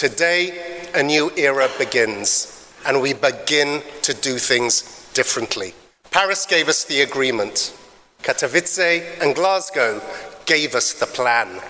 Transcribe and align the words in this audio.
Today, 0.00 0.88
a 0.94 1.02
new 1.02 1.30
era 1.36 1.68
begins, 1.76 2.66
and 2.86 3.02
we 3.02 3.12
begin 3.12 3.82
to 4.00 4.14
do 4.14 4.38
things 4.38 5.10
differently. 5.12 5.74
Paris 6.10 6.46
gave 6.46 6.70
us 6.70 6.84
the 6.84 7.02
agreement. 7.02 7.76
Katowice 8.22 9.20
and 9.20 9.34
Glasgow 9.34 10.00
gave 10.46 10.74
us 10.74 10.94
the 10.94 11.04
plan. 11.04 11.60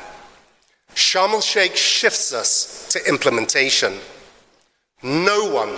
Sharm 0.95 1.33
el 1.33 1.41
Sheikh 1.41 1.75
shifts 1.75 2.33
us 2.33 2.87
to 2.93 3.05
implementation. 3.09 3.95
No 5.03 5.51
one 5.51 5.75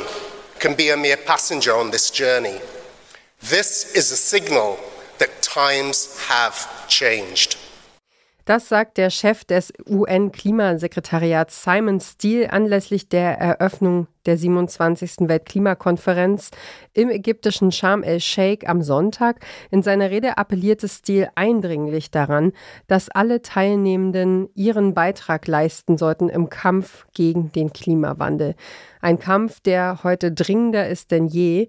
can 0.58 0.74
be 0.74 0.90
a 0.90 0.96
mere 0.98 1.16
passenger 1.16 1.74
on 1.74 1.90
this 1.90 2.10
journey. 2.10 2.60
This 3.40 3.94
is 3.94 4.12
a 4.12 4.16
signal 4.16 4.78
that 5.16 5.40
times 5.40 6.20
have 6.26 6.86
changed. 6.86 7.56
Das 8.44 8.68
sagt 8.68 8.98
der 8.98 9.10
Chef 9.10 9.44
des 9.44 9.72
UN-Klimasekretariats 9.88 11.62
Simon 11.62 12.00
Steele 12.00 12.52
anlässlich 12.52 13.08
der 13.08 13.38
Eröffnung 13.38 14.08
der 14.26 14.36
27. 14.36 15.28
Weltklimakonferenz 15.28 16.50
im 16.92 17.10
ägyptischen 17.10 17.72
Sharm 17.72 18.02
el-Sheikh 18.02 18.66
am 18.68 18.82
Sonntag. 18.82 19.44
In 19.70 19.82
seiner 19.82 20.10
Rede 20.10 20.38
appellierte 20.38 20.88
Steele 20.88 21.30
eindringlich 21.36 22.10
daran, 22.10 22.52
dass 22.86 23.08
alle 23.08 23.42
Teilnehmenden 23.42 24.48
ihren 24.54 24.94
Beitrag 24.94 25.46
leisten 25.46 25.96
sollten 25.96 26.28
im 26.28 26.50
Kampf 26.50 27.06
gegen 27.14 27.52
den 27.52 27.72
Klimawandel. 27.72 28.54
Ein 29.00 29.18
Kampf, 29.18 29.60
der 29.60 30.04
heute 30.04 30.32
dringender 30.32 30.88
ist 30.88 31.10
denn 31.10 31.26
je. 31.26 31.68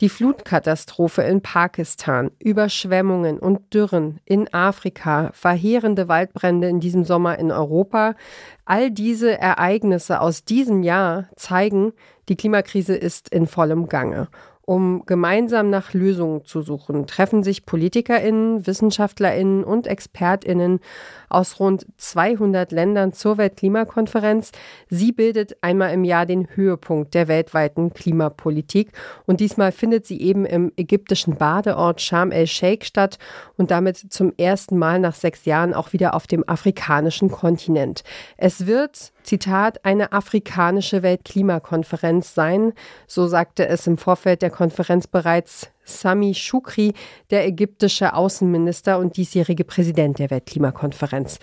Die 0.00 0.08
Flutkatastrophe 0.08 1.22
in 1.22 1.40
Pakistan, 1.40 2.32
Überschwemmungen 2.40 3.38
und 3.38 3.72
Dürren 3.72 4.18
in 4.24 4.52
Afrika, 4.52 5.30
verheerende 5.32 6.08
Waldbrände 6.08 6.68
in 6.68 6.80
diesem 6.80 7.04
Sommer 7.04 7.38
in 7.38 7.52
Europa, 7.52 8.16
all 8.64 8.90
diese 8.90 9.38
Ereignisse 9.38 10.20
aus 10.20 10.44
diesem 10.44 10.82
Jahr 10.82 11.28
zeigen, 11.36 11.92
die 12.28 12.36
Klimakrise 12.36 12.96
ist 12.96 13.28
in 13.28 13.46
vollem 13.46 13.86
Gange. 13.86 14.28
Um 14.66 15.04
gemeinsam 15.04 15.68
nach 15.68 15.92
Lösungen 15.92 16.46
zu 16.46 16.62
suchen, 16.62 17.06
treffen 17.06 17.42
sich 17.42 17.66
Politikerinnen, 17.66 18.66
Wissenschaftlerinnen 18.66 19.62
und 19.62 19.86
Expertinnen 19.86 20.80
aus 21.28 21.60
rund 21.60 21.86
200 21.98 22.72
Ländern 22.72 23.12
zur 23.12 23.36
Weltklimakonferenz. 23.36 24.52
Sie 24.88 25.12
bildet 25.12 25.56
einmal 25.60 25.92
im 25.92 26.04
Jahr 26.04 26.24
den 26.24 26.48
Höhepunkt 26.54 27.12
der 27.12 27.28
weltweiten 27.28 27.92
Klimapolitik 27.92 28.92
und 29.26 29.40
diesmal 29.40 29.70
findet 29.70 30.06
sie 30.06 30.20
eben 30.22 30.46
im 30.46 30.72
ägyptischen 30.76 31.36
Badeort 31.36 32.00
Sharm 32.00 32.30
el-Sheikh 32.30 32.86
statt 32.86 33.18
und 33.58 33.70
damit 33.70 33.98
zum 34.12 34.32
ersten 34.38 34.78
Mal 34.78 34.98
nach 34.98 35.14
sechs 35.14 35.44
Jahren 35.44 35.74
auch 35.74 35.92
wieder 35.92 36.14
auf 36.14 36.26
dem 36.26 36.48
afrikanischen 36.48 37.30
Kontinent. 37.30 38.02
Es 38.38 38.66
wird 38.66 39.12
Zitat, 39.24 39.84
eine 39.84 40.12
afrikanische 40.12 41.02
Weltklimakonferenz 41.02 42.34
sein. 42.34 42.72
So 43.06 43.26
sagte 43.26 43.66
es 43.66 43.86
im 43.86 43.98
Vorfeld 43.98 44.42
der 44.42 44.50
Konferenz 44.50 45.06
bereits 45.06 45.70
Sami 45.84 46.34
Shukri, 46.34 46.94
der 47.30 47.46
ägyptische 47.46 48.14
Außenminister 48.14 48.98
und 48.98 49.16
diesjährige 49.16 49.64
Präsident 49.64 50.18
der 50.18 50.30
Weltklimakonferenz. 50.30 51.38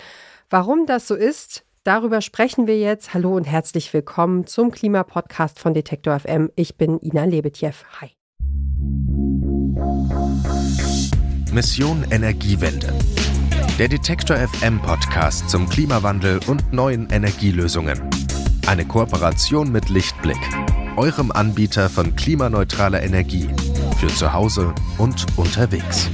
Warum 0.50 0.86
das 0.86 1.06
so 1.06 1.14
ist, 1.14 1.64
darüber 1.84 2.20
sprechen 2.20 2.66
wir 2.66 2.78
jetzt. 2.78 3.14
Hallo 3.14 3.36
und 3.36 3.44
herzlich 3.44 3.92
willkommen 3.92 4.46
zum 4.46 4.70
Klimapodcast 4.70 5.58
von 5.58 5.74
Detektor 5.74 6.18
FM. 6.18 6.50
Ich 6.56 6.76
bin 6.76 6.98
Ina 7.00 7.24
Lebetjew. 7.24 7.72
Hi. 8.00 8.12
Mission 11.52 12.06
Energiewende. 12.10 12.94
Der 13.82 13.88
Detektor 13.88 14.36
FM 14.36 14.80
Podcast 14.80 15.50
zum 15.50 15.68
Klimawandel 15.68 16.38
und 16.46 16.72
neuen 16.72 17.10
Energielösungen. 17.10 18.00
Eine 18.64 18.84
Kooperation 18.84 19.72
mit 19.72 19.88
Lichtblick, 19.88 20.38
eurem 20.96 21.32
Anbieter 21.32 21.88
von 21.88 22.14
klimaneutraler 22.14 23.02
Energie 23.02 23.48
für 23.98 24.06
zu 24.06 24.32
Hause 24.32 24.72
und 24.98 25.26
unterwegs. 25.36 26.12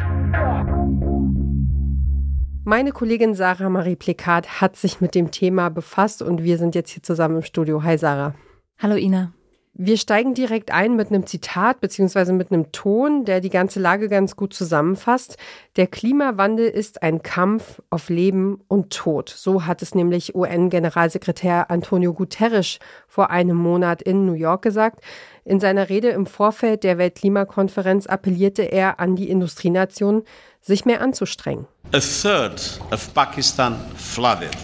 Meine 2.64 2.92
Kollegin 2.92 3.34
Sarah 3.34 3.68
Marie 3.68 3.96
Plikat 3.96 4.62
hat 4.62 4.76
sich 4.76 5.02
mit 5.02 5.14
dem 5.14 5.30
Thema 5.30 5.68
befasst 5.68 6.22
und 6.22 6.42
wir 6.42 6.56
sind 6.56 6.74
jetzt 6.74 6.92
hier 6.92 7.02
zusammen 7.02 7.36
im 7.36 7.42
Studio. 7.42 7.82
Hi 7.82 7.98
Sarah. 7.98 8.34
Hallo 8.78 8.94
Ina. 8.96 9.34
Wir 9.80 9.96
steigen 9.96 10.34
direkt 10.34 10.72
ein 10.72 10.96
mit 10.96 11.10
einem 11.10 11.24
Zitat 11.24 11.80
bzw. 11.80 12.32
mit 12.32 12.50
einem 12.50 12.72
Ton, 12.72 13.24
der 13.24 13.40
die 13.40 13.48
ganze 13.48 13.78
Lage 13.78 14.08
ganz 14.08 14.34
gut 14.34 14.52
zusammenfasst. 14.52 15.36
Der 15.76 15.86
Klimawandel 15.86 16.66
ist 16.66 17.04
ein 17.04 17.22
Kampf 17.22 17.80
auf 17.88 18.08
Leben 18.08 18.60
und 18.66 18.92
Tod. 18.92 19.28
So 19.28 19.66
hat 19.66 19.80
es 19.80 19.94
nämlich 19.94 20.34
UN-Generalsekretär 20.34 21.70
Antonio 21.70 22.12
Guterres 22.12 22.80
vor 23.06 23.30
einem 23.30 23.56
Monat 23.56 24.02
in 24.02 24.26
New 24.26 24.32
York 24.32 24.62
gesagt. 24.62 24.98
In 25.44 25.60
seiner 25.60 25.88
Rede 25.88 26.08
im 26.08 26.26
Vorfeld 26.26 26.82
der 26.82 26.98
Weltklimakonferenz 26.98 28.08
appellierte 28.08 28.62
er 28.62 28.98
an 28.98 29.14
die 29.14 29.30
Industrienationen, 29.30 30.24
sich 30.60 30.86
mehr 30.86 31.00
anzustrengen. 31.00 31.68
A 31.92 32.00
third 32.00 32.80
of 32.90 33.14
Pakistan 33.14 33.76
flooded. 33.94 34.56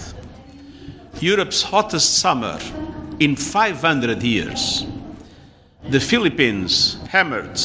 Europe's 1.22 1.70
hottest 1.70 2.18
summer 2.18 2.58
in 3.20 3.36
500 3.36 4.20
years. 4.20 4.84
The 5.88 6.00
Philippines 6.00 6.98
hammered, 7.08 7.60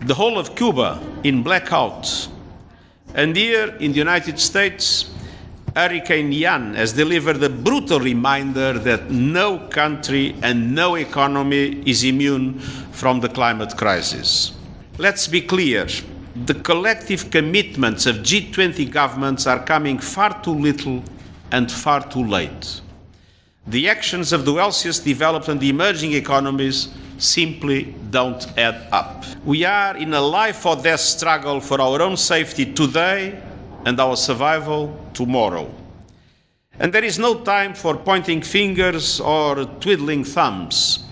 the 0.00 0.14
whole 0.14 0.38
of 0.38 0.54
Cuba 0.54 1.00
in 1.24 1.42
blackout, 1.42 2.28
and 3.14 3.34
here 3.36 3.74
in 3.80 3.92
the 3.92 3.98
United 3.98 4.38
States, 4.38 5.10
Hurricane 5.74 6.32
Ian 6.32 6.74
has 6.74 6.92
delivered 6.92 7.42
a 7.42 7.48
brutal 7.48 8.00
reminder 8.00 8.78
that 8.78 9.10
no 9.10 9.58
country 9.68 10.36
and 10.42 10.74
no 10.74 10.96
economy 10.96 11.82
is 11.84 12.04
immune 12.04 12.58
from 12.58 13.20
the 13.20 13.28
climate 13.28 13.76
crisis. 13.76 14.52
Let's 14.98 15.26
be 15.26 15.40
clear 15.40 15.86
the 16.46 16.54
collective 16.54 17.30
commitments 17.30 18.06
of 18.06 18.16
G20 18.16 18.90
governments 18.90 19.46
are 19.46 19.64
coming 19.64 19.98
far 19.98 20.42
too 20.42 20.54
little 20.54 21.02
and 21.50 21.70
far 21.70 22.08
too 22.08 22.24
late. 22.24 22.80
The 23.66 23.88
actions 23.88 24.32
of 24.32 24.44
the 24.44 24.52
wealthiest 24.52 25.04
developed 25.04 25.48
and 25.48 25.60
the 25.60 25.68
emerging 25.68 26.12
economies 26.12 26.88
simply 27.18 27.94
don't 28.10 28.46
add 28.58 28.88
up. 28.90 29.24
We 29.44 29.64
are 29.64 29.96
in 29.96 30.14
a 30.14 30.20
life 30.20 30.64
or 30.64 30.76
death 30.76 31.00
struggle 31.00 31.60
for 31.60 31.80
our 31.80 32.00
own 32.00 32.16
safety 32.16 32.72
today 32.72 33.40
and 33.84 34.00
our 34.00 34.16
survival 34.16 34.98
tomorrow. 35.12 35.72
And 36.78 36.92
there 36.92 37.04
is 37.04 37.18
no 37.18 37.40
time 37.44 37.74
for 37.74 37.96
pointing 37.96 38.40
fingers 38.40 39.20
or 39.20 39.66
twiddling 39.80 40.24
thumbs. 40.24 41.04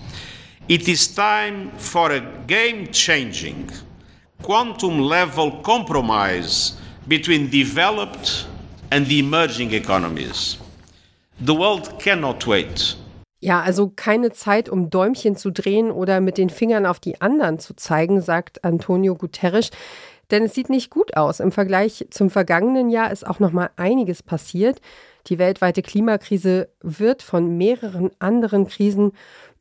It 0.67 0.89
is 0.89 1.07
time 1.07 1.71
for 1.77 2.11
a 2.11 2.19
game 2.47 2.91
changing, 2.91 3.69
quantum 4.41 4.99
level 4.99 5.61
compromise 5.61 6.75
between 7.07 7.49
developed 7.49 8.47
and 8.91 9.11
emerging 9.11 9.73
economies. 9.73 10.57
The 11.45 11.57
world 11.57 11.97
cannot 11.99 12.45
wait. 12.47 12.97
Ja, 13.39 13.61
also 13.61 13.93
keine 13.95 14.33
Zeit, 14.33 14.67
um 14.67 14.89
Däumchen 14.89 15.37
zu 15.37 15.51
drehen 15.51 15.89
oder 15.89 16.19
mit 16.19 16.37
den 16.37 16.49
Fingern 16.49 16.85
auf 16.85 16.99
die 16.99 17.21
anderen 17.21 17.59
zu 17.59 17.73
zeigen, 17.75 18.19
sagt 18.19 18.65
Antonio 18.65 19.15
Guterres. 19.15 19.71
Denn 20.31 20.43
es 20.43 20.53
sieht 20.53 20.69
nicht 20.69 20.89
gut 20.89 21.15
aus. 21.15 21.39
Im 21.39 21.53
Vergleich 21.53 22.07
zum 22.09 22.29
vergangenen 22.29 22.89
Jahr 22.89 23.09
ist 23.11 23.25
auch 23.25 23.39
noch 23.39 23.53
mal 23.53 23.69
einiges 23.77 24.21
passiert. 24.21 24.81
Die 25.27 25.39
weltweite 25.39 25.81
Klimakrise 25.81 26.69
wird 26.81 27.23
von 27.23 27.57
mehreren 27.57 28.11
anderen 28.19 28.67
Krisen 28.67 29.13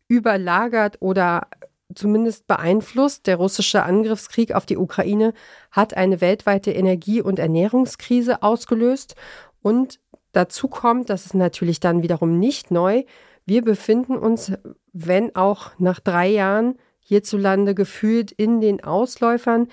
überlagert 0.08 0.96
oder 0.98 1.46
zumindest 1.94 2.48
beeinflusst. 2.48 3.28
Der 3.28 3.36
russische 3.36 3.84
Angriffskrieg 3.84 4.52
auf 4.52 4.66
die 4.66 4.76
Ukraine 4.76 5.32
hat 5.70 5.96
eine 5.96 6.20
weltweite 6.20 6.72
Energie- 6.72 7.22
und 7.22 7.38
Ernährungskrise 7.38 8.42
ausgelöst. 8.42 9.14
Und 9.62 10.00
dazu 10.38 10.69
kommt, 10.69 11.10
das 11.10 11.26
ist 11.26 11.34
natürlich 11.34 11.81
dann 11.81 12.03
wiederum 12.03 12.38
nicht 12.38 12.71
neu, 12.71 13.03
wir 13.49 13.62
befinden 13.62 14.19
uns, 14.19 14.52
wenn 14.93 15.35
auch 15.35 15.70
nach 15.79 16.00
drei 16.00 16.29
Jahren 16.29 16.76
hierzulande 17.00 17.75
gefühlt 17.75 18.31
in 18.31 18.61
den 18.61 18.85
Ausläufern, 18.85 19.69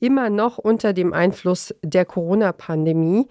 immer 0.00 0.30
noch 0.30 0.58
unter 0.58 0.92
dem 0.92 1.12
Einfluss 1.12 1.72
der 1.84 2.04
Corona-Pandemie. 2.04 3.28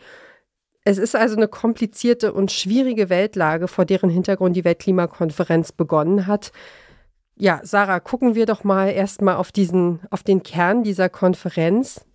Es 0.86 0.98
ist 0.98 1.18
also 1.18 1.36
eine 1.36 1.50
komplizierte 1.50 2.32
und 2.32 2.50
schwierige 2.50 3.10
Weltlage, 3.10 3.68
vor 3.68 3.84
deren 3.84 4.10
Hintergrund 4.10 4.56
die 4.56 4.64
Weltklimakonferenz 4.64 5.74
begonnen 5.74 6.28
hat. 6.28 6.54
Ja, 7.36 7.60
Sarah, 7.64 8.00
gucken 8.00 8.36
wir 8.36 8.46
doch 8.46 8.64
mal 8.64 8.88
erstmal 8.88 9.36
auf 9.36 9.52
diesen, 9.52 10.00
auf 10.12 10.24
den 10.24 10.44
Kern 10.44 10.84
dieser 10.84 11.10
Konferenz. 11.10 12.06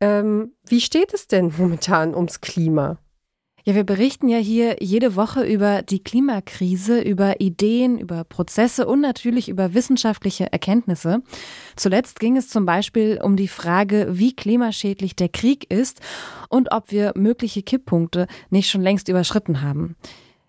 Ähm, 0.00 0.52
wie 0.64 0.80
steht 0.80 1.12
es 1.14 1.26
denn 1.26 1.52
momentan 1.58 2.14
ums 2.14 2.40
Klima? 2.40 2.98
Ja, 3.68 3.74
wir 3.74 3.84
berichten 3.84 4.30
ja 4.30 4.38
hier 4.38 4.76
jede 4.80 5.14
Woche 5.14 5.44
über 5.44 5.82
die 5.82 6.02
Klimakrise, 6.02 7.02
über 7.02 7.38
Ideen, 7.38 7.98
über 7.98 8.24
Prozesse 8.24 8.86
und 8.86 9.02
natürlich 9.02 9.50
über 9.50 9.74
wissenschaftliche 9.74 10.50
Erkenntnisse. 10.50 11.20
Zuletzt 11.76 12.18
ging 12.18 12.38
es 12.38 12.48
zum 12.48 12.64
Beispiel 12.64 13.20
um 13.22 13.36
die 13.36 13.46
Frage, 13.46 14.06
wie 14.12 14.34
klimaschädlich 14.34 15.16
der 15.16 15.28
Krieg 15.28 15.70
ist 15.70 16.00
und 16.48 16.72
ob 16.72 16.90
wir 16.90 17.12
mögliche 17.14 17.62
Kipppunkte 17.62 18.26
nicht 18.48 18.70
schon 18.70 18.80
längst 18.80 19.10
überschritten 19.10 19.60
haben. 19.60 19.96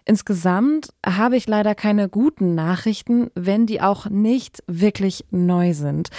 insgesamt 0.06 0.94
habe 1.06 1.36
ich 1.36 1.46
leider 1.46 1.76
keine 1.76 2.08
guten 2.08 2.56
Nachrichten, 2.56 3.32
wenn 3.36 3.66
die 3.66 3.82
auch 3.82 4.06
nicht 4.10 4.64
wirklich 4.66 5.26
neu 5.30 5.74
sind. 5.74 6.10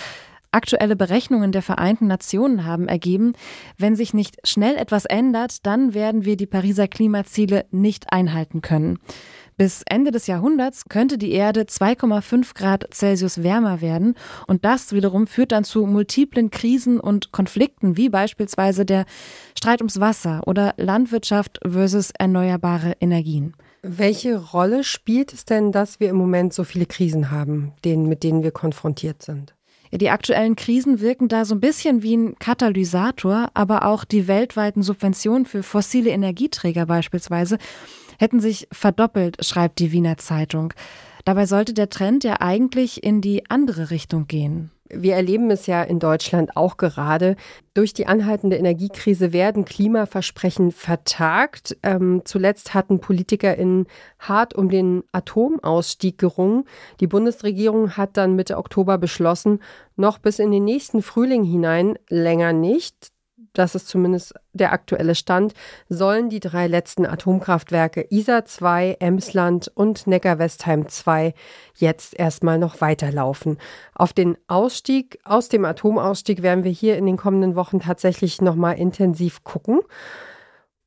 Aktuelle 0.53 0.97
Berechnungen 0.97 1.53
der 1.53 1.63
Vereinten 1.63 2.09
Nationen 2.09 2.65
haben 2.65 2.89
ergeben, 2.89 3.35
wenn 3.79 3.95
sich 3.95 4.15
nicht 4.15 4.37
schnell 4.45 4.77
etwas 4.77 5.05
ändert, 5.05 5.65
dann 5.65 5.95
werden 5.95 6.25
wir 6.25 6.37
die 6.37 6.47
Pariser 6.47 6.89
Klimaziele 6.89 7.67
nicht 7.71 8.13
einhalten 8.13 8.61
können. 8.61 8.99
Bis 9.57 9.83
Ende 9.87 10.11
des 10.11 10.27
Jahrhunderts 10.27 10.87
könnte 10.89 11.19
die 11.19 11.33
Erde 11.33 11.65
2,5 11.65 12.55
Grad 12.55 12.93
Celsius 12.93 13.43
wärmer 13.43 13.81
werden 13.81 14.15
und 14.47 14.65
das 14.65 14.93
wiederum 14.93 15.27
führt 15.27 15.53
dann 15.53 15.65
zu 15.65 15.87
multiplen 15.87 16.51
Krisen 16.51 16.99
und 16.99 17.31
Konflikten, 17.31 17.97
wie 17.97 18.09
beispielsweise 18.09 18.85
der 18.87 19.05
Streit 19.57 19.83
ums 19.83 20.01
Wasser 20.01 20.41
oder 20.47 20.75
Landwirtschaft 20.79 21.61
versus 21.63 22.11
erneuerbare 22.19 22.97
Energien. 23.01 23.55
Welche 23.83 24.37
Rolle 24.37 24.83
spielt 24.83 25.33
es 25.33 25.45
denn, 25.45 25.73
dass 25.73 26.01
wir 26.01 26.09
im 26.09 26.17
Moment 26.17 26.55
so 26.55 26.65
viele 26.65 26.87
Krisen 26.87 27.31
haben, 27.31 27.73
denen, 27.85 28.09
mit 28.09 28.25
denen 28.25 28.43
wir 28.43 28.53
konfrontiert 28.53 29.23
sind? 29.23 29.55
Ja, 29.91 29.99
die 29.99 30.11
aktuellen 30.11 30.55
Krisen 30.55 31.01
wirken 31.01 31.29
da 31.29 31.45
so 31.45 31.55
ein 31.55 31.61
bisschen 31.61 32.03
wie 32.03 32.17
ein 32.17 32.39
Katalysator, 32.39 33.51
aber 33.55 33.87
auch 33.87 34.05
die 34.05 34.29
weltweiten 34.29 34.83
Subventionen 34.83 35.47
für 35.47 35.63
fossile 35.63 36.11
Energieträger 36.11 36.87
beispielsweise 36.87 37.59
hätten 38.19 38.41
sich 38.41 38.69
verdoppelt, 38.71 39.45
schreibt 39.45 39.79
die 39.79 39.93
Wiener 39.93 40.19
Zeitung. 40.19 40.75
Dabei 41.25 41.47
sollte 41.47 41.75
der 41.75 41.91
Trend 41.91 42.25
ja 42.25 42.41
eigentlich 42.41 43.03
in 43.03 43.21
die 43.21 43.49
andere 43.51 43.91
Richtung 43.91 44.27
gehen. 44.27 44.71
Wir 44.93 45.15
erleben 45.15 45.51
es 45.51 45.67
ja 45.67 45.83
in 45.83 46.01
Deutschland 46.01 46.57
auch 46.57 46.77
gerade. 46.77 47.37
Durch 47.75 47.95
die 47.95 48.09
anhaltende 48.09 48.57
Energiekrise 48.57 49.33
werden 49.33 49.65
Klimaversprechen 49.65 50.73
vertagt. 50.73 51.77
Ähm, 51.85 52.23
zuletzt 52.25 52.75
hatten 52.75 52.99
PolitikerInnen 52.99 53.87
hart 54.19 54.55
um 54.55 54.69
den 54.69 55.05
Atomausstieg 55.13 56.19
gerungen. 56.19 56.65
Die 56.99 57.07
Bundesregierung 57.07 57.97
hat 57.97 58.17
dann 58.17 58.35
Mitte 58.35 58.59
Oktober 58.59 58.99
beschlossen, 58.99 59.61
noch 59.97 60.19
bis 60.19 60.41
in 60.41 60.51
den 60.51 60.65
nächsten 60.65 61.03
Frühling 61.03 61.45
hinein, 61.45 61.97
länger 62.09 62.53
nicht, 62.53 63.13
das 63.53 63.75
ist 63.75 63.89
zumindest 63.89 64.35
der 64.53 64.73
aktuelle 64.73 65.15
Stand, 65.15 65.55
sollen 65.89 66.29
die 66.31 66.41
drei 66.41 66.67
letzten 66.67 67.07
Atomkraftwerke 67.07 68.07
Isar 68.11 68.45
2, 68.45 68.97
Emsland 69.01 69.71
und 69.75 70.07
Neckar-Westheim 70.07 70.89
2 70.89 71.35
jetzt 71.77 72.19
erstmal 72.19 72.59
noch 72.59 72.81
weiterlaufen. 72.81 73.59
Auf 73.95 74.13
den 74.13 74.37
Ausstieg, 74.47 75.19
aus 75.25 75.49
dem 75.49 75.65
Atomausstieg 75.65 76.43
werden 76.43 76.65
wir 76.65 76.73
hier 76.73 76.97
in 76.97 77.07
den 77.07 77.17
kommenden 77.17 77.57
Wochen 77.57 77.81
tatsächlich 77.81 78.41
nochmal 78.41 78.79
intensiv 78.79 79.45
gucken. 79.45 79.81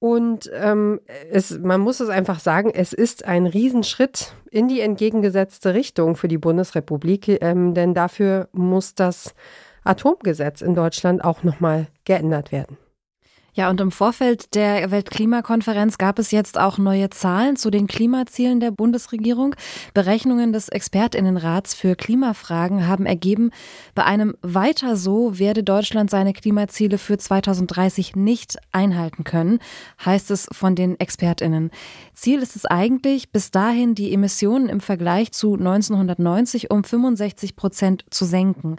Und 0.04 0.51
ähm, 0.54 1.00
es, 1.31 1.57
man 1.60 1.80
muss 1.80 2.01
es 2.01 2.10
einfach 2.10 2.42
sagen, 2.42 2.71
es 2.74 2.92
ist 2.92 3.24
ein 3.24 3.45
Riesenschritt 3.45 4.33
in 4.51 4.68
die 4.68 4.81
entgegengesetzte 4.81 5.74
Richtung 5.74 6.18
für 6.18 6.27
die 6.27 6.38
Bundesrepublik, 6.38 7.42
ähm, 7.42 7.74
denn 7.74 7.94
dafür 7.94 8.50
muss 8.51 8.95
das 8.95 9.33
Atomgesetz 9.84 10.62
in 10.62 10.76
Deutschland 10.76 11.24
auch 11.24 11.44
nochmal 11.44 11.88
geändert 12.06 12.52
werden. 12.52 12.78
Ja, 13.56 13.70
und 13.70 13.80
im 13.82 13.92
Vorfeld 13.92 14.56
der 14.56 14.90
Weltklimakonferenz 14.90 16.00
gab 16.00 16.18
es 16.18 16.32
jetzt 16.32 16.60
auch 16.60 16.80
neue 16.80 17.12
Zahlen 17.12 17.56
zu 17.56 17.70
den 17.70 17.86
Klimazielen 17.86 18.60
der 18.60 18.72
Bundesregierung. 18.72 19.56
Berechnungen 19.94 20.54
des 20.54 20.70
Expertinnenrats 20.70 21.76
für 21.76 21.96
Klimafragen 21.96 22.88
haben 22.88 23.06
ergeben, 23.06 23.52
bei 23.94 24.06
einem 24.06 24.36
weiter 24.42 24.96
so 24.96 25.38
werde 25.38 25.64
Deutschland 25.64 26.10
seine 26.10 26.34
Klimaziele 26.34 26.98
für 26.98 27.20
2030 27.20 28.16
nicht 28.16 28.58
einhalten 28.72 29.24
können, 29.24 29.60
heißt 30.04 30.32
es 30.32 30.48
von 30.52 30.74
den 30.74 31.00
Expertinnen. 31.00 31.70
Ziel 32.16 32.42
ist 32.42 32.56
es 32.56 32.66
eigentlich, 32.66 33.32
bis 33.32 33.52
dahin 33.52 33.94
die 33.94 34.12
Emissionen 34.14 34.68
im 34.68 34.80
Vergleich 34.80 35.32
zu 35.32 35.54
1990 35.54 36.72
um 36.72 36.84
65 36.84 37.56
Prozent 37.56 38.04
zu 38.10 38.26
senken. 38.26 38.78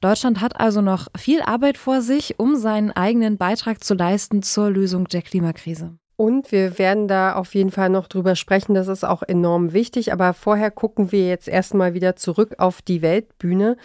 Deutschland 0.00 0.40
hat 0.40 0.60
also 0.60 0.80
noch 0.80 1.08
viel 1.16 1.42
Arbeit 1.42 1.78
vor 1.78 2.02
sich, 2.02 2.38
um 2.38 2.56
seinen 2.56 2.90
eigenen 2.92 3.36
Beitrag 3.36 3.82
zu 3.82 3.94
leisten 3.94 4.42
zur 4.42 4.70
Lösung 4.70 5.08
der 5.08 5.22
Klimakrise. 5.22 5.98
Und 6.16 6.50
wir 6.50 6.78
werden 6.78 7.06
da 7.06 7.34
auf 7.34 7.54
jeden 7.54 7.70
Fall 7.70 7.90
noch 7.90 8.08
drüber 8.08 8.34
sprechen. 8.34 8.74
Das 8.74 8.88
ist 8.88 9.04
auch 9.04 9.22
enorm 9.22 9.72
wichtig. 9.72 10.12
Aber 10.12 10.34
vorher 10.34 10.72
gucken 10.72 11.12
wir 11.12 11.28
jetzt 11.28 11.46
erstmal 11.46 11.94
wieder 11.94 12.16
zurück 12.16 12.56
auf 12.58 12.82
die 12.82 13.02
Weltbühne. 13.02 13.76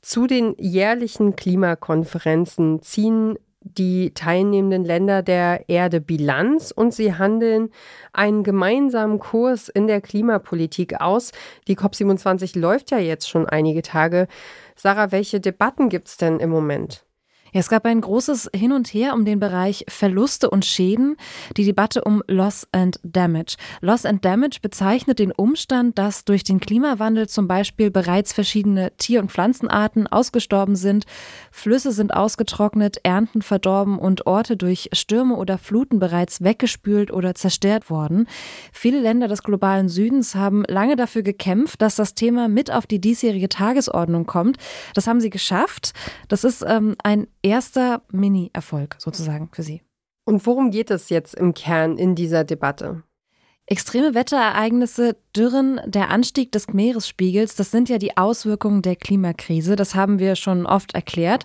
Zu 0.00 0.28
den 0.28 0.54
jährlichen 0.58 1.34
Klimakonferenzen 1.34 2.82
ziehen 2.82 3.36
die 3.64 4.12
teilnehmenden 4.14 4.84
Länder 4.84 5.22
der 5.22 5.68
Erde 5.68 6.00
Bilanz 6.00 6.72
und 6.72 6.92
sie 6.92 7.14
handeln 7.14 7.70
einen 8.12 8.42
gemeinsamen 8.42 9.18
Kurs 9.18 9.68
in 9.68 9.86
der 9.86 10.00
Klimapolitik 10.00 11.00
aus. 11.00 11.32
Die 11.68 11.76
COP27 11.76 12.58
läuft 12.58 12.90
ja 12.90 12.98
jetzt 12.98 13.28
schon 13.28 13.46
einige 13.46 13.82
Tage. 13.82 14.26
Sarah, 14.76 15.12
welche 15.12 15.40
Debatten 15.40 15.88
gibt 15.88 16.08
es 16.08 16.16
denn 16.16 16.40
im 16.40 16.50
Moment? 16.50 17.04
Ja, 17.54 17.60
es 17.60 17.68
gab 17.68 17.84
ein 17.84 18.00
großes 18.00 18.48
Hin 18.56 18.72
und 18.72 18.88
Her 18.94 19.12
um 19.12 19.26
den 19.26 19.38
Bereich 19.38 19.84
Verluste 19.86 20.48
und 20.48 20.64
Schäden, 20.64 21.16
die 21.58 21.66
Debatte 21.66 22.02
um 22.02 22.22
Loss 22.26 22.66
and 22.72 22.98
Damage. 23.02 23.56
Loss 23.82 24.06
and 24.06 24.24
Damage 24.24 24.60
bezeichnet 24.62 25.18
den 25.18 25.32
Umstand, 25.32 25.98
dass 25.98 26.24
durch 26.24 26.44
den 26.44 26.60
Klimawandel 26.60 27.28
zum 27.28 27.48
Beispiel 27.48 27.90
bereits 27.90 28.32
verschiedene 28.32 28.96
Tier- 28.96 29.20
und 29.20 29.30
Pflanzenarten 29.30 30.06
ausgestorben 30.06 30.76
sind, 30.76 31.04
Flüsse 31.50 31.92
sind 31.92 32.14
ausgetrocknet, 32.14 33.00
Ernten 33.02 33.42
verdorben 33.42 33.98
und 33.98 34.26
Orte 34.26 34.56
durch 34.56 34.88
Stürme 34.94 35.36
oder 35.36 35.58
Fluten 35.58 35.98
bereits 35.98 36.42
weggespült 36.42 37.12
oder 37.12 37.34
zerstört 37.34 37.90
worden. 37.90 38.28
Viele 38.72 39.00
Länder 39.00 39.28
des 39.28 39.42
globalen 39.42 39.90
Südens 39.90 40.34
haben 40.34 40.64
lange 40.68 40.96
dafür 40.96 41.20
gekämpft, 41.20 41.82
dass 41.82 41.96
das 41.96 42.14
Thema 42.14 42.48
mit 42.48 42.72
auf 42.72 42.86
die 42.86 42.98
diesjährige 42.98 43.50
Tagesordnung 43.50 44.24
kommt. 44.24 44.56
Das 44.94 45.06
haben 45.06 45.20
sie 45.20 45.28
geschafft. 45.28 45.92
Das 46.28 46.44
ist 46.44 46.64
ähm, 46.66 46.96
ein 47.04 47.26
erster 47.42 48.02
Mini-Erfolg 48.10 48.96
sozusagen 48.98 49.50
für 49.52 49.62
Sie. 49.62 49.82
Und 50.24 50.46
worum 50.46 50.70
geht 50.70 50.90
es 50.90 51.08
jetzt 51.08 51.34
im 51.34 51.54
Kern 51.54 51.98
in 51.98 52.14
dieser 52.14 52.44
Debatte? 52.44 53.02
Extreme 53.66 54.14
Wetterereignisse, 54.14 55.16
Dürren, 55.36 55.80
der 55.86 56.10
Anstieg 56.10 56.50
des 56.52 56.68
Meeresspiegels, 56.68 57.54
das 57.54 57.70
sind 57.70 57.88
ja 57.88 57.98
die 57.98 58.16
Auswirkungen 58.16 58.82
der 58.82 58.96
Klimakrise. 58.96 59.76
Das 59.76 59.94
haben 59.94 60.18
wir 60.18 60.34
schon 60.36 60.66
oft 60.66 60.94
erklärt. 60.94 61.44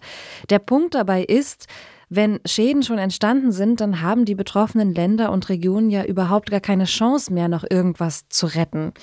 Der 0.49 0.59
Punkt 0.59 0.95
dabei 0.95 1.23
ist, 1.23 1.67
wenn 2.09 2.39
Schäden 2.45 2.83
schon 2.83 2.99
entstanden 2.99 3.51
sind, 3.51 3.81
dann 3.81 4.01
haben 4.01 4.23
die 4.23 4.35
betroffenen 4.35 4.93
Länder 4.93 5.31
und 5.31 5.49
Regionen 5.49 5.89
ja 5.89 6.05
überhaupt 6.05 6.49
gar 6.49 6.61
keine 6.61 6.85
Chance 6.85 7.33
mehr, 7.33 7.49
noch 7.49 7.65
irgendwas 7.69 8.29
zu 8.29 8.45
retten. 8.45 8.93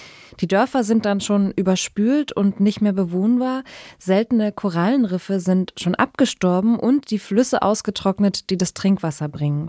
Die 0.41 0.47
Dörfer 0.47 0.85
sind 0.85 1.05
dann 1.05 1.21
schon 1.21 1.51
überspült 1.53 2.32
und 2.32 2.61
nicht 2.61 2.81
mehr 2.81 2.94
bewohnbar, 2.94 3.63
seltene 3.99 4.53
Korallenriffe 4.53 5.39
sind 5.39 5.75
schon 5.79 5.94
abgestorben 5.94 6.79
und 6.79 7.11
die 7.11 7.19
Flüsse 7.19 7.61
ausgetrocknet, 7.61 8.49
die 8.49 8.56
das 8.56 8.73
Trinkwasser 8.73 9.29
bringen. 9.29 9.69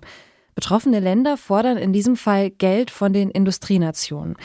Betroffene 0.56 1.01
Länder 1.01 1.36
fordern 1.36 1.75
in 1.75 1.92
diesem 1.92 2.15
Fall 2.15 2.50
Geld 2.50 2.89
von 2.89 3.12
den 3.12 3.30
Industrienationen. 3.30 4.38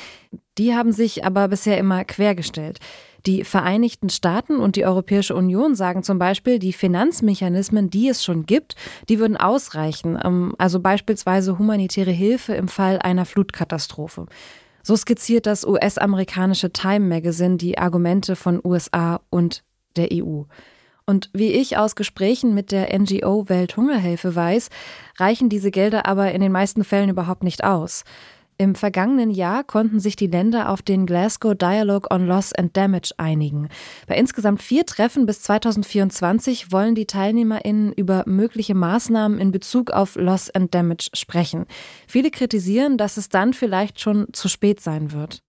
Die 0.59 0.75
haben 0.75 0.91
sich 0.91 1.25
aber 1.25 1.47
bisher 1.47 1.79
immer 1.79 2.05
quergestellt. 2.05 2.81
Die 3.27 3.45
Vereinigten 3.45 4.09
Staaten 4.09 4.57
und 4.57 4.77
die 4.77 4.85
Europäische 4.85 5.35
Union 5.35 5.75
sagen 5.75 6.03
zum 6.03 6.19
Beispiel, 6.19 6.59
die 6.59 6.73
Finanzmechanismen, 6.73 7.91
die 7.91 8.09
es 8.09 8.25
schon 8.25 8.47
gibt, 8.47 8.77
die 9.09 9.19
würden 9.19 9.37
ausreichen, 9.37 10.19
ähm, 10.23 10.55
also 10.59 10.81
beispielsweise 10.81 11.59
humanitäre 11.59 12.11
Hilfe 12.11 12.55
im 12.55 12.69
Fall 12.69 12.99
einer 12.99 13.27
Flutkatastrophe. 13.27 14.27
So 14.83 14.97
skizziert 14.97 15.47
das 15.47 15.67
US-amerikanische 15.67 16.73
Time 16.73 17.07
Magazine 17.07 17.57
die 17.57 17.79
Argumente 17.79 18.37
von 18.37 18.61
USA 18.65 19.21
und 19.29 19.63
der 19.97 20.09
EU. 20.13 20.43
Und 21.07 21.29
wie 21.33 21.53
ich 21.53 21.77
aus 21.77 21.97
Gesprächen 21.97 22.55
mit 22.55 22.71
der 22.71 22.97
NGO 22.97 23.49
Welthungerhilfe 23.49 24.35
weiß, 24.35 24.69
reichen 25.19 25.49
diese 25.49 25.71
Gelder 25.71 26.07
aber 26.07 26.33
in 26.33 26.41
den 26.41 26.53
meisten 26.53 26.85
Fällen 26.85 27.11
überhaupt 27.11 27.43
nicht 27.43 27.65
aus. 27.65 28.05
Im 28.61 28.75
vergangenen 28.75 29.31
Jahr 29.31 29.65
konnten 29.65 30.01
sich 30.01 30.17
die 30.17 30.27
Länder 30.27 30.69
auf 30.69 30.83
den 30.83 31.07
Glasgow 31.07 31.55
Dialogue 31.55 32.09
on 32.11 32.27
Loss 32.27 32.53
and 32.53 32.77
Damage 32.77 33.13
einigen. 33.17 33.71
Bei 34.07 34.17
insgesamt 34.17 34.61
vier 34.61 34.85
Treffen 34.85 35.25
bis 35.25 35.41
2024 35.41 36.71
wollen 36.71 36.95
die 36.95 37.07
TeilnehmerInnen 37.07 37.95
über 37.95 38.25
mögliche 38.27 38.75
Maßnahmen 38.75 39.39
in 39.39 39.51
Bezug 39.51 39.93
auf 39.93 40.15
Loss 40.17 40.51
and 40.51 40.75
Damage 40.75 41.09
sprechen. 41.15 41.65
Viele 42.07 42.31
kritisieren, 42.31 42.99
dass 42.99 43.17
es 43.17 43.31
dann 43.31 43.55
vielleicht 43.55 43.99
schon 43.99 44.27
zu 44.35 44.51
spät 44.51 44.83
sein 44.83 45.13
wird. 45.13 45.41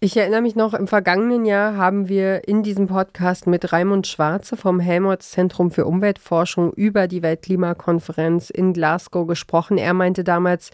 Ich 0.00 0.16
erinnere 0.16 0.40
mich 0.40 0.56
noch, 0.56 0.72
im 0.72 0.86
vergangenen 0.86 1.44
Jahr 1.44 1.76
haben 1.76 2.08
wir 2.08 2.48
in 2.48 2.62
diesem 2.62 2.86
Podcast 2.86 3.46
mit 3.46 3.74
Raimund 3.74 4.06
Schwarze 4.06 4.56
vom 4.56 4.80
Helmholtz 4.80 5.32
Zentrum 5.32 5.70
für 5.70 5.84
Umweltforschung 5.84 6.72
über 6.72 7.08
die 7.08 7.22
Weltklimakonferenz 7.22 8.48
in 8.48 8.72
Glasgow 8.72 9.26
gesprochen. 9.26 9.76
Er 9.76 9.92
meinte 9.92 10.24
damals, 10.24 10.70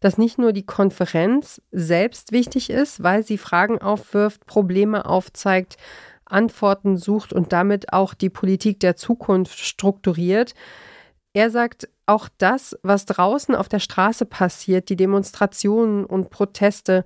dass 0.00 0.18
nicht 0.18 0.38
nur 0.38 0.52
die 0.52 0.66
Konferenz 0.66 1.62
selbst 1.70 2.32
wichtig 2.32 2.70
ist, 2.70 3.02
weil 3.02 3.22
sie 3.22 3.38
Fragen 3.38 3.78
aufwirft, 3.78 4.46
Probleme 4.46 5.06
aufzeigt, 5.06 5.76
Antworten 6.24 6.96
sucht 6.96 7.32
und 7.32 7.52
damit 7.52 7.92
auch 7.92 8.14
die 8.14 8.30
Politik 8.30 8.80
der 8.80 8.96
Zukunft 8.96 9.58
strukturiert. 9.58 10.54
Er 11.32 11.50
sagt, 11.50 11.88
auch 12.06 12.28
das, 12.38 12.76
was 12.82 13.06
draußen 13.06 13.54
auf 13.54 13.68
der 13.68 13.78
Straße 13.78 14.26
passiert, 14.26 14.88
die 14.88 14.96
Demonstrationen 14.96 16.04
und 16.04 16.30
Proteste, 16.30 17.04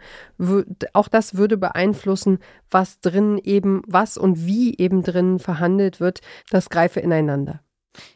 auch 0.94 1.08
das 1.08 1.36
würde 1.36 1.58
beeinflussen, 1.58 2.38
was 2.70 3.00
drin 3.00 3.38
eben, 3.42 3.82
was 3.86 4.16
und 4.16 4.46
wie 4.46 4.78
eben 4.78 5.02
drin 5.02 5.38
verhandelt 5.38 6.00
wird. 6.00 6.20
Das 6.50 6.70
greife 6.70 7.00
ineinander. 7.00 7.63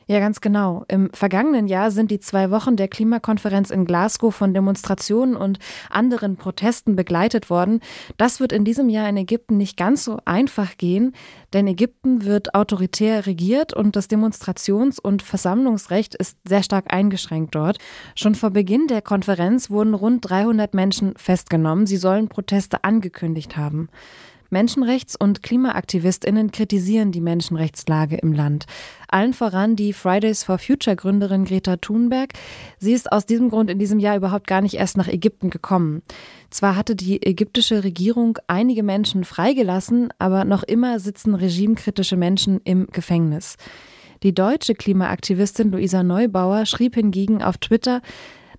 Ja, 0.07 0.21
ganz 0.21 0.41
genau. 0.41 0.85
Im 0.89 1.11
vergangenen 1.13 1.67
Jahr 1.67 1.91
sind 1.91 2.11
die 2.11 2.19
zwei 2.19 2.51
Wochen 2.51 2.77
der 2.77 2.89
Klimakonferenz 2.89 3.71
in 3.71 3.85
Glasgow 3.85 4.35
von 4.35 4.55
Demonstrationen 4.55 5.37
und 5.37 5.59
anderen 5.91 6.37
Protesten 6.37 6.97
begleitet 6.97 7.51
worden. 7.51 7.81
Das 8.17 8.41
wird 8.41 8.53
in 8.53 8.65
diesem 8.65 8.89
Jahr 8.89 9.09
in 9.09 9.17
Ägypten 9.17 9.59
nicht 9.59 9.77
ganz 9.77 10.05
so 10.05 10.19
einfach 10.25 10.79
gehen, 10.79 11.15
denn 11.53 11.67
Ägypten 11.67 12.25
wird 12.25 12.55
autoritär 12.55 13.27
regiert 13.27 13.75
und 13.75 13.97
das 13.97 14.09
Demonstrations- 14.09 14.99
und 14.99 15.23
Versammlungsrecht 15.23 16.15
ist 16.15 16.39
sehr 16.47 16.63
stark 16.63 16.93
eingeschränkt 16.93 17.55
dort. 17.55 17.79
Schon 18.15 18.35
vor 18.35 18.51
Beginn 18.51 18.87
der 18.87 19.03
Konferenz 19.03 19.71
wurden 19.71 19.95
rund 19.95 20.29
300 20.29 20.75
Menschen 20.75 21.15
festgenommen. 21.17 21.87
Sie 21.87 21.99
sollen 21.99 22.29
Proteste 22.29 22.83
angekündigt 22.83 23.57
haben. 23.57 23.89
Menschenrechts- 24.51 25.17
und 25.19 25.43
Klimaaktivistinnen 25.43 26.51
kritisieren 26.53 27.13
die 27.13 27.21
Menschenrechtslage 27.21 28.17
im 28.17 28.33
Land. 28.33 28.65
Allen 29.09 29.35
voran 29.35 29.77
die 29.77 29.93
Fridays 29.93 30.45
for 30.45 30.59
Future 30.59 30.97
Gründerin 30.97 31.45
Greta 31.45 31.77
Thunberg. 31.77 32.33
Sie 32.79 32.93
ist 32.93 33.13
aus 33.13 33.27
diesem 33.27 33.51
Grund 33.51 33.71
in 33.71 33.79
diesem 33.79 33.99
Jahr 33.99 34.17
überhaupt 34.17 34.47
gar 34.47 34.63
nicht 34.63 34.75
erst 34.75 34.97
nach 34.97 35.09
Ägypten 35.09 35.51
gekommen. 35.51 36.03
Zwar 36.51 36.77
hatte 36.77 36.97
die 36.97 37.23
ägyptische 37.23 37.85
Regierung 37.85 38.39
einige 38.47 38.83
Menschen 38.83 39.25
freigelassen, 39.25 40.09
aber 40.19 40.45
noch 40.45 40.63
immer 40.63 40.99
sitzen 40.99 41.35
regimekritische 41.35 42.17
Menschen 42.17 42.61
im 42.65 42.87
Gefängnis. 42.87 43.57
Die 44.23 44.35
deutsche 44.35 44.75
Klimaaktivistin 44.75 45.71
Luisa 45.71 46.03
Neubauer 46.03 46.67
schrieb 46.67 46.97
hingegen 46.97 47.43
auf 47.43 47.59
Twitter, 47.59 48.03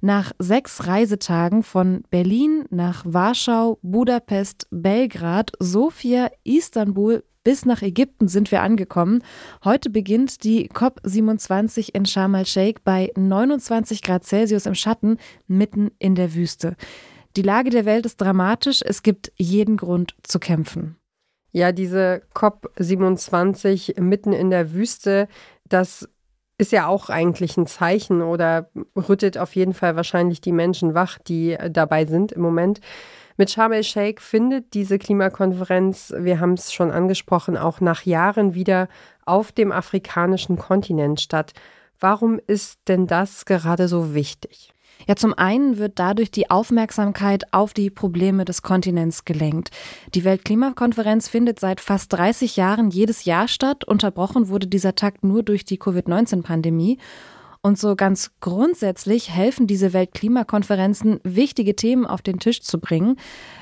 nach 0.01 0.31
sechs 0.39 0.87
Reisetagen 0.87 1.63
von 1.63 2.03
Berlin 2.09 2.65
nach 2.69 3.03
Warschau, 3.05 3.79
Budapest, 3.81 4.67
Belgrad, 4.71 5.51
Sofia, 5.59 6.29
Istanbul 6.43 7.23
bis 7.43 7.65
nach 7.65 7.81
Ägypten 7.81 8.27
sind 8.27 8.51
wir 8.51 8.61
angekommen. 8.61 9.23
Heute 9.63 9.89
beginnt 9.89 10.43
die 10.43 10.69
COP27 10.69 11.89
in 11.93 12.05
Sharm 12.05 12.35
el-Sheikh 12.35 12.81
bei 12.83 13.11
29 13.15 14.01
Grad 14.01 14.25
Celsius 14.25 14.65
im 14.65 14.75
Schatten 14.75 15.17
mitten 15.47 15.91
in 15.99 16.15
der 16.15 16.35
Wüste. 16.35 16.75
Die 17.37 17.41
Lage 17.41 17.69
der 17.69 17.85
Welt 17.85 18.05
ist 18.05 18.19
dramatisch. 18.19 18.81
Es 18.83 19.03
gibt 19.03 19.31
jeden 19.37 19.77
Grund 19.77 20.15
zu 20.23 20.39
kämpfen. 20.39 20.97
Ja, 21.51 21.71
diese 21.71 22.21
COP27 22.35 23.99
mitten 23.99 24.33
in 24.33 24.49
der 24.49 24.73
Wüste, 24.73 25.27
das 25.67 26.07
ist 26.59 26.73
ja 26.73 26.87
auch 26.87 27.09
eigentlich 27.09 27.57
ein 27.57 27.65
Zeichen 27.65 28.21
oder 28.21 28.69
rüttet 28.95 29.37
auf 29.37 29.55
jeden 29.55 29.73
Fall 29.73 29.95
wahrscheinlich 29.95 30.41
die 30.41 30.51
Menschen 30.51 30.93
wach, 30.93 31.17
die 31.17 31.57
dabei 31.71 32.05
sind 32.05 32.33
im 32.33 32.41
Moment. 32.41 32.81
Mit 33.37 33.49
Sharm 33.49 33.71
el-Sheikh 33.71 34.21
findet 34.21 34.73
diese 34.73 34.99
Klimakonferenz, 34.99 36.13
wir 36.17 36.41
haben 36.41 36.53
es 36.53 36.73
schon 36.73 36.91
angesprochen, 36.91 37.55
auch 37.55 37.79
nach 37.79 38.03
Jahren 38.03 38.53
wieder 38.53 38.89
auf 39.25 39.53
dem 39.53 39.71
afrikanischen 39.71 40.57
Kontinent 40.57 41.21
statt. 41.21 41.53
Warum 41.97 42.41
ist 42.45 42.81
denn 42.89 43.07
das 43.07 43.45
gerade 43.45 43.87
so 43.87 44.13
wichtig? 44.13 44.73
Ja, 45.07 45.15
zum 45.15 45.33
einen 45.33 45.77
wird 45.77 45.97
dadurch 45.97 46.29
die 46.31 46.49
Aufmerksamkeit 46.49 47.53
auf 47.53 47.73
die 47.73 47.89
Probleme 47.89 48.45
des 48.45 48.61
Kontinents 48.61 49.25
gelenkt. 49.25 49.71
Die 50.13 50.23
Weltklimakonferenz 50.23 51.27
findet 51.27 51.59
seit 51.59 51.81
fast 51.81 52.13
30 52.13 52.57
Jahren 52.57 52.91
jedes 52.91 53.25
Jahr 53.25 53.47
statt. 53.47 53.83
Unterbrochen 53.83 54.49
wurde 54.49 54.67
dieser 54.67 54.95
Takt 54.95 55.23
nur 55.23 55.43
durch 55.43 55.65
die 55.65 55.77
Covid-19-Pandemie. 55.77 56.99
Und 57.61 57.77
so 57.77 57.97
ganz 57.97 58.31
grundsätzlich 58.39 59.31
helfen 59.31 59.67
diese 59.67 59.91
Weltklimakonferenzen, 59.91 61.19
wichtige 61.23 61.75
Themen 61.75 62.05
auf 62.05 62.21
den 62.21 62.39
Tisch 62.39 62.61
zu 62.61 62.79
bringen. 62.79 63.17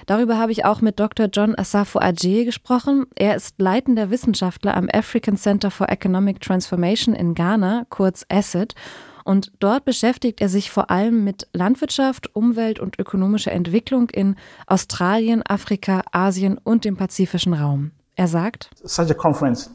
Darüber 0.06 0.38
habe 0.38 0.52
ich 0.52 0.66
auch 0.66 0.82
mit 0.82 1.00
Dr. 1.00 1.28
John 1.34 1.58
Asafo 1.58 1.98
Ajay 1.98 2.46
gesprochen. 2.46 3.08
Er 3.16 3.36
ist 3.36 3.56
leitender 3.60 4.12
Wissenschaftler 4.12 4.78
am 4.78 4.88
African 4.94 5.36
Center 5.36 5.72
for 5.72 5.90
Economic 5.90 6.42
Transformation 6.42 7.16
in 7.16 7.34
Ghana, 7.34 7.86
kurz 7.90 8.24
ACID. 8.30 8.76
Und 9.28 9.52
dort 9.60 9.84
beschäftigt 9.84 10.40
er 10.40 10.48
sich 10.48 10.72
vor 10.72 10.90
allem 10.90 11.26
mit 11.26 11.50
Landwirtschaft, 11.52 12.34
Umwelt 12.34 12.80
und 12.80 12.98
ökonomischer 12.98 13.52
Entwicklung 13.52 14.10
in 14.10 14.38
Australien, 14.68 15.44
Afrika, 15.46 16.02
Asien 16.14 16.58
und 16.64 16.86
dem 16.86 16.96
pazifischen 16.96 17.54
Raum. 17.54 17.92
Er 18.16 18.30
sagt, 18.30 18.70
Such 18.86 19.12
a 19.12 19.14
conference 19.14 19.70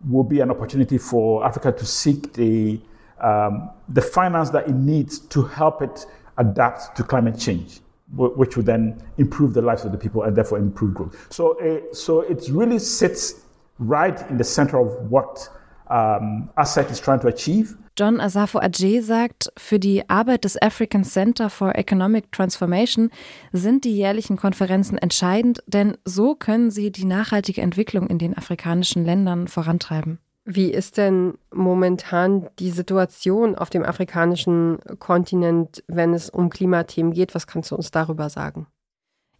will 0.00 0.24
be 0.24 0.42
an 0.42 0.50
opportunity 0.50 0.98
for 0.98 1.42
Africa 1.42 1.72
to 1.72 1.86
seek 1.86 2.34
the, 2.34 2.82
um, 3.22 3.70
the 3.94 4.02
finance 4.02 4.52
that 4.52 4.68
it 4.68 4.74
needs 4.74 5.26
to 5.30 5.48
help 5.56 5.80
it 5.80 6.06
adapt 6.36 6.94
to 6.94 7.02
climate 7.02 7.38
change. 7.38 7.80
Which 8.14 8.58
would 8.58 8.66
then 8.66 9.02
improve 9.16 9.54
the 9.54 9.62
lives 9.62 9.86
of 9.86 9.92
the 9.92 9.98
people 9.98 10.24
and 10.24 10.36
therefore 10.36 10.58
improve 10.58 10.92
growth. 10.92 11.16
So, 11.30 11.58
uh, 11.60 11.80
so 11.94 12.20
it 12.20 12.46
really 12.50 12.78
sits 12.78 13.36
right 13.78 14.20
in 14.28 14.36
the 14.36 14.44
center 14.44 14.78
of 14.78 15.10
what 15.10 15.48
um, 15.90 16.48
ASEC 16.56 16.90
is 16.90 17.00
trying 17.00 17.20
to 17.20 17.28
achieve. 17.28 17.76
John 17.98 18.20
Asafo 18.20 18.60
Ajay 18.60 19.00
sagt, 19.00 19.52
für 19.56 19.80
die 19.80 20.08
Arbeit 20.08 20.44
des 20.44 20.60
African 20.62 21.02
Center 21.02 21.50
for 21.50 21.74
Economic 21.74 22.30
Transformation 22.30 23.10
sind 23.52 23.84
die 23.84 23.96
jährlichen 23.96 24.36
Konferenzen 24.36 24.98
entscheidend, 24.98 25.64
denn 25.66 25.96
so 26.04 26.36
können 26.36 26.70
sie 26.70 26.92
die 26.92 27.06
nachhaltige 27.06 27.60
Entwicklung 27.60 28.06
in 28.06 28.18
den 28.18 28.38
afrikanischen 28.38 29.04
Ländern 29.04 29.48
vorantreiben. 29.48 30.20
Wie 30.44 30.70
ist 30.70 30.96
denn 30.96 31.34
momentan 31.52 32.48
die 32.58 32.70
Situation 32.70 33.54
auf 33.54 33.68
dem 33.68 33.82
afrikanischen 33.84 34.78
Kontinent, 34.98 35.82
wenn 35.88 36.14
es 36.14 36.30
um 36.30 36.48
Klimathemen 36.48 37.12
geht? 37.12 37.34
Was 37.34 37.46
kannst 37.46 37.70
du 37.70 37.76
uns 37.76 37.90
darüber 37.90 38.30
sagen? 38.30 38.66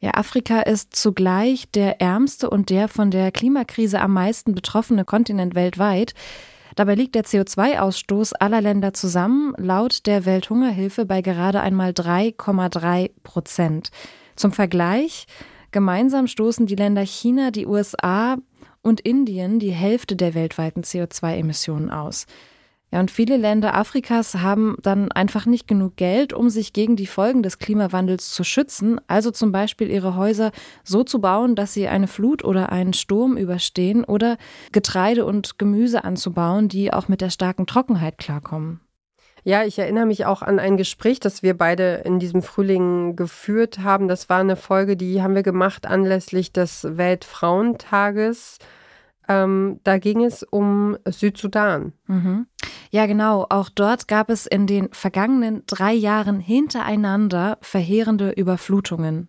Ja, 0.00 0.12
Afrika 0.14 0.60
ist 0.60 0.94
zugleich 0.94 1.70
der 1.72 2.00
ärmste 2.00 2.50
und 2.50 2.70
der 2.70 2.86
von 2.86 3.10
der 3.10 3.32
Klimakrise 3.32 4.00
am 4.00 4.12
meisten 4.12 4.54
betroffene 4.54 5.04
Kontinent 5.04 5.56
weltweit. 5.56 6.14
Dabei 6.76 6.94
liegt 6.94 7.16
der 7.16 7.24
CO2-Ausstoß 7.24 8.34
aller 8.38 8.60
Länder 8.60 8.92
zusammen 8.94 9.54
laut 9.56 10.06
der 10.06 10.24
Welthungerhilfe 10.24 11.04
bei 11.04 11.20
gerade 11.20 11.60
einmal 11.60 11.90
3,3 11.90 13.10
Prozent. 13.24 13.90
Zum 14.36 14.52
Vergleich, 14.52 15.26
gemeinsam 15.72 16.28
stoßen 16.28 16.66
die 16.66 16.76
Länder 16.76 17.04
China, 17.04 17.50
die 17.50 17.66
USA 17.66 18.36
und 18.82 19.00
Indien 19.00 19.58
die 19.58 19.72
Hälfte 19.72 20.14
der 20.14 20.34
weltweiten 20.34 20.82
CO2-Emissionen 20.82 21.90
aus. 21.90 22.26
Ja, 22.90 23.00
und 23.00 23.10
viele 23.10 23.36
Länder 23.36 23.74
Afrikas 23.74 24.36
haben 24.36 24.76
dann 24.82 25.12
einfach 25.12 25.44
nicht 25.44 25.68
genug 25.68 25.96
Geld, 25.96 26.32
um 26.32 26.48
sich 26.48 26.72
gegen 26.72 26.96
die 26.96 27.06
Folgen 27.06 27.42
des 27.42 27.58
Klimawandels 27.58 28.30
zu 28.30 28.44
schützen, 28.44 28.98
also 29.08 29.30
zum 29.30 29.52
Beispiel 29.52 29.90
ihre 29.90 30.16
Häuser 30.16 30.52
so 30.84 31.04
zu 31.04 31.20
bauen, 31.20 31.54
dass 31.54 31.74
sie 31.74 31.86
eine 31.86 32.08
Flut 32.08 32.44
oder 32.44 32.72
einen 32.72 32.94
Sturm 32.94 33.36
überstehen 33.36 34.04
oder 34.04 34.38
Getreide 34.72 35.26
und 35.26 35.58
Gemüse 35.58 36.04
anzubauen, 36.04 36.68
die 36.68 36.90
auch 36.90 37.08
mit 37.08 37.20
der 37.20 37.28
starken 37.28 37.66
Trockenheit 37.66 38.16
klarkommen. 38.16 38.80
Ja, 39.44 39.64
ich 39.64 39.78
erinnere 39.78 40.06
mich 40.06 40.24
auch 40.26 40.42
an 40.42 40.58
ein 40.58 40.76
Gespräch, 40.76 41.20
das 41.20 41.42
wir 41.42 41.56
beide 41.56 42.02
in 42.04 42.18
diesem 42.18 42.42
Frühling 42.42 43.16
geführt 43.16 43.80
haben. 43.80 44.08
Das 44.08 44.28
war 44.28 44.40
eine 44.40 44.56
Folge, 44.56 44.96
die 44.96 45.22
haben 45.22 45.34
wir 45.34 45.42
gemacht 45.42 45.86
anlässlich 45.86 46.52
des 46.52 46.86
Weltfrauentages. 46.96 48.58
Ähm, 49.28 49.80
da 49.84 49.98
ging 49.98 50.24
es 50.24 50.42
um 50.42 50.96
Südsudan. 51.06 51.92
Mhm. 52.06 52.46
Ja, 52.90 53.06
genau. 53.06 53.46
Auch 53.50 53.68
dort 53.68 54.08
gab 54.08 54.30
es 54.30 54.46
in 54.46 54.66
den 54.66 54.88
vergangenen 54.92 55.62
drei 55.66 55.92
Jahren 55.92 56.40
hintereinander 56.40 57.58
verheerende 57.60 58.30
Überflutungen. 58.30 59.28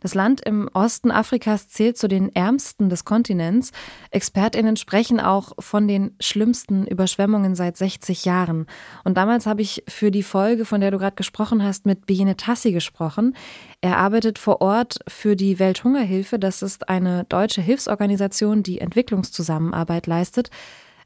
Das 0.00 0.14
Land 0.14 0.40
im 0.40 0.68
Osten 0.72 1.10
Afrikas 1.10 1.68
zählt 1.68 1.98
zu 1.98 2.08
den 2.08 2.34
ärmsten 2.34 2.88
des 2.88 3.04
Kontinents. 3.04 3.72
Expertinnen 4.10 4.76
sprechen 4.76 5.20
auch 5.20 5.52
von 5.58 5.88
den 5.88 6.14
schlimmsten 6.20 6.86
Überschwemmungen 6.86 7.54
seit 7.54 7.76
60 7.76 8.24
Jahren. 8.24 8.66
Und 9.04 9.16
damals 9.16 9.46
habe 9.46 9.62
ich 9.62 9.84
für 9.88 10.10
die 10.10 10.22
Folge, 10.22 10.64
von 10.64 10.80
der 10.80 10.90
du 10.90 10.98
gerade 10.98 11.16
gesprochen 11.16 11.62
hast, 11.62 11.86
mit 11.86 12.06
Biene 12.06 12.36
Tassi 12.36 12.72
gesprochen. 12.72 13.36
Er 13.80 13.98
arbeitet 13.98 14.38
vor 14.38 14.60
Ort 14.60 14.98
für 15.08 15.36
die 15.36 15.58
Welthungerhilfe. 15.58 16.38
Das 16.38 16.62
ist 16.62 16.88
eine 16.88 17.24
deutsche 17.24 17.62
Hilfsorganisation, 17.62 18.62
die 18.62 18.80
Entwicklungszusammenarbeit 18.80 20.06
leistet. 20.06 20.50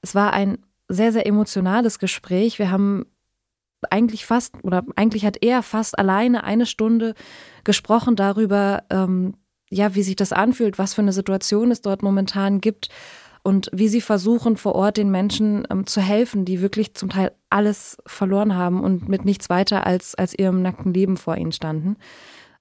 Es 0.03 0.15
war 0.15 0.33
ein 0.33 0.59
sehr, 0.89 1.13
sehr 1.13 1.27
emotionales 1.27 1.99
Gespräch. 1.99 2.59
Wir 2.59 2.71
haben 2.71 3.07
eigentlich 3.91 4.27
fast 4.27 4.55
oder 4.63 4.85
eigentlich 4.97 5.25
hat 5.25 5.43
er 5.43 5.63
fast 5.63 5.99
alleine 5.99 6.45
eine 6.45 6.67
Stunde 6.67 7.15
gesprochen 7.65 8.17
darüber, 8.17 8.85
ähm, 8.91 9.35
ja, 9.71 9.95
wie 9.95 10.03
sich 10.03 10.17
das 10.17 10.33
anfühlt, 10.33 10.79
was 10.79 10.95
für 10.95 11.03
eine 11.03 11.13
Situation 11.13 11.71
es 11.71 11.81
dort 11.81 12.03
momentan 12.03 12.61
gibt 12.61 12.89
und 13.43 13.71
wie 13.73 13.89
sie 13.89 14.01
versuchen, 14.01 14.57
vor 14.57 14.75
Ort 14.75 14.97
den 14.97 15.11
Menschen 15.11 15.67
ähm, 15.71 15.87
zu 15.87 16.01
helfen, 16.01 16.45
die 16.45 16.61
wirklich 16.61 16.95
zum 16.95 17.11
Teil 17.11 17.33
alles 17.51 17.99
verloren 18.07 18.57
haben 18.57 18.83
und 18.83 19.09
mit 19.09 19.25
nichts 19.25 19.51
weiter 19.51 19.87
als, 19.87 20.15
als 20.15 20.37
ihrem 20.37 20.63
nackten 20.63 20.95
Leben 20.95 21.17
vor 21.17 21.37
ihnen 21.37 21.53
standen. 21.53 21.97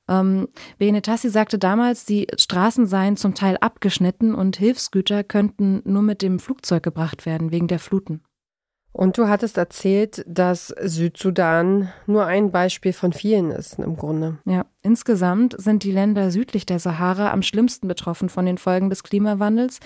Ähm, 0.10 0.50
Benetassi 0.78 1.30
sagte 1.30 1.58
damals, 1.58 2.04
die 2.04 2.28
Straßen 2.38 2.88
seien 2.88 3.16
zum 3.16 3.34
Teil 3.34 3.58
abgeschnitten 3.58 4.36
und 4.36 4.58
Hilfsgüter 4.58 5.24
könnten 5.24 5.82
nur 5.86 6.02
mit 6.02 6.22
dem 6.22 6.40
Flugzeug 6.40 6.84
gebracht 6.84 7.26
werden 7.26 7.52
wegen 7.52 7.68
der 7.68 7.80
Fluten. 7.80 8.22
Und 8.94 9.18
du 9.18 9.28
hattest 9.28 9.58
erzählt, 9.58 10.24
dass 10.28 10.68
Südsudan 10.68 11.92
nur 12.06 12.26
ein 12.26 12.52
Beispiel 12.52 12.94
von 12.94 13.12
vielen 13.12 13.50
ist 13.50 13.80
im 13.80 13.98
Grunde. 13.98 14.38
Ja, 14.46 14.66
insgesamt 14.84 15.56
sind 15.60 15.84
die 15.84 15.92
Länder 15.92 16.30
südlich 16.30 16.68
der 16.68 16.78
Sahara 16.78 17.32
am 17.32 17.42
schlimmsten 17.42 17.88
betroffen 17.88 18.30
von 18.30 18.46
den 18.46 18.60
Folgen 18.60 18.92
des 18.92 19.04
Klimawandels. 19.04 19.80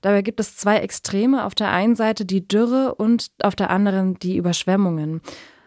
Dabei 0.00 0.22
gibt 0.22 0.40
es 0.40 0.56
zwei 0.56 0.78
Extreme, 0.78 1.44
auf 1.44 1.54
der 1.54 1.70
einen 1.70 1.94
Seite 1.94 2.24
die 2.24 2.46
Dürre 2.46 2.96
und 2.96 3.28
auf 3.40 3.54
der 3.54 3.70
anderen 3.70 4.18
die 4.18 4.36
Überschwemmungen. 4.36 5.20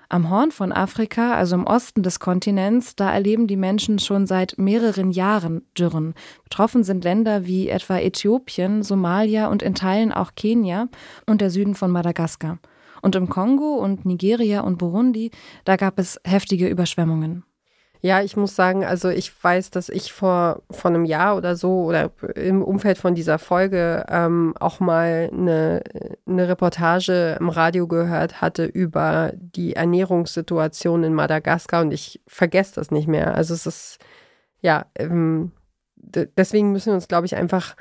Am 0.09 0.29
Horn 0.29 0.51
von 0.51 0.71
Afrika, 0.71 1.33
also 1.33 1.55
im 1.55 1.65
Osten 1.65 2.03
des 2.03 2.19
Kontinents, 2.19 2.95
da 2.95 3.11
erleben 3.11 3.47
die 3.47 3.57
Menschen 3.57 3.99
schon 3.99 4.27
seit 4.27 4.57
mehreren 4.57 5.11
Jahren 5.11 5.63
Dürren. 5.77 6.13
Betroffen 6.43 6.83
sind 6.83 7.03
Länder 7.03 7.45
wie 7.45 7.69
etwa 7.69 7.97
Äthiopien, 7.97 8.83
Somalia 8.83 9.47
und 9.47 9.63
in 9.63 9.75
Teilen 9.75 10.11
auch 10.11 10.35
Kenia 10.35 10.87
und 11.25 11.41
der 11.41 11.49
Süden 11.49 11.75
von 11.75 11.91
Madagaskar. 11.91 12.59
Und 13.01 13.15
im 13.15 13.29
Kongo 13.29 13.75
und 13.75 14.05
Nigeria 14.05 14.61
und 14.61 14.77
Burundi, 14.77 15.31
da 15.63 15.75
gab 15.75 15.99
es 15.99 16.19
heftige 16.25 16.67
Überschwemmungen. 16.67 17.43
Ja, 18.01 18.21
ich 18.21 18.37
muss 18.37 18.55
sagen, 18.55 18.85
also 18.85 19.09
ich 19.09 19.31
weiß, 19.43 19.71
dass 19.71 19.89
ich 19.89 20.13
vor, 20.13 20.61
vor 20.69 20.91
einem 20.91 21.05
Jahr 21.05 21.37
oder 21.37 21.55
so 21.55 21.83
oder 21.83 22.11
im 22.35 22.61
Umfeld 22.61 22.97
von 22.97 23.15
dieser 23.15 23.39
Folge 23.39 24.05
ähm, 24.09 24.53
auch 24.59 24.79
mal 24.79 25.29
eine, 25.31 25.81
eine 26.27 26.47
Reportage 26.47 27.37
im 27.39 27.49
Radio 27.49 27.87
gehört 27.87 28.41
hatte 28.41 28.65
über 28.65 29.31
die 29.35 29.75
Ernährungssituation 29.75 31.03
in 31.03 31.13
Madagaskar 31.13 31.81
und 31.81 31.91
ich 31.91 32.21
vergesse 32.27 32.75
das 32.75 32.91
nicht 32.91 33.07
mehr. 33.07 33.33
Also 33.35 33.53
es 33.53 33.65
ist, 33.65 33.99
ja, 34.61 34.85
ähm, 34.95 35.51
deswegen 35.95 36.71
müssen 36.71 36.87
wir 36.87 36.95
uns, 36.95 37.07
glaube 37.07 37.25
ich, 37.25 37.35
einfach 37.35 37.75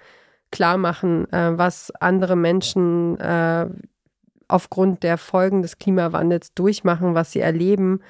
klar 0.50 0.78
machen, 0.78 1.30
äh, 1.32 1.58
was 1.58 1.90
andere 2.00 2.36
Menschen 2.36 3.18
äh, 3.18 3.66
aufgrund 4.48 5.02
der 5.02 5.18
Folgen 5.18 5.62
des 5.62 5.78
Klimawandels 5.78 6.54
durchmachen, 6.54 7.14
was 7.14 7.32
sie 7.32 7.40
erleben. 7.40 8.00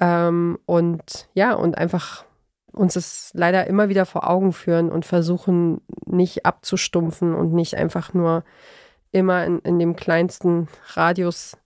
Ähm, 0.00 0.58
und 0.66 1.28
ja, 1.34 1.54
und 1.54 1.78
einfach 1.78 2.24
uns 2.72 2.96
es 2.96 3.30
leider 3.34 3.66
immer 3.66 3.88
wieder 3.88 4.04
vor 4.04 4.28
Augen 4.28 4.52
führen 4.52 4.90
und 4.90 5.06
versuchen, 5.06 5.80
nicht 6.06 6.44
abzustumpfen 6.44 7.34
und 7.34 7.52
nicht 7.52 7.76
einfach 7.76 8.14
nur 8.14 8.44
immer 9.12 9.44
in, 9.44 9.60
in 9.60 9.78
dem 9.78 9.94
kleinsten 9.94 10.68
Radius 10.94 11.56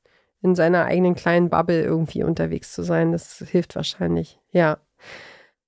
in 0.43 0.55
seiner 0.55 0.85
eigenen 0.85 1.15
kleinen 1.15 1.51
Bubble 1.51 1.83
irgendwie 1.83 2.23
unterwegs 2.23 2.73
zu 2.73 2.83
sein. 2.83 3.13
Das 3.13 3.39
hilft 3.39 3.75
wahrscheinlich, 3.75 4.39
ja. 4.53 4.79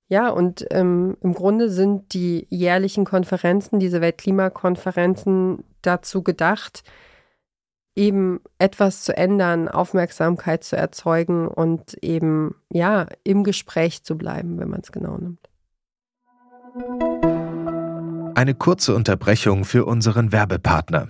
Ja, 0.07 0.29
und 0.29 0.65
ähm, 0.71 1.17
im 1.21 1.33
Grunde 1.33 1.69
sind 1.69 2.13
die 2.13 2.45
jährlichen 2.49 3.05
Konferenzen, 3.05 3.79
diese 3.79 4.01
Weltklimakonferenzen 4.01 5.63
dazu 5.81 6.21
gedacht, 6.21 6.83
eben 7.95 8.39
etwas 8.57 9.03
zu 9.03 9.15
ändern, 9.15 9.67
Aufmerksamkeit 9.67 10.63
zu 10.63 10.75
erzeugen 10.75 11.47
und 11.47 11.93
eben 12.01 12.55
ja 12.69 13.07
im 13.23 13.43
Gespräch 13.43 14.03
zu 14.03 14.17
bleiben, 14.17 14.59
wenn 14.59 14.69
man 14.69 14.81
es 14.81 14.91
genau 14.91 15.17
nimmt. 15.17 15.49
Eine 18.35 18.55
kurze 18.55 18.95
Unterbrechung 18.95 19.65
für 19.65 19.85
unseren 19.85 20.31
Werbepartner. 20.31 21.09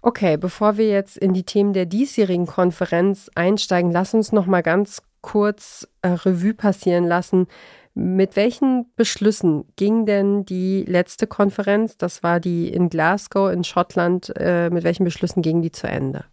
Okay, 0.00 0.36
bevor 0.36 0.76
wir 0.76 0.88
jetzt 0.88 1.16
in 1.16 1.34
die 1.34 1.42
Themen 1.42 1.72
der 1.72 1.86
diesjährigen 1.86 2.46
Konferenz 2.46 3.30
einsteigen, 3.34 3.90
lass 3.90 4.14
uns 4.14 4.30
noch 4.30 4.46
mal 4.46 4.62
ganz 4.62 5.02
kurz 5.22 5.88
äh, 6.02 6.08
Revue 6.08 6.54
passieren 6.54 7.04
lassen. 7.04 7.48
Mit 7.94 8.36
welchen 8.36 8.86
Beschlüssen 8.94 9.64
ging 9.74 10.06
denn 10.06 10.44
die 10.44 10.84
letzte 10.84 11.26
Konferenz? 11.26 11.96
Das 11.96 12.22
war 12.22 12.38
die 12.38 12.68
in 12.68 12.90
Glasgow 12.90 13.50
in 13.50 13.64
Schottland. 13.64 14.32
Äh, 14.36 14.70
mit 14.70 14.84
welchen 14.84 15.02
Beschlüssen 15.02 15.42
ging 15.42 15.62
die 15.62 15.72
zu 15.72 15.88
Ende? 15.88 16.24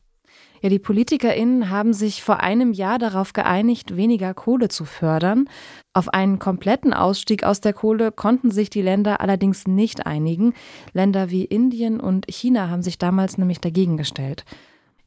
Ja, 0.62 0.70
die 0.70 0.80
PolitikerInnen 0.80 1.70
haben 1.70 1.94
sich 1.94 2.24
vor 2.24 2.40
einem 2.40 2.74
Jahr 2.74 2.98
darauf 2.98 3.34
geeinigt, 3.34 3.96
weniger 3.96 4.34
Kohle 4.34 4.70
zu 4.70 4.86
fördern. 4.86 5.50
Auf 5.94 6.10
einen 6.14 6.40
kompletten 6.40 6.94
Ausstieg 6.94 7.44
aus 7.44 7.62
der 7.62 7.74
Kohle 7.74 8.12
konnten 8.12 8.52
sich 8.52 8.70
die 8.70 8.82
Länder 8.82 9.22
allerdings 9.22 9.68
nicht 9.68 10.06
einigen. 10.06 10.54
Länder 10.94 11.30
wie 11.30 11.46
Indien 11.46 12.00
und 12.00 12.26
China 12.30 12.70
haben 12.70 12.82
sich 12.82 12.98
damals 12.98 13.38
nämlich 13.38 13.60
dagegen 13.60 13.98
gestellt. 13.98 14.46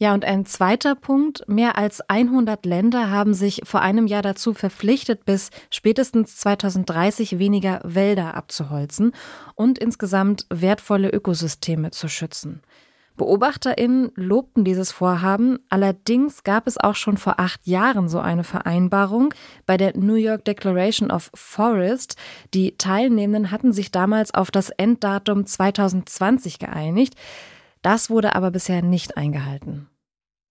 Ja, 0.01 0.15
und 0.15 0.25
ein 0.25 0.47
zweiter 0.47 0.95
Punkt. 0.95 1.43
Mehr 1.49 1.77
als 1.77 2.01
100 2.09 2.65
Länder 2.65 3.11
haben 3.11 3.35
sich 3.35 3.63
vor 3.65 3.81
einem 3.81 4.07
Jahr 4.07 4.23
dazu 4.23 4.55
verpflichtet, 4.55 5.25
bis 5.25 5.51
spätestens 5.71 6.37
2030 6.37 7.41
weniger 7.41 7.81
Wälder 7.83 8.35
abzuholzen 8.35 9.13
und 9.57 9.77
insgesamt 9.79 10.47
wertvolle 10.51 11.11
Ökosysteme 11.11 11.91
zu 11.91 12.09
schützen. 12.09 12.63
BeobachterInnen 13.19 14.13
lobten 14.15 14.65
dieses 14.65 14.91
Vorhaben, 14.91 15.59
allerdings 15.69 16.43
gab 16.43 16.67
es 16.67 16.79
auch 16.79 16.95
schon 16.95 17.19
vor 17.19 17.39
acht 17.39 17.67
Jahren 17.67 18.09
so 18.09 18.19
eine 18.19 18.45
Vereinbarung 18.45 19.35
bei 19.67 19.77
der 19.77 19.95
New 19.97 20.15
York 20.15 20.47
Declaration 20.47 21.11
of 21.11 21.31
Forest. 21.35 22.17
Die 22.55 22.79
Teilnehmenden 22.79 23.51
hatten 23.51 23.75
sich 23.75 23.91
damals 23.91 24.33
auf 24.33 24.51
das 24.51 24.71
Enddatum 24.71 25.45
2020 25.45 26.59
geeinigt. 26.59 27.15
Das 27.83 28.09
wurde 28.09 28.35
aber 28.35 28.51
bisher 28.51 28.81
nicht 28.83 29.19
eingehalten. 29.19 29.89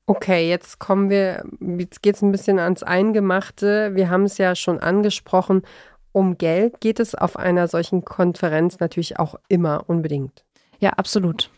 Okay, 0.06 0.48
jetzt 0.48 0.80
kommen 0.80 1.10
wir, 1.10 1.44
jetzt 1.60 2.02
geht 2.02 2.16
es 2.16 2.22
ein 2.22 2.32
bisschen 2.32 2.60
ans 2.60 2.84
Eingemachte. 2.84 3.96
Wir 3.96 4.10
haben 4.10 4.24
es 4.24 4.38
ja 4.38 4.56
schon 4.56 4.80
angesprochen. 4.80 5.64
Um 6.12 6.38
Geld 6.38 6.80
geht 6.80 7.00
es 7.00 7.16
auf 7.16 7.38
einer 7.38 7.68
solchen 7.68 8.06
Konferenz 8.06 8.80
natürlich 8.80 9.20
auch 9.20 9.36
immer 9.50 9.84
unbedingt. 9.88 10.46
Ja, 10.80 10.92
absolut. 10.92 11.50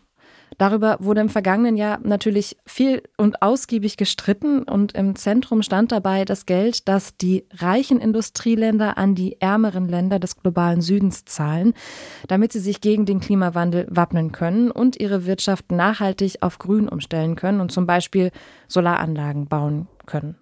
Darüber 0.58 0.96
wurde 1.00 1.20
im 1.20 1.28
vergangenen 1.28 1.76
Jahr 1.76 2.00
natürlich 2.02 2.56
viel 2.66 3.02
und 3.16 3.42
ausgiebig 3.42 3.96
gestritten 3.96 4.62
und 4.62 4.92
im 4.92 5.16
Zentrum 5.16 5.62
stand 5.62 5.92
dabei 5.92 6.24
das 6.24 6.46
Geld, 6.46 6.88
das 6.88 7.16
die 7.16 7.46
reichen 7.54 8.00
Industrieländer 8.00 8.98
an 8.98 9.14
die 9.14 9.40
ärmeren 9.40 9.88
Länder 9.88 10.18
des 10.18 10.36
globalen 10.36 10.80
Südens 10.80 11.24
zahlen, 11.24 11.74
damit 12.28 12.52
sie 12.52 12.60
sich 12.60 12.80
gegen 12.80 13.06
den 13.06 13.20
Klimawandel 13.20 13.86
wappnen 13.90 14.32
können 14.32 14.70
und 14.70 15.00
ihre 15.00 15.26
Wirtschaft 15.26 15.72
nachhaltig 15.72 16.38
auf 16.42 16.58
Grün 16.58 16.88
umstellen 16.88 17.36
können 17.36 17.60
und 17.60 17.72
zum 17.72 17.86
Beispiel 17.86 18.30
Solaranlagen 18.68 19.46
bauen 19.46 19.88
können. 20.06 20.36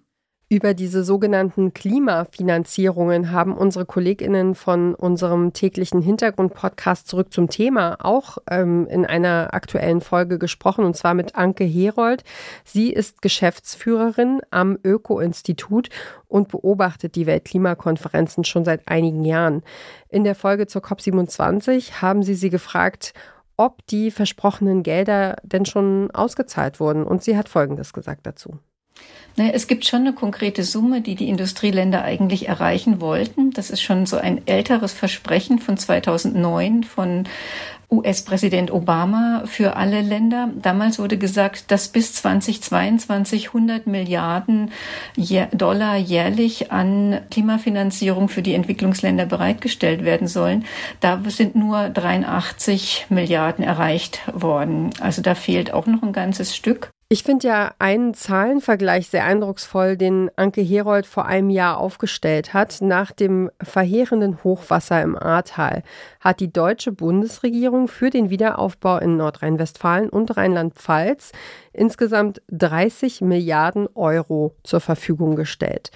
Über 0.51 0.73
diese 0.73 1.03
sogenannten 1.03 1.75
Klimafinanzierungen 1.75 3.31
haben 3.31 3.55
unsere 3.55 3.85
Kolleginnen 3.85 4.55
von 4.55 4.95
unserem 4.95 5.53
täglichen 5.53 6.01
Hintergrund-Podcast 6.01 7.07
zurück 7.07 7.31
zum 7.31 7.51
Thema 7.51 7.97
auch 7.99 8.39
ähm, 8.49 8.87
in 8.87 9.05
einer 9.05 9.53
aktuellen 9.53 10.01
Folge 10.01 10.39
gesprochen, 10.39 10.85
und 10.85 10.97
zwar 10.97 11.13
mit 11.13 11.35
Anke 11.35 11.65
Herold. 11.65 12.23
Sie 12.63 12.91
ist 12.91 13.21
Geschäftsführerin 13.21 14.41
am 14.49 14.79
Öko-Institut 14.83 15.89
und 16.27 16.47
beobachtet 16.47 17.13
die 17.13 17.27
Weltklimakonferenzen 17.27 18.43
schon 18.43 18.65
seit 18.65 18.87
einigen 18.87 19.23
Jahren. 19.25 19.61
In 20.09 20.23
der 20.23 20.33
Folge 20.33 20.65
zur 20.65 20.81
COP27 20.81 22.01
haben 22.01 22.23
sie 22.23 22.33
sie 22.33 22.49
gefragt, 22.49 23.13
ob 23.55 23.85
die 23.85 24.09
versprochenen 24.09 24.81
Gelder 24.81 25.35
denn 25.43 25.67
schon 25.67 26.09
ausgezahlt 26.09 26.79
wurden. 26.79 27.03
Und 27.03 27.21
sie 27.21 27.37
hat 27.37 27.49
Folgendes 27.49 27.93
gesagt 27.93 28.25
dazu. 28.25 28.57
Es 29.37 29.67
gibt 29.67 29.85
schon 29.85 30.01
eine 30.01 30.13
konkrete 30.13 30.63
Summe, 30.63 31.01
die 31.01 31.15
die 31.15 31.29
Industrieländer 31.29 32.03
eigentlich 32.03 32.49
erreichen 32.49 32.99
wollten. 32.99 33.51
Das 33.51 33.69
ist 33.69 33.81
schon 33.81 34.05
so 34.05 34.17
ein 34.17 34.45
älteres 34.47 34.91
Versprechen 34.91 35.59
von 35.59 35.77
2009 35.77 36.83
von 36.83 37.23
US-Präsident 37.91 38.69
Obama 38.69 39.43
für 39.45 39.75
alle 39.75 40.01
Länder. 40.01 40.49
Damals 40.61 40.99
wurde 40.99 41.17
gesagt, 41.17 41.71
dass 41.71 41.87
bis 41.87 42.13
2022 42.13 43.47
100 43.47 43.87
Milliarden 43.87 44.71
Dollar 45.53 45.95
jährlich 45.95 46.71
an 46.71 47.21
Klimafinanzierung 47.31 48.29
für 48.29 48.41
die 48.41 48.53
Entwicklungsländer 48.53 49.25
bereitgestellt 49.25 50.03
werden 50.03 50.27
sollen. 50.27 50.65
Da 50.99 51.19
sind 51.27 51.55
nur 51.55 51.89
83 51.89 53.07
Milliarden 53.09 53.63
erreicht 53.63 54.21
worden. 54.33 54.91
Also 54.99 55.21
da 55.21 55.33
fehlt 55.33 55.73
auch 55.73 55.87
noch 55.87 56.03
ein 56.03 56.13
ganzes 56.13 56.55
Stück. 56.55 56.91
Ich 57.11 57.23
finde 57.23 57.47
ja 57.47 57.73
einen 57.79 58.13
Zahlenvergleich 58.13 59.07
sehr 59.07 59.25
eindrucksvoll, 59.25 59.97
den 59.97 60.29
Anke 60.35 60.61
Herold 60.61 61.07
vor 61.07 61.25
einem 61.25 61.49
Jahr 61.49 61.79
aufgestellt 61.79 62.53
hat. 62.53 62.81
Nach 62.81 63.11
dem 63.11 63.49
verheerenden 63.59 64.43
Hochwasser 64.43 65.01
im 65.01 65.17
Ahrtal 65.17 65.81
hat 66.19 66.39
die 66.39 66.53
deutsche 66.53 66.91
Bundesregierung 66.91 67.87
für 67.87 68.11
den 68.11 68.29
Wiederaufbau 68.29 68.99
in 68.99 69.17
Nordrhein-Westfalen 69.17 70.09
und 70.09 70.37
Rheinland-Pfalz 70.37 71.31
insgesamt 71.73 72.43
30 72.49 73.21
Milliarden 73.21 73.87
Euro 73.95 74.55
zur 74.61 74.79
Verfügung 74.79 75.35
gestellt. 75.35 75.89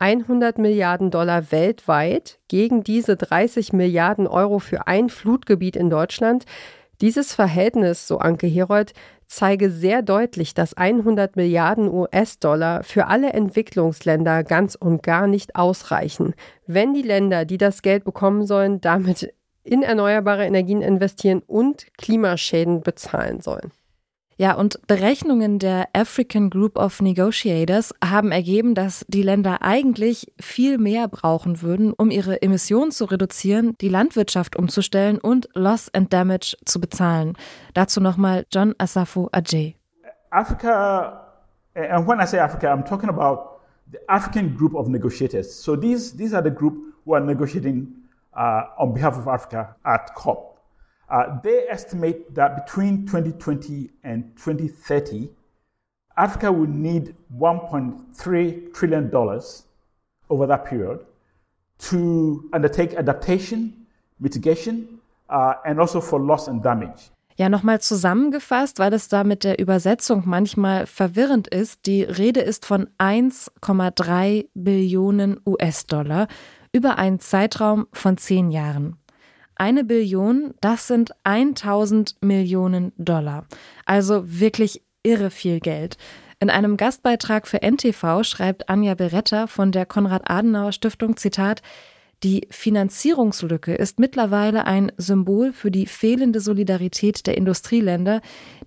100 0.00 0.58
Milliarden 0.58 1.12
Dollar 1.12 1.52
weltweit 1.52 2.40
gegen 2.48 2.82
diese 2.82 3.16
30 3.16 3.72
Milliarden 3.72 4.26
Euro 4.26 4.58
für 4.58 4.88
ein 4.88 5.08
Flutgebiet 5.08 5.76
in 5.76 5.88
Deutschland. 5.88 6.46
Dieses 7.00 7.32
Verhältnis, 7.32 8.08
so 8.08 8.18
Anke 8.18 8.48
Herold, 8.48 8.92
zeige 9.26 9.70
sehr 9.70 10.02
deutlich, 10.02 10.54
dass 10.54 10.74
100 10.74 11.36
Milliarden 11.36 11.88
US-Dollar 11.88 12.82
für 12.82 13.06
alle 13.06 13.32
Entwicklungsländer 13.32 14.42
ganz 14.42 14.74
und 14.74 15.02
gar 15.02 15.28
nicht 15.28 15.54
ausreichen. 15.54 16.34
Wenn 16.66 16.94
die 16.94 17.02
Länder, 17.02 17.44
die 17.44 17.58
das 17.58 17.82
Geld 17.82 18.04
bekommen 18.04 18.46
sollen, 18.46 18.80
damit 18.80 19.32
in 19.62 19.82
erneuerbare 19.82 20.46
Energien 20.46 20.82
investieren 20.82 21.42
und 21.46 21.86
Klimaschäden 21.98 22.80
bezahlen 22.80 23.40
sollen. 23.40 23.70
Ja, 24.40 24.54
und 24.54 24.86
Berechnungen 24.86 25.58
der 25.58 25.88
African 25.94 26.48
Group 26.48 26.78
of 26.78 27.02
Negotiators 27.02 27.92
haben 28.04 28.30
ergeben, 28.30 28.76
dass 28.76 29.04
die 29.08 29.22
Länder 29.22 29.62
eigentlich 29.62 30.32
viel 30.40 30.78
mehr 30.78 31.08
brauchen 31.08 31.60
würden, 31.60 31.92
um 31.92 32.12
ihre 32.12 32.40
Emissionen 32.40 32.92
zu 32.92 33.06
reduzieren, 33.06 33.74
die 33.80 33.88
Landwirtschaft 33.88 34.54
umzustellen 34.54 35.18
und 35.18 35.48
Loss 35.54 35.92
and 35.92 36.12
Damage 36.12 36.56
zu 36.64 36.80
bezahlen. 36.80 37.36
Dazu 37.74 38.00
nochmal 38.00 38.46
John 38.52 38.76
Asafo 38.78 39.28
Ajay. 39.32 39.74
Africa, 40.30 41.20
and 41.74 42.06
when 42.06 42.20
I 42.20 42.24
say 42.24 42.38
Africa, 42.38 42.68
I'm 42.68 42.84
talking 42.84 43.08
about 43.08 43.58
the 43.90 43.98
African 44.06 44.56
Group 44.56 44.76
of 44.76 44.86
Negotiators. 44.86 45.52
So 45.52 45.74
these, 45.74 46.16
these 46.16 46.32
are 46.32 46.44
the 46.44 46.54
group 46.54 46.94
who 47.04 47.14
are 47.14 47.24
negotiating 47.24 47.88
uh, 48.36 48.66
on 48.78 48.94
behalf 48.94 49.18
of 49.18 49.26
Africa 49.26 49.74
at 49.84 50.14
COP. 50.14 50.47
Uh, 51.10 51.40
they 51.42 51.66
estimate 51.68 52.34
that 52.34 52.66
between 52.66 53.06
2020 53.06 53.90
and 54.02 54.24
2030, 54.36 55.30
Africa 56.16 56.52
will 56.52 56.68
need 56.68 57.14
$1.3 57.38 58.74
trillion 58.74 59.10
over 60.28 60.46
that 60.46 60.64
period 60.66 61.00
to 61.78 62.50
undertake 62.52 62.94
adaptation, 62.94 63.86
mitigation, 64.20 65.00
uh, 65.30 65.54
and 65.64 65.80
also 65.80 66.00
for 66.00 66.20
loss 66.20 66.48
and 66.48 66.62
damage. 66.62 67.10
Ja, 67.36 67.48
nochmal 67.48 67.80
zusammengefasst, 67.80 68.80
weil 68.80 68.92
es 68.92 69.06
da 69.08 69.22
mit 69.22 69.44
der 69.44 69.60
Übersetzung 69.60 70.24
manchmal 70.26 70.86
verwirrend 70.86 71.46
ist. 71.46 71.86
Die 71.86 72.02
Rede 72.02 72.40
ist 72.40 72.66
von 72.66 72.88
1,3 72.98 74.48
Billionen 74.54 75.40
US-Dollar 75.46 76.26
über 76.72 76.98
einen 76.98 77.20
Zeitraum 77.20 77.86
von 77.92 78.16
zehn 78.18 78.50
Jahren. 78.50 78.96
Eine 79.60 79.82
Billion, 79.82 80.54
das 80.60 80.86
sind 80.86 81.10
1000 81.24 82.14
Millionen 82.20 82.92
Dollar. 82.96 83.44
Also 83.86 84.22
wirklich 84.24 84.82
irre 85.02 85.30
viel 85.30 85.58
Geld. 85.58 85.98
In 86.38 86.48
einem 86.48 86.76
Gastbeitrag 86.76 87.48
für 87.48 87.60
NTV 87.60 88.22
schreibt 88.22 88.68
Anja 88.68 88.94
Beretta 88.94 89.48
von 89.48 89.72
der 89.72 89.84
Konrad-Adenauer-Stiftung, 89.84 91.16
Zitat, 91.16 91.62
die 92.22 92.46
Finanzierungslücke 92.50 93.74
ist 93.74 93.98
mittlerweile 93.98 94.64
ein 94.64 94.92
Symbol 94.96 95.52
für 95.52 95.72
die 95.72 95.86
fehlende 95.86 96.38
Solidarität 96.38 97.26
der 97.26 97.36
Industrieländer, 97.36 98.20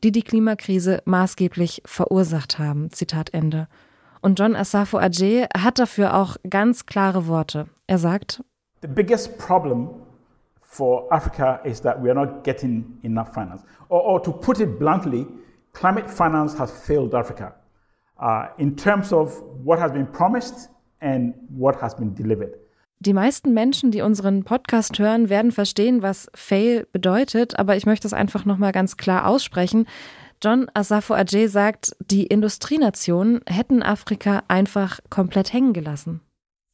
die 0.04 0.12
die 0.12 0.24
Klimakrise 0.24 1.02
maßgeblich 1.06 1.84
verursacht 1.86 2.60
haben. 2.60 2.92
Zitat 2.92 3.34
Ende. 3.34 3.70
Und 4.20 4.40
John 4.40 4.58
Asafo 4.58 4.98
Ajay 4.98 5.48
hat 5.58 5.80
dafür 5.80 6.16
auch 6.16 6.36
ganz 6.50 6.86
klare 6.86 7.28
Worte. 7.28 7.68
Er 7.88 7.98
sagt: 7.98 8.44
The 8.82 8.88
biggest 8.88 9.38
problem 9.38 9.90
for 10.72 11.06
Africa 11.12 11.60
is 11.66 11.82
that 11.82 12.02
we 12.02 12.10
are 12.10 12.16
not 12.16 12.44
getting 12.46 12.98
enough 13.04 13.34
finance. 13.34 13.62
Or, 13.90 14.02
or 14.02 14.20
to 14.22 14.32
put 14.32 14.62
it 14.62 14.80
bluntly, 14.80 15.28
climate 15.74 16.10
finance 16.10 16.58
has 16.58 16.72
failed 16.72 17.14
Africa 17.14 17.54
uh, 18.18 18.48
in 18.58 18.78
terms 18.78 19.12
of 19.12 19.38
what 19.64 19.80
has 19.80 19.92
been 19.92 20.08
promised 20.08 20.70
and 21.02 21.34
what 21.50 21.76
has 21.82 21.94
been 21.94 22.16
delivered. 22.16 22.58
Die 23.00 23.14
meisten 23.14 23.54
Menschen, 23.54 23.92
die 23.92 24.02
unseren 24.02 24.44
Podcast 24.44 24.98
hören, 25.00 25.28
werden 25.28 25.52
verstehen, 25.52 26.04
was 26.04 26.30
Fail 26.36 26.88
bedeutet, 26.94 27.58
aber 27.60 27.76
ich 27.76 27.86
möchte 27.86 28.08
es 28.08 28.14
einfach 28.14 28.46
nochmal 28.46 28.72
ganz 28.72 28.96
klar 28.96 29.26
aussprechen. 29.26 29.88
John 30.42 30.68
Asafo 30.74 31.16
Ajay 31.16 31.48
sagt, 31.48 31.96
die 32.00 32.28
Industrienationen 32.28 33.42
hätten 33.48 33.84
Afrika 33.84 34.44
einfach 34.48 35.00
komplett 35.10 35.52
hängen 35.52 35.74
gelassen. 35.74 36.22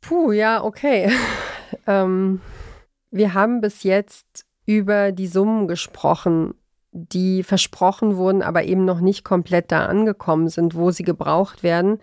Puh, 0.01 0.31
ja, 0.33 0.63
okay. 0.63 1.09
ähm, 1.87 2.41
wir 3.11 3.33
haben 3.33 3.61
bis 3.61 3.83
jetzt 3.83 4.45
über 4.65 5.11
die 5.11 5.27
Summen 5.27 5.67
gesprochen, 5.67 6.53
die 6.91 7.43
versprochen 7.43 8.17
wurden, 8.17 8.41
aber 8.41 8.63
eben 8.63 8.85
noch 8.85 8.99
nicht 8.99 9.23
komplett 9.23 9.71
da 9.71 9.85
angekommen 9.85 10.49
sind, 10.49 10.75
wo 10.75 10.91
sie 10.91 11.03
gebraucht 11.03 11.63
werden. 11.63 11.99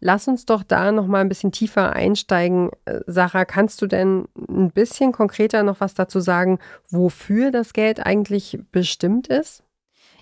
Lass 0.00 0.28
uns 0.28 0.44
doch 0.44 0.62
da 0.62 0.92
noch 0.92 1.06
mal 1.06 1.20
ein 1.20 1.28
bisschen 1.28 1.50
tiefer 1.50 1.94
einsteigen. 1.94 2.70
Äh, 2.84 3.00
Sarah, 3.06 3.44
kannst 3.44 3.80
du 3.80 3.86
denn 3.86 4.28
ein 4.36 4.70
bisschen 4.70 5.12
konkreter 5.12 5.62
noch 5.62 5.80
was 5.80 5.94
dazu 5.94 6.20
sagen, 6.20 6.58
wofür 6.90 7.50
das 7.50 7.72
Geld 7.72 8.04
eigentlich 8.04 8.58
bestimmt 8.70 9.28
ist? 9.28 9.63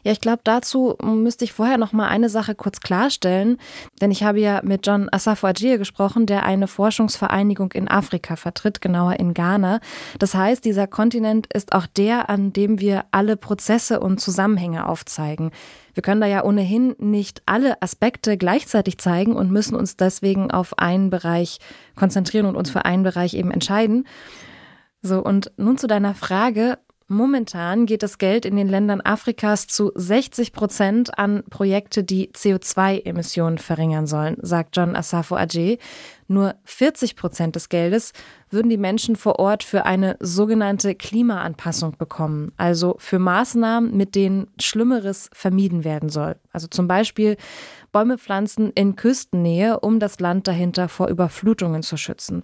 Ja, 0.05 0.11
ich 0.11 0.21
glaube, 0.21 0.41
dazu 0.43 0.97
müsste 1.03 1.45
ich 1.45 1.53
vorher 1.53 1.79
noch 1.79 1.93
mal 1.93 2.09
eine 2.09 2.29
Sache 2.29 2.55
kurz 2.57 2.81
klarstellen, 2.81 3.59
denn 4.01 4.11
ich 4.11 4.25
habe 4.25 4.41
ja 4.41 4.61
mit 4.65 4.87
John 4.87 5.09
Asafo 5.13 5.47
Ajie 5.47 5.79
gesprochen, 5.79 6.27
der 6.27 6.45
eine 6.45 6.67
Forschungsvereinigung 6.67 7.71
in 7.73 7.89
Afrika 7.89 8.35
vertritt, 8.35 8.81
genauer 8.81 9.21
in 9.21 9.33
Ghana. 9.33 9.81
Das 10.19 10.35
heißt, 10.35 10.65
dieser 10.65 10.89
Kontinent 10.89 11.47
ist 11.53 11.73
auch 11.73 11.87
der, 11.87 12.29
an 12.31 12.53
dem 12.53 12.81
wir 12.81 13.05
alle 13.13 13.37
Prozesse 13.37 14.01
und 14.01 14.21
Zusammenhänge 14.21 14.89
aufzeigen. 14.89 15.53
Wir 15.95 16.03
können 16.03 16.21
da 16.21 16.27
ja 16.27 16.43
ohnehin 16.43 16.97
nicht 16.99 17.43
alle 17.47 17.81
Aspekte 17.81 18.37
gleichzeitig 18.37 18.99
zeigen 18.99 19.37
und 19.37 19.53
müssen 19.53 19.77
uns 19.77 19.97
deswegen 19.97 20.51
auf 20.51 20.79
einen 20.79 21.11
Bereich 21.11 21.59
konzentrieren 21.95 22.47
und 22.47 22.57
uns 22.57 22.71
für 22.71 22.85
einen 22.85 23.03
Bereich 23.05 23.35
eben 23.35 23.51
entscheiden. 23.51 24.07
So, 25.03 25.23
und 25.23 25.53
nun 25.57 25.79
zu 25.79 25.87
deiner 25.87 26.15
Frage, 26.15 26.79
Momentan 27.13 27.85
geht 27.85 28.03
das 28.03 28.17
Geld 28.17 28.47
in 28.47 28.57
den 28.57 28.69
Ländern 28.69 29.03
Afrikas 29.03 29.67
zu 29.67 29.93
60 29.95 30.55
Prozent 30.55 31.19
an 31.19 31.43
Projekte, 31.51 32.05
die 32.05 32.31
CO2-Emissionen 32.31 33.59
verringern 33.59 34.07
sollen, 34.07 34.39
sagt 34.41 34.79
John 34.79 34.97
Asafo 34.97 35.37
Ajay. 35.37 35.79
Nur 36.27 36.55
40 36.65 37.15
Prozent 37.15 37.55
des 37.55 37.69
Geldes 37.69 38.15
würden 38.49 38.71
die 38.71 38.79
Menschen 38.79 39.17
vor 39.17 39.39
Ort 39.39 39.63
für 39.63 39.85
eine 39.85 40.17
sogenannte 40.21 40.95
Klimaanpassung 40.95 41.99
bekommen, 41.99 42.53
also 42.57 42.97
für 42.99 43.19
Maßnahmen, 43.19 43.95
mit 43.95 44.15
denen 44.15 44.47
Schlimmeres 44.59 45.29
vermieden 45.35 45.85
werden 45.85 46.09
soll. 46.09 46.37
Also 46.51 46.67
zum 46.67 46.89
Beispiel 46.89 47.37
Bäume 47.93 48.17
pflanzen 48.17 48.71
in 48.71 48.97
Küstennähe, 48.97 49.81
um 49.81 50.01
das 50.01 50.19
Land 50.19 50.49
dahinter 50.49 50.89
vor 50.89 51.09
Überflutungen 51.09 51.83
zu 51.83 51.99
schützen 51.99 52.43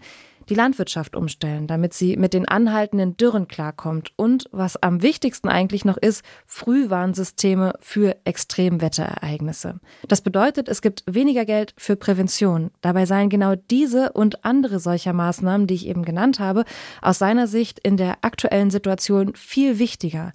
die 0.48 0.54
Landwirtschaft 0.54 1.16
umstellen, 1.16 1.66
damit 1.66 1.94
sie 1.94 2.16
mit 2.16 2.34
den 2.34 2.48
anhaltenden 2.48 3.16
Dürren 3.16 3.48
klarkommt 3.48 4.12
und, 4.16 4.46
was 4.50 4.82
am 4.82 5.02
wichtigsten 5.02 5.48
eigentlich 5.48 5.84
noch 5.84 5.96
ist, 5.96 6.24
Frühwarnsysteme 6.46 7.74
für 7.80 8.16
Extremwetterereignisse. 8.24 9.80
Das 10.06 10.20
bedeutet, 10.20 10.68
es 10.68 10.82
gibt 10.82 11.02
weniger 11.06 11.44
Geld 11.44 11.74
für 11.76 11.96
Prävention. 11.96 12.70
Dabei 12.80 13.06
seien 13.06 13.28
genau 13.28 13.54
diese 13.54 14.12
und 14.12 14.44
andere 14.44 14.80
solcher 14.80 15.12
Maßnahmen, 15.12 15.66
die 15.66 15.74
ich 15.74 15.86
eben 15.86 16.04
genannt 16.04 16.40
habe, 16.40 16.64
aus 17.02 17.18
seiner 17.18 17.46
Sicht 17.46 17.78
in 17.78 17.96
der 17.96 18.18
aktuellen 18.22 18.70
Situation 18.70 19.34
viel 19.34 19.78
wichtiger. 19.78 20.32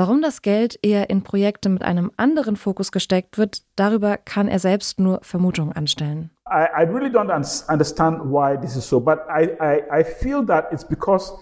Warum 0.00 0.22
das 0.22 0.40
Geld 0.40 0.78
eher 0.80 1.10
in 1.10 1.22
Projekte 1.22 1.68
mit 1.68 1.82
einem 1.82 2.10
anderen 2.16 2.56
Fokus 2.56 2.90
gesteckt 2.90 3.36
wird, 3.36 3.64
darüber 3.76 4.16
kann 4.16 4.48
er 4.48 4.58
selbst 4.58 4.98
nur 4.98 5.18
Vermutungen 5.20 5.74
anstellen. 5.74 6.30
I, 6.46 6.64
I 6.74 6.84
really 6.84 7.10
don't 7.10 7.30
understand 7.30 8.22
why 8.24 8.56
this 8.56 8.76
is 8.76 8.88
so, 8.88 8.98
but 8.98 9.18
I, 9.28 9.50
I, 9.60 10.00
I 10.00 10.02
feel 10.02 10.42
that 10.46 10.72
it's 10.72 10.86
because 10.88 11.34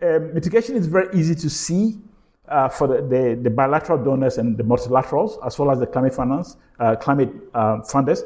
um, 0.00 0.32
mitigation 0.32 0.76
is 0.76 0.86
very 0.86 1.08
easy 1.12 1.34
to 1.34 1.48
see 1.48 1.98
uh, 2.48 2.68
for 2.68 2.86
the, 2.86 3.02
the, 3.02 3.36
the, 3.42 3.50
bilateral 3.50 3.98
donors 3.98 4.38
and 4.38 4.56
the 4.56 4.62
multilaterals, 4.62 5.44
as 5.44 5.58
well 5.58 5.72
as 5.72 5.80
the 5.80 5.86
climate 5.86 6.14
finance, 6.14 6.56
uh, 6.78 6.94
climate 6.94 7.30
uh, 7.52 7.78
funders. 7.78 8.20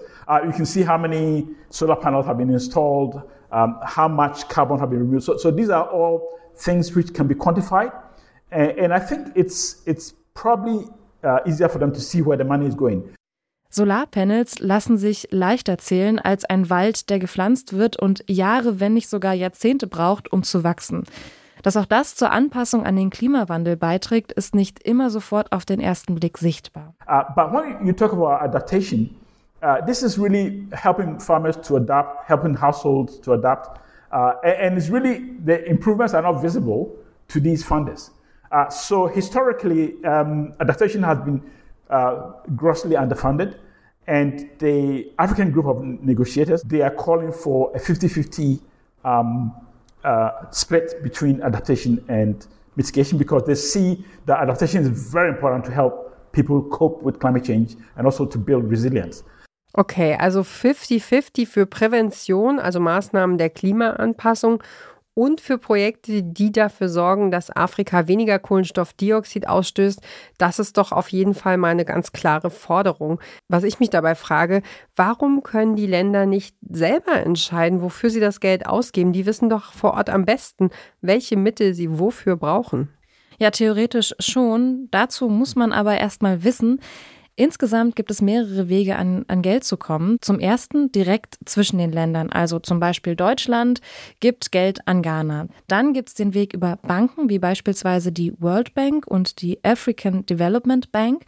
You 0.45 0.53
can 0.53 0.67
see 0.67 0.83
how 0.83 0.99
many 0.99 1.49
solar 1.71 1.97
panels 1.97 2.27
have 2.27 2.37
been 2.37 2.51
installed, 2.51 3.23
um, 3.53 3.79
how 3.87 4.07
much 4.07 4.51
carbon 4.51 4.79
have 4.81 4.91
been 4.91 5.01
removed. 5.01 5.25
So, 5.25 5.39
so 5.39 5.51
these 5.51 5.71
are 5.71 5.89
all 5.89 6.39
things 6.57 6.95
which 6.95 7.15
can 7.15 7.27
be 7.27 7.35
quantified. 7.35 7.91
And, 8.51 8.93
I 8.93 8.99
think 8.99 9.37
it's, 9.37 9.83
it's 9.87 10.15
probably 10.35 10.87
uh, 11.23 11.41
easier 11.47 11.69
for 11.69 11.79
them 11.79 11.93
to 11.93 12.01
see 12.01 12.25
where 12.25 12.39
the 12.39 12.45
money 12.45 12.67
is 12.67 12.77
going. 12.77 13.03
Solarpanels 13.71 14.61
lassen 14.61 14.97
sich 14.97 15.29
leichter 15.31 15.77
zählen 15.77 16.19
als 16.19 16.47
ein 16.47 16.71
Wald, 16.71 17.11
der 17.11 17.19
gepflanzt 17.19 17.75
wird 17.75 17.99
und 17.99 18.25
Jahre, 18.27 18.81
wenn 18.81 18.95
nicht 18.95 19.11
sogar 19.11 19.35
Jahrzehnte 19.35 19.87
braucht, 19.87 20.33
um 20.33 20.43
zu 20.43 20.65
wachsen. 20.65 21.05
Dass 21.63 21.77
auch 21.77 21.85
das 21.85 22.15
zur 22.15 22.31
Anpassung 22.31 22.87
an 22.87 22.97
den 22.97 23.11
Klimawandel 23.11 23.77
beiträgt, 23.77 24.33
ist 24.33 24.55
nicht 24.55 24.83
immer 24.83 25.11
sofort 25.11 25.53
auf 25.53 25.67
den 25.67 25.81
ersten 25.81 26.15
Blick 26.15 26.39
sichtbar. 26.39 26.95
Uh, 27.07 27.23
but 27.35 27.53
when 27.53 27.87
you 27.87 27.93
talk 27.93 28.13
about 28.13 28.43
adaptation, 28.43 29.15
uh, 29.63 29.85
this 29.85 30.03
is 30.03 30.19
really 30.19 30.67
helping 30.73 31.19
farmers 31.21 31.61
to 31.61 31.77
adapt, 31.77 32.27
helping 32.29 32.59
households 32.59 33.21
to 33.21 33.33
adapt, 33.35 33.79
uh, 34.13 34.33
and, 34.43 34.79
it's 34.79 34.91
really 34.91 35.37
the 35.45 35.57
improvements 35.67 36.15
are 36.15 36.23
not 36.23 36.41
visible 36.41 36.97
to 37.29 37.41
these 37.41 37.63
funders. 37.67 38.11
Uh, 38.51 38.69
so 38.69 39.07
historically, 39.07 40.03
um, 40.05 40.55
adaptation 40.61 41.03
has 41.03 41.19
been 41.19 41.43
uh, 41.91 42.33
grossly 42.57 42.97
underfunded. 42.97 43.59
And 44.07 44.49
the 44.59 45.13
African 45.19 45.51
group 45.51 45.67
of 45.67 45.85
negotiators, 45.85 46.63
they 46.63 46.81
are 46.81 46.91
calling 46.91 47.31
for 47.31 47.71
a 47.75 47.79
50-50 47.79 48.61
um, 49.05 49.55
uh, 50.03 50.51
split 50.51 51.03
between 51.03 51.43
adaptation 51.43 52.03
and 52.09 52.47
mitigation 52.77 53.19
because 53.19 53.43
they 53.45 53.55
see 53.55 54.05
that 54.25 54.41
adaptation 54.41 54.81
is 54.81 54.89
very 55.13 55.29
important 55.29 55.65
to 55.67 55.71
help 55.71 56.33
people 56.33 56.63
cope 56.71 57.03
with 57.03 57.19
climate 57.19 57.45
change 57.45 57.77
and 57.97 58.07
also 58.07 58.25
to 58.25 58.39
build 58.39 58.65
resilience. 58.65 59.23
Okay, 59.77 60.17
also 60.19 60.43
50-50 60.43 61.47
für 61.47 61.67
Prävention, 61.67 62.59
also 62.59 62.81
Maßnahmen 62.81 63.37
der 63.37 63.51
Klimaanpassung 63.51 64.63
und 65.19 65.41
für 65.41 65.59
Projekte, 65.59 66.23
die 66.23 66.53
dafür 66.53 66.89
sorgen, 66.89 67.33
dass 67.33 67.51
Afrika 67.51 68.07
weniger 68.07 68.39
Kohlenstoffdioxid 68.39 69.49
ausstößt, 69.49 70.01
das 70.39 70.61
ist 70.61 70.77
doch 70.77 70.93
auf 70.93 71.09
jeden 71.09 71.35
Fall 71.35 71.57
mal 71.57 71.73
eine 71.73 71.85
ganz 71.85 72.13
klare 72.13 72.51
Forderung. 72.51 73.21
Was 73.49 73.65
ich 73.65 73.81
mich 73.81 73.91
dabei 73.91 74.15
frage, 74.15 74.63
warum 74.95 75.43
können 75.43 75.75
die 75.75 75.89
Länder 75.89 76.25
nicht 76.25 76.55
selber 76.71 77.15
entscheiden, 77.15 77.83
wofür 77.83 78.11
sie 78.11 78.21
das 78.21 78.39
Geld 78.39 78.67
ausgeben? 78.67 79.13
Die 79.13 79.27
wissen 79.27 79.49
doch 79.49 79.73
vor 79.73 79.95
Ort 79.95 80.09
am 80.09 80.25
besten, 80.25 80.71
welche 81.01 81.37
Mittel 81.37 81.75
sie 81.75 81.99
wofür 81.99 82.37
brauchen. 82.37 82.89
Ja, 83.41 83.51
theoretisch 83.51 84.15
schon. 84.21 84.87
Dazu 84.93 85.29
muss 85.29 85.57
man 85.57 85.73
aber 85.73 85.99
erst 85.99 86.23
mal 86.23 86.45
wissen, 86.45 86.79
Insgesamt 87.39 87.95
gibt 87.95 88.11
es 88.11 88.21
mehrere 88.21 88.69
Wege, 88.69 88.97
an, 88.97 89.25
an 89.29 89.43
Geld 89.43 89.63
zu 89.63 89.77
kommen. 89.77 90.19
Zum 90.21 90.41
ersten 90.41 90.91
direkt 90.91 91.39
zwischen 91.45 91.79
den 91.79 91.93
Ländern. 91.93 92.31
Also 92.31 92.59
zum 92.59 92.81
Beispiel 92.81 93.15
Deutschland 93.15 93.81
gibt 94.19 94.51
Geld 94.51 94.81
an 94.89 95.03
Ghana. 95.03 95.47
Dann 95.69 95.93
gibt 95.93 96.09
es 96.09 96.17
den 96.17 96.35
Weg 96.35 96.53
über 96.53 96.81
Banken, 96.83 97.31
wie 97.31 97.39
beispielsweise 97.39 98.11
die 98.11 98.33
World 98.41 98.75
Bank 98.75 99.07
und 99.07 99.41
die 99.41 99.63
African 99.63 100.27
Development 100.27 100.91
Bank. 100.91 101.27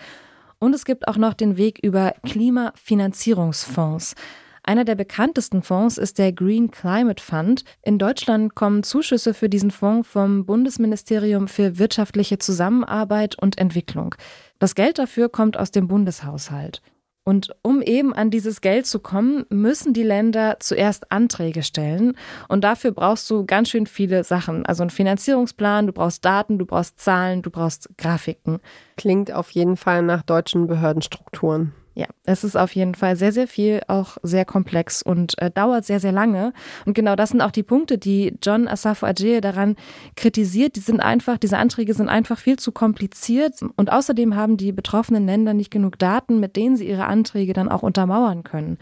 Und 0.59 0.75
es 0.75 0.85
gibt 0.85 1.07
auch 1.07 1.17
noch 1.17 1.33
den 1.33 1.57
Weg 1.57 1.79
über 1.81 2.13
Klimafinanzierungsfonds. 2.27 4.17
Einer 4.65 4.85
der 4.85 4.95
bekanntesten 4.95 5.63
Fonds 5.63 5.97
ist 5.97 6.19
der 6.19 6.33
Green 6.33 6.71
Climate 6.71 7.23
Fund. 7.23 7.65
In 7.83 7.99
Deutschland 7.99 8.55
kommen 8.55 8.83
Zuschüsse 8.83 9.33
für 9.33 9.49
diesen 9.49 9.71
Fonds 9.71 10.09
vom 10.09 10.45
Bundesministerium 10.45 11.49
für 11.49 11.79
wirtschaftliche 11.79 12.39
Zusammenarbeit 12.39 13.39
und 13.39 13.59
Entwicklung. 13.59 14.17
Das 14.61 14.77
Geld 14.77 14.99
dafür 14.99 15.29
kommt 15.29 15.57
aus 15.57 15.73
dem 15.73 15.89
Bundeshaushalt. 15.89 16.83
Und 17.25 17.55
um 17.63 17.83
eben 17.83 18.13
an 18.13 18.31
dieses 18.31 18.61
Geld 18.61 18.87
zu 18.87 18.99
kommen, 18.99 19.45
müssen 19.51 19.93
die 19.93 20.03
Länder 20.03 20.57
zuerst 20.61 21.11
Anträge 21.13 21.63
stellen. 21.63 22.17
Und 22.49 22.63
dafür 22.63 22.93
brauchst 22.93 23.29
du 23.31 23.45
ganz 23.45 23.71
schön 23.71 23.87
viele 23.87 24.23
Sachen. 24.23 24.67
Also 24.67 24.83
einen 24.83 24.91
Finanzierungsplan, 24.91 25.87
du 25.87 25.93
brauchst 25.93 26.25
Daten, 26.25 26.59
du 26.59 26.67
brauchst 26.67 27.01
Zahlen, 27.01 27.43
du 27.43 27.51
brauchst 27.51 27.89
Grafiken. 27.99 28.61
Klingt 28.97 29.33
auf 29.33 29.51
jeden 29.51 29.77
Fall 29.77 30.03
nach 30.03 30.23
deutschen 30.23 30.67
Behördenstrukturen. 30.67 31.73
Ja, 31.95 32.07
es 32.25 32.45
ist 32.45 32.57
auf 32.57 32.75
jeden 32.75 32.95
Fall 32.95 33.17
sehr, 33.17 33.33
sehr 33.33 33.49
viel, 33.49 33.81
auch 33.89 34.17
sehr 34.23 34.45
komplex 34.45 35.03
und 35.03 35.37
äh, 35.39 35.51
dauert 35.51 35.85
sehr, 35.85 35.99
sehr 35.99 36.13
lange. 36.13 36.53
Und 36.87 36.95
genau 36.95 37.17
das 37.17 37.31
sind 37.31 37.41
auch 37.41 37.51
die 37.51 37.65
Punkte, 37.65 37.99
die 37.99 38.35
John 38.43 38.69
Asafo 38.69 39.07
Adjei 39.07 39.41
daran 39.41 39.75
kritisiert. 40.15 40.77
Die 40.77 40.81
sind 40.81 41.01
einfach, 41.01 41.37
diese 41.37 41.59
Anträge 41.59 41.95
sind 41.95 42.09
einfach 42.09 42.39
viel 42.39 42.59
zu 42.59 42.71
kompliziert. 42.71 43.63
Und 43.75 43.91
außerdem 43.91 44.37
haben 44.37 44.57
die 44.57 44.71
betroffenen 44.71 45.27
Länder 45.27 45.53
nicht 45.53 45.73
genug 45.73 45.99
Daten, 45.99 46.39
mit 46.39 46.55
denen 46.55 46.77
sie 46.77 46.89
ihre 46.89 47.07
Anträge 47.07 47.55
dann 47.55 47.69
auch 47.69 47.83
untermauern 47.83 48.45
können. 48.45 48.79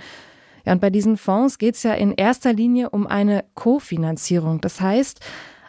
Ja, 0.67 0.73
und 0.75 0.81
bei 0.81 0.91
diesen 0.91 1.17
Fonds 1.17 1.57
geht 1.57 1.77
es 1.77 1.83
ja 1.85 1.95
in 1.95 2.13
erster 2.13 2.53
Linie 2.53 2.91
um 2.91 3.07
eine 3.07 3.45
Kofinanzierung. 3.55 4.61
Das 4.61 4.83
heißt, 4.83 5.21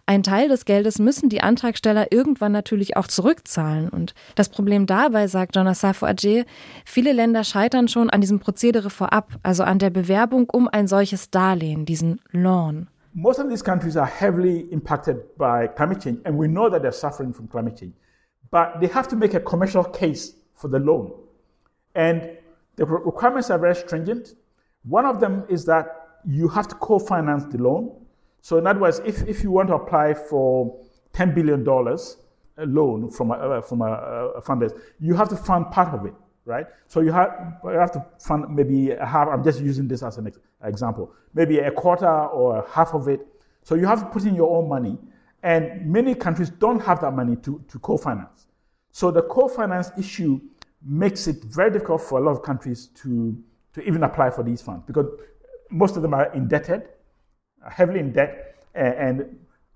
ein 0.10 0.24
Teil 0.24 0.50
des 0.50 0.66
Geldes 0.66 0.98
müssen 0.98 1.30
die 1.30 1.42
Antragsteller 1.42 2.12
irgendwann 2.12 2.52
natürlich 2.52 2.98
auch 2.98 3.06
zurückzahlen. 3.06 3.90
Und 3.90 4.16
das 4.34 4.50
Problem 4.50 4.88
dabei, 4.88 5.28
sagt 5.28 5.56
Jonas 5.56 5.82
Safo 5.82 6.08
Adje, 6.08 6.46
viele 6.84 7.14
Länder 7.14 7.44
scheitern 7.44 7.88
schon 7.88 8.10
an 8.10 8.20
diesem 8.20 8.40
Prozedere 8.40 8.90
vorab, 8.90 9.34
also 9.44 9.62
an 9.62 9.78
der 9.78 9.92
Bewerbung 9.92 10.50
um 10.50 10.68
ein 10.68 10.88
solches 10.88 11.30
Darlehen, 11.30 11.86
diesen 11.86 12.20
Loan. 12.32 12.88
Most 13.14 13.40
of 13.40 13.50
these 13.50 13.64
countries 13.64 13.96
are 13.96 14.10
heavily 14.10 14.62
impacted 14.72 15.18
by 15.38 15.68
climate 15.76 16.02
change, 16.02 16.22
and 16.26 16.40
we 16.40 16.48
know 16.48 16.72
that 16.72 16.82
they're 16.82 16.92
suffering 16.92 17.32
from 17.32 17.48
climate 17.48 17.78
change. 17.78 17.94
But 18.50 18.80
they 18.80 18.90
have 18.92 19.08
to 19.10 19.16
make 19.16 19.36
a 19.36 19.40
commercial 19.40 19.84
case 19.84 20.34
for 20.56 20.72
the 20.72 20.80
loan. 20.80 21.12
And 21.94 22.32
the 22.78 22.86
requirements 22.88 23.52
are 23.52 23.60
very 23.60 23.76
stringent. 23.76 24.34
One 24.90 25.06
of 25.06 25.20
them 25.20 25.44
is 25.50 25.66
that 25.66 25.86
you 26.26 26.48
have 26.48 26.68
to 26.70 26.76
co 26.76 26.98
finance 26.98 27.46
the 27.52 27.60
loan. 27.60 27.92
So, 28.42 28.58
in 28.58 28.68
other 28.68 28.80
words, 28.80 29.02
if, 29.06 29.28
if 29.28 29.44
you 29.44 29.52
want 29.52 29.70
to 29.70 29.76
apply 29.76 30.14
for 30.14 30.80
$10 31.14 31.36
billion 31.36 31.64
loan 31.64 33.10
from 33.10 33.32
a, 33.32 33.34
uh, 33.34 33.62
from 33.62 33.82
a, 33.82 34.32
a 34.36 34.42
funders, 34.42 34.80
you 35.00 35.16
have 35.16 35.30
to 35.30 35.36
fund 35.36 35.70
part 35.72 35.94
of 35.94 36.06
it, 36.06 36.14
right? 36.46 36.68
So 36.88 37.02
you 37.02 37.12
have, 37.12 37.60
you 37.64 37.70
have 37.72 37.92
to 37.94 38.06
fund 38.20 38.56
maybe 38.56 38.96
half, 38.96 39.28
I'm 39.28 39.44
just 39.44 39.62
using 39.62 39.88
this 39.88 40.04
as 40.04 40.18
an 40.18 40.32
example, 40.64 41.14
maybe 41.34 41.60
a 41.60 41.72
quarter 41.72 42.08
or 42.08 42.66
half 42.70 42.94
of 42.94 43.08
it. 43.08 43.26
So 43.64 43.76
you 43.76 43.86
have 43.86 44.00
to 44.00 44.06
put 44.06 44.24
in 44.24 44.36
your 44.36 44.56
own 44.56 44.68
money. 44.68 44.98
And 45.44 45.86
many 45.86 46.16
countries 46.16 46.50
don't 46.50 46.82
have 46.82 47.00
that 47.02 47.12
money 47.12 47.38
to, 47.38 47.64
to 47.70 47.80
co 47.80 47.98
finance. 47.98 48.48
So 48.92 49.10
the 49.10 49.22
co 49.22 49.48
finance 49.48 49.92
issue 49.98 50.42
makes 50.84 51.28
it 51.28 51.44
very 51.46 51.72
difficult 51.72 52.02
for 52.02 52.20
a 52.20 52.22
lot 52.22 52.32
of 52.32 52.44
countries 52.44 52.88
to, 52.96 53.42
to 53.74 53.82
even 53.88 54.04
apply 54.04 54.30
for 54.30 54.44
these 54.44 54.62
funds 54.62 54.84
because 54.86 55.06
most 55.70 55.96
of 55.96 56.02
them 56.02 56.14
are 56.14 56.34
indebted 56.34 56.90
heavily 57.64 58.00
in 58.00 58.14
debt, 58.14 58.56
and 58.74 59.26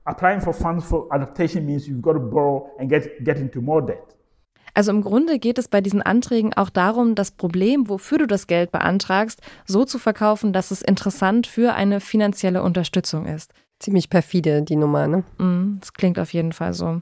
applying 0.05 0.41
for 0.41 0.53
funds 0.53 0.85
for 0.85 1.07
adaptation 1.11 1.65
means 1.65 1.87
you've 1.87 2.01
got 2.01 2.13
to 2.13 2.19
borrow 2.19 2.69
and 2.79 2.89
get, 2.89 3.23
get 3.23 3.37
into 3.37 3.61
more 3.61 3.81
debt. 3.81 4.13
Also 4.75 4.91
im 4.91 5.01
Grunde 5.01 5.37
geht 5.37 5.59
es 5.59 5.67
bei 5.67 5.81
diesen 5.81 6.01
Anträgen 6.01 6.53
auch 6.53 6.71
darum, 6.71 7.13
das 7.13 7.31
Problem, 7.31 7.89
wofür 7.89 8.17
du 8.17 8.25
das 8.25 8.47
Geld 8.47 8.71
beantragst, 8.71 9.39
so 9.65 9.85
zu 9.85 9.99
verkaufen, 9.99 10.51
dass 10.51 10.71
es 10.71 10.81
interessant 10.81 11.45
für 11.45 11.75
eine 11.75 11.99
finanzielle 11.99 12.63
Unterstützung 12.63 13.27
ist. 13.27 13.53
Ziemlich 13.79 14.09
perfide, 14.09 14.63
die 14.63 14.75
Nummer, 14.75 15.07
ne? 15.07 15.23
Mm, 15.37 15.77
das 15.79 15.93
klingt 15.93 16.17
auf 16.17 16.33
jeden 16.33 16.53
Fall 16.53 16.73
so. 16.73 17.01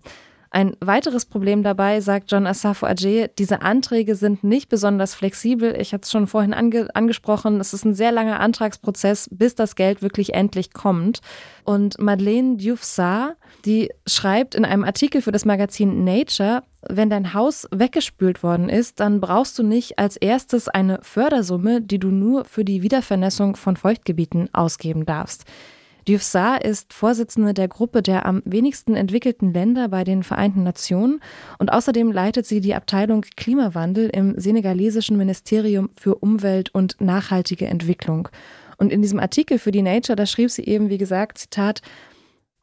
Ein 0.53 0.75
weiteres 0.81 1.25
Problem 1.25 1.63
dabei, 1.63 2.01
sagt 2.01 2.29
John 2.29 2.45
Asafo 2.45 2.85
Ajay, 2.85 3.29
diese 3.39 3.61
Anträge 3.61 4.15
sind 4.15 4.43
nicht 4.43 4.67
besonders 4.67 5.15
flexibel. 5.15 5.79
Ich 5.79 5.93
hatte 5.93 6.03
es 6.03 6.11
schon 6.11 6.27
vorhin 6.27 6.53
ange 6.53 6.93
angesprochen, 6.93 7.61
es 7.61 7.73
ist 7.73 7.85
ein 7.85 7.93
sehr 7.93 8.11
langer 8.11 8.41
Antragsprozess, 8.41 9.29
bis 9.31 9.55
das 9.55 9.75
Geld 9.75 10.01
wirklich 10.01 10.33
endlich 10.33 10.73
kommt. 10.73 11.21
Und 11.63 12.01
Madeleine 12.01 12.57
Diouf 12.57 12.81
die 13.63 13.91
schreibt 14.05 14.53
in 14.53 14.65
einem 14.65 14.83
Artikel 14.83 15.21
für 15.21 15.31
das 15.31 15.45
Magazin 15.45 16.03
Nature, 16.03 16.63
wenn 16.81 17.09
dein 17.09 17.33
Haus 17.33 17.65
weggespült 17.71 18.43
worden 18.43 18.67
ist, 18.67 18.99
dann 18.99 19.21
brauchst 19.21 19.57
du 19.57 19.63
nicht 19.63 19.99
als 19.99 20.17
erstes 20.17 20.67
eine 20.67 20.99
Fördersumme, 21.01 21.81
die 21.81 21.99
du 21.99 22.09
nur 22.09 22.43
für 22.43 22.65
die 22.65 22.81
Wiedervernässung 22.81 23.55
von 23.55 23.77
Feuchtgebieten 23.77 24.49
ausgeben 24.53 25.05
darfst. 25.05 25.45
Diouf 26.07 26.33
ist 26.63 26.93
Vorsitzende 26.93 27.53
der 27.53 27.67
Gruppe 27.67 28.01
der 28.01 28.25
am 28.25 28.41
wenigsten 28.45 28.95
entwickelten 28.95 29.53
Länder 29.53 29.87
bei 29.89 30.03
den 30.03 30.23
Vereinten 30.23 30.63
Nationen 30.63 31.21
und 31.59 31.71
außerdem 31.71 32.11
leitet 32.11 32.45
sie 32.45 32.59
die 32.59 32.73
Abteilung 32.73 33.21
Klimawandel 33.37 34.09
im 34.09 34.39
senegalesischen 34.39 35.17
Ministerium 35.17 35.89
für 35.95 36.15
Umwelt 36.15 36.73
und 36.73 36.99
nachhaltige 36.99 37.67
Entwicklung. 37.67 38.29
Und 38.77 38.91
in 38.91 39.03
diesem 39.03 39.19
Artikel 39.19 39.59
für 39.59 39.71
die 39.71 39.83
Nature, 39.83 40.15
da 40.15 40.25
schrieb 40.25 40.49
sie 40.49 40.65
eben, 40.65 40.89
wie 40.89 40.97
gesagt, 40.97 41.37
Zitat, 41.37 41.81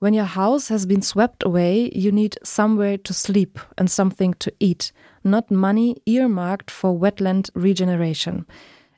When 0.01 0.15
your 0.15 0.37
house 0.37 0.71
has 0.71 0.87
been 0.87 1.03
swept 1.03 1.45
away, 1.45 1.91
you 1.93 2.13
need 2.13 2.39
somewhere 2.43 3.03
to 3.03 3.13
sleep 3.13 3.61
and 3.77 3.91
something 3.91 4.37
to 4.39 4.51
eat, 4.61 4.93
not 5.25 5.51
money 5.51 6.01
earmarked 6.07 6.71
for 6.71 7.01
wetland 7.01 7.51
regeneration. 7.57 8.47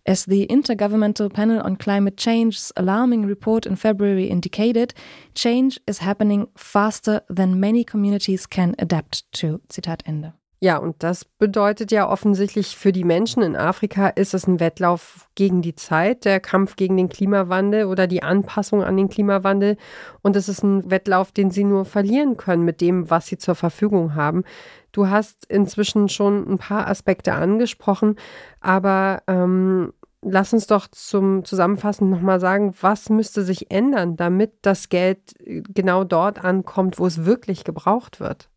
As 0.06 0.24
the 0.24 0.46
Intergovernmental 0.48 1.32
Panel 1.32 1.60
on 1.60 1.76
Climate 1.76 2.16
Change's 2.16 2.72
alarming 2.76 3.26
report 3.26 3.66
in 3.66 3.76
February 3.76 4.26
indicated, 4.26 4.94
change 5.34 5.78
is 5.86 5.98
happening 5.98 6.48
faster 6.56 7.20
than 7.28 7.60
many 7.60 7.84
communities 7.84 8.46
can 8.46 8.74
adapt 8.78 9.30
to. 9.32 9.60
Zitat 9.70 10.02
Ende. 10.06 10.39
Ja, 10.62 10.76
und 10.76 11.02
das 11.02 11.24
bedeutet 11.24 11.90
ja 11.90 12.06
offensichtlich 12.06 12.76
für 12.76 12.92
die 12.92 13.04
Menschen 13.04 13.42
in 13.42 13.56
Afrika 13.56 14.08
ist 14.08 14.34
es 14.34 14.46
ein 14.46 14.60
Wettlauf 14.60 15.26
gegen 15.34 15.62
die 15.62 15.74
Zeit, 15.74 16.26
der 16.26 16.38
Kampf 16.38 16.76
gegen 16.76 16.98
den 16.98 17.08
Klimawandel 17.08 17.86
oder 17.86 18.06
die 18.06 18.22
Anpassung 18.22 18.82
an 18.84 18.98
den 18.98 19.08
Klimawandel. 19.08 19.78
Und 20.20 20.36
es 20.36 20.50
ist 20.50 20.62
ein 20.62 20.90
Wettlauf, 20.90 21.32
den 21.32 21.50
sie 21.50 21.64
nur 21.64 21.86
verlieren 21.86 22.36
können 22.36 22.62
mit 22.62 22.82
dem, 22.82 23.08
was 23.08 23.26
sie 23.26 23.38
zur 23.38 23.54
Verfügung 23.54 24.14
haben. 24.14 24.44
Du 24.92 25.08
hast 25.08 25.46
inzwischen 25.46 26.10
schon 26.10 26.46
ein 26.46 26.58
paar 26.58 26.88
Aspekte 26.88 27.32
angesprochen, 27.32 28.16
aber 28.60 29.22
ähm, 29.28 29.94
lass 30.20 30.52
uns 30.52 30.66
doch 30.66 30.88
zum 30.88 31.42
Zusammenfassen 31.46 32.10
nochmal 32.10 32.38
sagen, 32.38 32.74
was 32.82 33.08
müsste 33.08 33.44
sich 33.44 33.70
ändern, 33.70 34.18
damit 34.18 34.52
das 34.60 34.90
Geld 34.90 35.34
genau 35.42 36.04
dort 36.04 36.44
ankommt, 36.44 36.98
wo 36.98 37.06
es 37.06 37.24
wirklich 37.24 37.64
gebraucht 37.64 38.20
wird? 38.20 38.49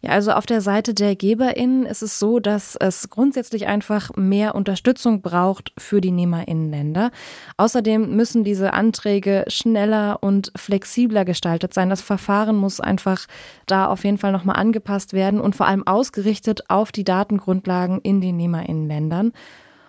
Ja, 0.00 0.10
also 0.10 0.30
auf 0.30 0.46
der 0.46 0.60
Seite 0.60 0.94
der 0.94 1.16
GeberInnen 1.16 1.84
ist 1.84 2.02
es 2.02 2.20
so, 2.20 2.38
dass 2.38 2.76
es 2.76 3.10
grundsätzlich 3.10 3.66
einfach 3.66 4.14
mehr 4.14 4.54
Unterstützung 4.54 5.22
braucht 5.22 5.72
für 5.76 6.00
die 6.00 6.12
NehmerInnenländer. 6.12 7.10
Außerdem 7.56 8.14
müssen 8.14 8.44
diese 8.44 8.74
Anträge 8.74 9.44
schneller 9.48 10.18
und 10.20 10.52
flexibler 10.54 11.24
gestaltet 11.24 11.74
sein. 11.74 11.90
Das 11.90 12.00
Verfahren 12.00 12.54
muss 12.54 12.78
einfach 12.78 13.26
da 13.66 13.86
auf 13.86 14.04
jeden 14.04 14.18
Fall 14.18 14.30
nochmal 14.30 14.56
angepasst 14.56 15.14
werden 15.14 15.40
und 15.40 15.56
vor 15.56 15.66
allem 15.66 15.84
ausgerichtet 15.84 16.70
auf 16.70 16.92
die 16.92 17.04
Datengrundlagen 17.04 18.00
in 18.00 18.20
den 18.20 18.36
NehmerInnenländern. 18.36 19.32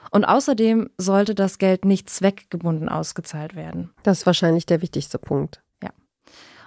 Und 0.10 0.26
außerdem 0.26 0.90
sollte 0.98 1.36
das 1.36 1.60
Geld 1.60 1.86
nicht 1.86 2.10
zweckgebunden 2.10 2.90
ausgezahlt 2.90 3.56
werden. 3.56 3.92
Das 4.02 4.20
ist 4.20 4.26
wahrscheinlich 4.26 4.66
der 4.66 4.82
wichtigste 4.82 5.20
Punkt. 5.20 5.62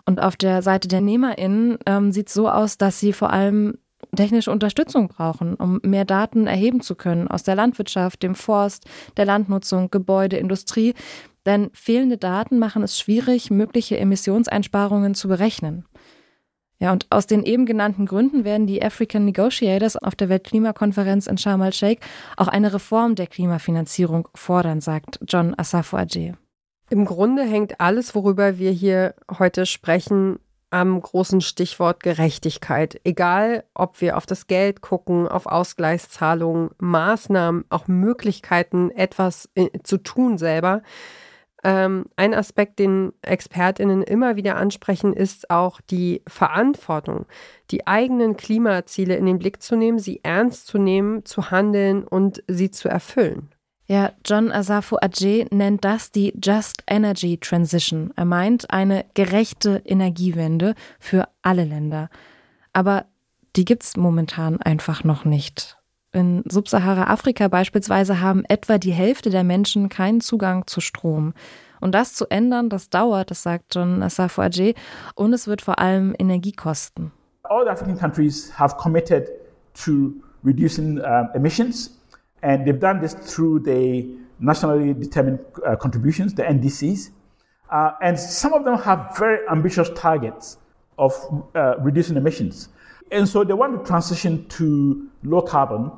Und 0.04 0.20
auf 0.20 0.36
der 0.36 0.62
Seite 0.62 0.88
der 0.88 1.00
NehmerInnen 1.00 1.78
ähm, 1.86 2.12
sieht 2.12 2.28
es 2.28 2.34
so 2.34 2.48
aus, 2.48 2.78
dass 2.78 2.98
sie 2.98 3.12
vor 3.12 3.30
allem 3.32 3.78
technische 4.16 4.50
Unterstützung 4.50 5.08
brauchen, 5.08 5.54
um 5.54 5.80
mehr 5.82 6.04
Daten 6.04 6.46
erheben 6.46 6.80
zu 6.80 6.94
können 6.94 7.28
aus 7.28 7.42
der 7.44 7.54
Landwirtschaft, 7.54 8.22
dem 8.22 8.34
Forst, 8.34 8.86
der 9.16 9.24
Landnutzung, 9.24 9.90
Gebäude, 9.90 10.36
Industrie. 10.36 10.94
Denn 11.46 11.70
fehlende 11.72 12.18
Daten 12.18 12.58
machen 12.58 12.82
es 12.82 12.98
schwierig, 12.98 13.50
mögliche 13.50 13.98
Emissionseinsparungen 13.98 15.14
zu 15.14 15.28
berechnen. 15.28 15.86
Ja, 16.78 16.90
und 16.90 17.06
aus 17.10 17.28
den 17.28 17.44
eben 17.44 17.64
genannten 17.64 18.06
Gründen 18.06 18.44
werden 18.44 18.66
die 18.66 18.82
African 18.82 19.24
Negotiators 19.24 19.96
auf 19.96 20.16
der 20.16 20.28
Weltklimakonferenz 20.28 21.28
in 21.28 21.38
Sharm 21.38 21.62
el-Sheikh 21.62 22.04
auch 22.36 22.48
eine 22.48 22.74
Reform 22.74 23.14
der 23.14 23.28
Klimafinanzierung 23.28 24.28
fordern, 24.34 24.80
sagt 24.80 25.20
John 25.28 25.54
Asafo 25.56 25.96
Ajay. 25.96 26.34
Im 26.92 27.06
Grunde 27.06 27.42
hängt 27.42 27.80
alles, 27.80 28.14
worüber 28.14 28.58
wir 28.58 28.70
hier 28.70 29.14
heute 29.38 29.64
sprechen, 29.64 30.38
am 30.68 31.00
großen 31.00 31.40
Stichwort 31.40 32.02
Gerechtigkeit. 32.02 33.00
Egal, 33.02 33.64
ob 33.72 34.02
wir 34.02 34.18
auf 34.18 34.26
das 34.26 34.46
Geld 34.46 34.82
gucken, 34.82 35.26
auf 35.26 35.46
Ausgleichszahlungen, 35.46 36.68
Maßnahmen, 36.76 37.64
auch 37.70 37.88
Möglichkeiten, 37.88 38.90
etwas 38.90 39.48
äh, 39.54 39.70
zu 39.82 39.96
tun 39.96 40.36
selber. 40.36 40.82
Ähm, 41.64 42.04
ein 42.16 42.34
Aspekt, 42.34 42.78
den 42.78 43.14
Expertinnen 43.22 44.02
immer 44.02 44.36
wieder 44.36 44.56
ansprechen, 44.56 45.14
ist 45.14 45.48
auch 45.48 45.80
die 45.80 46.20
Verantwortung, 46.28 47.24
die 47.70 47.86
eigenen 47.86 48.36
Klimaziele 48.36 49.16
in 49.16 49.24
den 49.24 49.38
Blick 49.38 49.62
zu 49.62 49.76
nehmen, 49.76 49.98
sie 49.98 50.20
ernst 50.24 50.66
zu 50.66 50.76
nehmen, 50.76 51.24
zu 51.24 51.50
handeln 51.50 52.04
und 52.04 52.44
sie 52.48 52.70
zu 52.70 52.90
erfüllen. 52.90 53.48
Ja, 53.92 54.12
John 54.24 54.50
Asafo 54.50 54.96
Ajay 55.02 55.46
nennt 55.50 55.84
das 55.84 56.10
die 56.10 56.32
Just 56.42 56.82
Energy 56.86 57.36
Transition. 57.36 58.10
Er 58.16 58.24
meint 58.24 58.70
eine 58.70 59.04
gerechte 59.12 59.82
Energiewende 59.84 60.74
für 60.98 61.28
alle 61.42 61.64
Länder. 61.64 62.08
Aber 62.72 63.04
die 63.54 63.66
gibt 63.66 63.82
es 63.82 63.98
momentan 63.98 64.62
einfach 64.62 65.04
noch 65.04 65.26
nicht. 65.26 65.76
In 66.10 66.42
Subsahara-Afrika 66.48 67.48
beispielsweise 67.48 68.22
haben 68.22 68.46
etwa 68.46 68.78
die 68.78 68.92
Hälfte 68.92 69.28
der 69.28 69.44
Menschen 69.44 69.90
keinen 69.90 70.22
Zugang 70.22 70.66
zu 70.66 70.80
Strom. 70.80 71.34
Und 71.82 71.94
das 71.94 72.14
zu 72.14 72.24
ändern, 72.30 72.70
das 72.70 72.88
dauert, 72.88 73.30
das 73.30 73.42
sagt 73.42 73.74
John 73.74 74.02
Asafo 74.02 74.40
Ajay, 74.40 74.74
und 75.16 75.34
es 75.34 75.46
wird 75.46 75.60
vor 75.60 75.78
allem 75.78 76.14
Energie 76.18 76.52
kosten. 76.52 77.12
All 77.42 77.68
African 77.68 77.98
countries 77.98 78.58
have 78.58 78.74
committed 78.78 79.28
to 79.84 80.14
reducing 80.42 80.98
uh, 80.98 81.26
emissions. 81.34 81.90
And 82.42 82.66
they've 82.66 82.78
done 82.78 83.00
this 83.00 83.14
through 83.14 83.60
the 83.60 84.16
nationally 84.40 84.92
determined 84.92 85.38
uh, 85.66 85.76
contributions, 85.76 86.34
the 86.34 86.42
NDCs. 86.42 87.10
Uh, 87.70 87.92
and 88.02 88.18
some 88.18 88.52
of 88.52 88.64
them 88.64 88.78
have 88.78 89.16
very 89.16 89.38
ambitious 89.48 89.88
targets 89.94 90.58
of 90.98 91.12
uh, 91.54 91.78
reducing 91.78 92.16
emissions. 92.16 92.68
And 93.10 93.28
so 93.28 93.44
they 93.44 93.54
want 93.54 93.78
to 93.78 93.86
transition 93.86 94.46
to 94.48 95.08
low 95.22 95.42
carbon. 95.42 95.90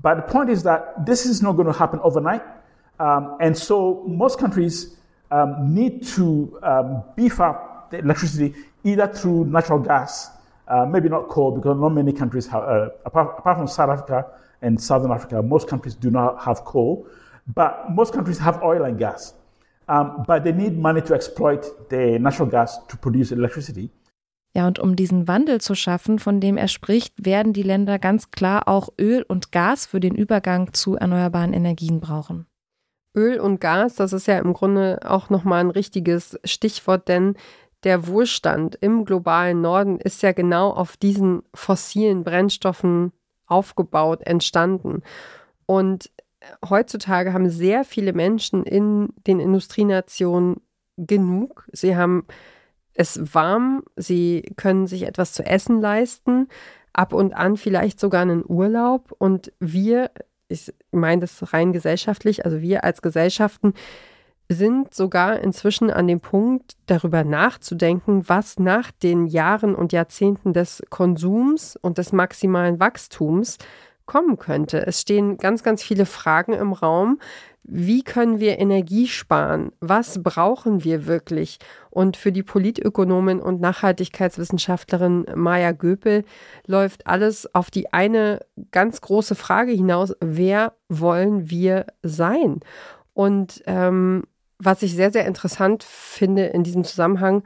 But 0.00 0.14
the 0.14 0.22
point 0.22 0.50
is 0.50 0.62
that 0.62 1.04
this 1.04 1.26
is 1.26 1.42
not 1.42 1.52
going 1.52 1.66
to 1.66 1.78
happen 1.78 2.00
overnight. 2.02 2.42
Um, 3.00 3.36
and 3.40 3.56
so 3.56 4.04
most 4.06 4.38
countries 4.38 4.96
um, 5.30 5.74
need 5.74 6.06
to 6.08 6.58
um, 6.62 7.04
beef 7.16 7.40
up 7.40 7.90
the 7.90 7.98
electricity 7.98 8.54
either 8.84 9.06
through 9.06 9.46
natural 9.46 9.78
gas, 9.78 10.30
uh, 10.68 10.86
maybe 10.86 11.08
not 11.08 11.28
coal, 11.28 11.50
because 11.50 11.78
not 11.78 11.90
many 11.90 12.12
countries 12.12 12.46
have, 12.46 12.62
uh, 12.62 12.88
apart, 13.04 13.36
apart 13.38 13.56
from 13.58 13.66
South 13.66 13.90
Africa, 13.90 14.26
and 14.60 14.80
Southern 14.80 15.12
Africa, 15.12 15.42
most 15.42 15.68
countries 15.68 15.94
do 15.94 16.10
not 16.10 16.44
have 16.44 16.64
coal, 16.64 17.06
but 17.54 17.90
most 17.90 18.12
countries 18.12 18.40
have 18.40 18.62
oil 18.62 18.84
and 18.84 18.98
gas. 18.98 19.34
Um, 19.88 20.24
but 20.26 20.44
they 20.44 20.52
need 20.52 20.76
money 20.76 21.00
to 21.00 21.14
exploit 21.14 21.88
the 21.88 22.18
natural 22.18 22.48
gas 22.48 22.78
to 22.88 22.96
produce 22.96 23.32
electricity. 23.32 23.90
Ja, 24.54 24.66
und 24.66 24.78
um 24.78 24.96
diesen 24.96 25.28
Wandel 25.28 25.60
zu 25.60 25.74
schaffen, 25.74 26.18
von 26.18 26.40
dem 26.40 26.56
er 26.56 26.68
spricht, 26.68 27.24
werden 27.24 27.52
die 27.52 27.62
Länder 27.62 27.98
ganz 27.98 28.30
klar 28.30 28.66
auch 28.66 28.88
Öl 28.98 29.22
und 29.22 29.52
Gas 29.52 29.86
für 29.86 30.00
den 30.00 30.14
Übergang 30.14 30.72
zu 30.72 30.96
erneuerbaren 30.96 31.52
Energien 31.52 32.00
brauchen. 32.00 32.46
Öl 33.14 33.40
und 33.40 33.60
Gas, 33.60 33.94
das 33.94 34.12
ist 34.12 34.26
ja 34.26 34.38
im 34.38 34.52
Grunde 34.52 35.00
auch 35.04 35.30
nochmal 35.30 35.60
ein 35.60 35.70
richtiges 35.70 36.38
Stichwort, 36.44 37.08
denn 37.08 37.34
der 37.84 38.06
Wohlstand 38.06 38.76
im 38.80 39.04
globalen 39.04 39.60
Norden 39.60 39.98
ist 39.98 40.22
ja 40.22 40.32
genau 40.32 40.70
auf 40.70 40.96
diesen 40.96 41.42
fossilen 41.54 42.24
Brennstoffen 42.24 43.12
aufgebaut, 43.46 44.20
entstanden. 44.26 45.02
Und 45.66 46.10
heutzutage 46.68 47.32
haben 47.32 47.50
sehr 47.50 47.84
viele 47.84 48.12
Menschen 48.12 48.64
in 48.64 49.12
den 49.26 49.40
Industrienationen 49.40 50.60
genug. 50.96 51.68
Sie 51.72 51.96
haben 51.96 52.26
es 52.94 53.32
warm, 53.34 53.84
sie 53.96 54.42
können 54.56 54.86
sich 54.86 55.04
etwas 55.04 55.32
zu 55.32 55.44
essen 55.46 55.80
leisten, 55.80 56.48
ab 56.92 57.12
und 57.12 57.32
an 57.32 57.56
vielleicht 57.56 58.00
sogar 58.00 58.22
einen 58.22 58.44
Urlaub. 58.44 59.14
Und 59.18 59.52
wir, 59.60 60.10
ich 60.48 60.72
meine 60.90 61.20
das 61.20 61.52
rein 61.52 61.72
gesellschaftlich, 61.72 62.44
also 62.44 62.60
wir 62.60 62.82
als 62.82 63.00
Gesellschaften, 63.00 63.74
sind 64.48 64.94
sogar 64.94 65.40
inzwischen 65.40 65.90
an 65.90 66.06
dem 66.06 66.20
Punkt, 66.20 66.76
darüber 66.86 67.22
nachzudenken, 67.22 68.28
was 68.28 68.58
nach 68.58 68.90
den 68.90 69.26
Jahren 69.26 69.74
und 69.74 69.92
Jahrzehnten 69.92 70.52
des 70.52 70.82
Konsums 70.88 71.76
und 71.76 71.98
des 71.98 72.12
maximalen 72.12 72.80
Wachstums 72.80 73.58
kommen 74.06 74.38
könnte. 74.38 74.86
Es 74.86 75.02
stehen 75.02 75.36
ganz, 75.36 75.62
ganz 75.62 75.82
viele 75.82 76.06
Fragen 76.06 76.54
im 76.54 76.72
Raum. 76.72 77.20
Wie 77.62 78.02
können 78.02 78.40
wir 78.40 78.58
Energie 78.58 79.06
sparen? 79.06 79.72
Was 79.80 80.22
brauchen 80.22 80.82
wir 80.82 81.06
wirklich? 81.06 81.58
Und 81.90 82.16
für 82.16 82.32
die 82.32 82.42
Politökonomin 82.42 83.40
und 83.40 83.60
Nachhaltigkeitswissenschaftlerin 83.60 85.26
Maya 85.34 85.72
Göpel 85.72 86.24
läuft 86.66 87.06
alles 87.06 87.54
auf 87.54 87.70
die 87.70 87.92
eine 87.92 88.40
ganz 88.70 89.02
große 89.02 89.34
Frage 89.34 89.72
hinaus. 89.72 90.14
Wer 90.20 90.72
wollen 90.88 91.50
wir 91.50 91.84
sein? 92.02 92.60
Und 93.12 93.62
ähm, 93.66 94.22
was 94.58 94.82
ich 94.82 94.94
sehr, 94.94 95.12
sehr 95.12 95.26
interessant 95.26 95.84
finde 95.84 96.46
in 96.46 96.64
diesem 96.64 96.84
Zusammenhang, 96.84 97.44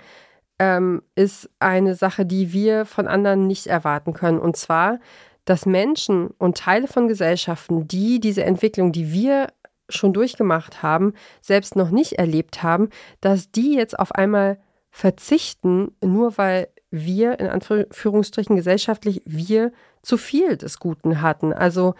ähm, 0.58 1.02
ist 1.14 1.50
eine 1.58 1.94
Sache, 1.94 2.24
die 2.24 2.52
wir 2.52 2.84
von 2.86 3.08
anderen 3.08 3.46
nicht 3.46 3.66
erwarten 3.66 4.12
können. 4.12 4.38
Und 4.38 4.56
zwar, 4.56 5.00
dass 5.44 5.66
Menschen 5.66 6.28
und 6.38 6.58
Teile 6.58 6.86
von 6.86 7.08
Gesellschaften, 7.08 7.88
die 7.88 8.20
diese 8.20 8.44
Entwicklung, 8.44 8.92
die 8.92 9.12
wir 9.12 9.48
schon 9.88 10.12
durchgemacht 10.12 10.82
haben, 10.82 11.14
selbst 11.40 11.76
noch 11.76 11.90
nicht 11.90 12.14
erlebt 12.14 12.62
haben, 12.62 12.88
dass 13.20 13.50
die 13.50 13.74
jetzt 13.74 13.98
auf 13.98 14.12
einmal 14.12 14.58
verzichten, 14.90 15.96
nur 16.02 16.38
weil 16.38 16.68
wir 16.90 17.40
in 17.40 17.48
Anführungsstrichen 17.48 18.54
gesellschaftlich 18.54 19.22
wir 19.24 19.72
zu 20.02 20.16
viel 20.16 20.56
des 20.56 20.78
Guten 20.78 21.22
hatten. 21.22 21.52
Also 21.52 21.94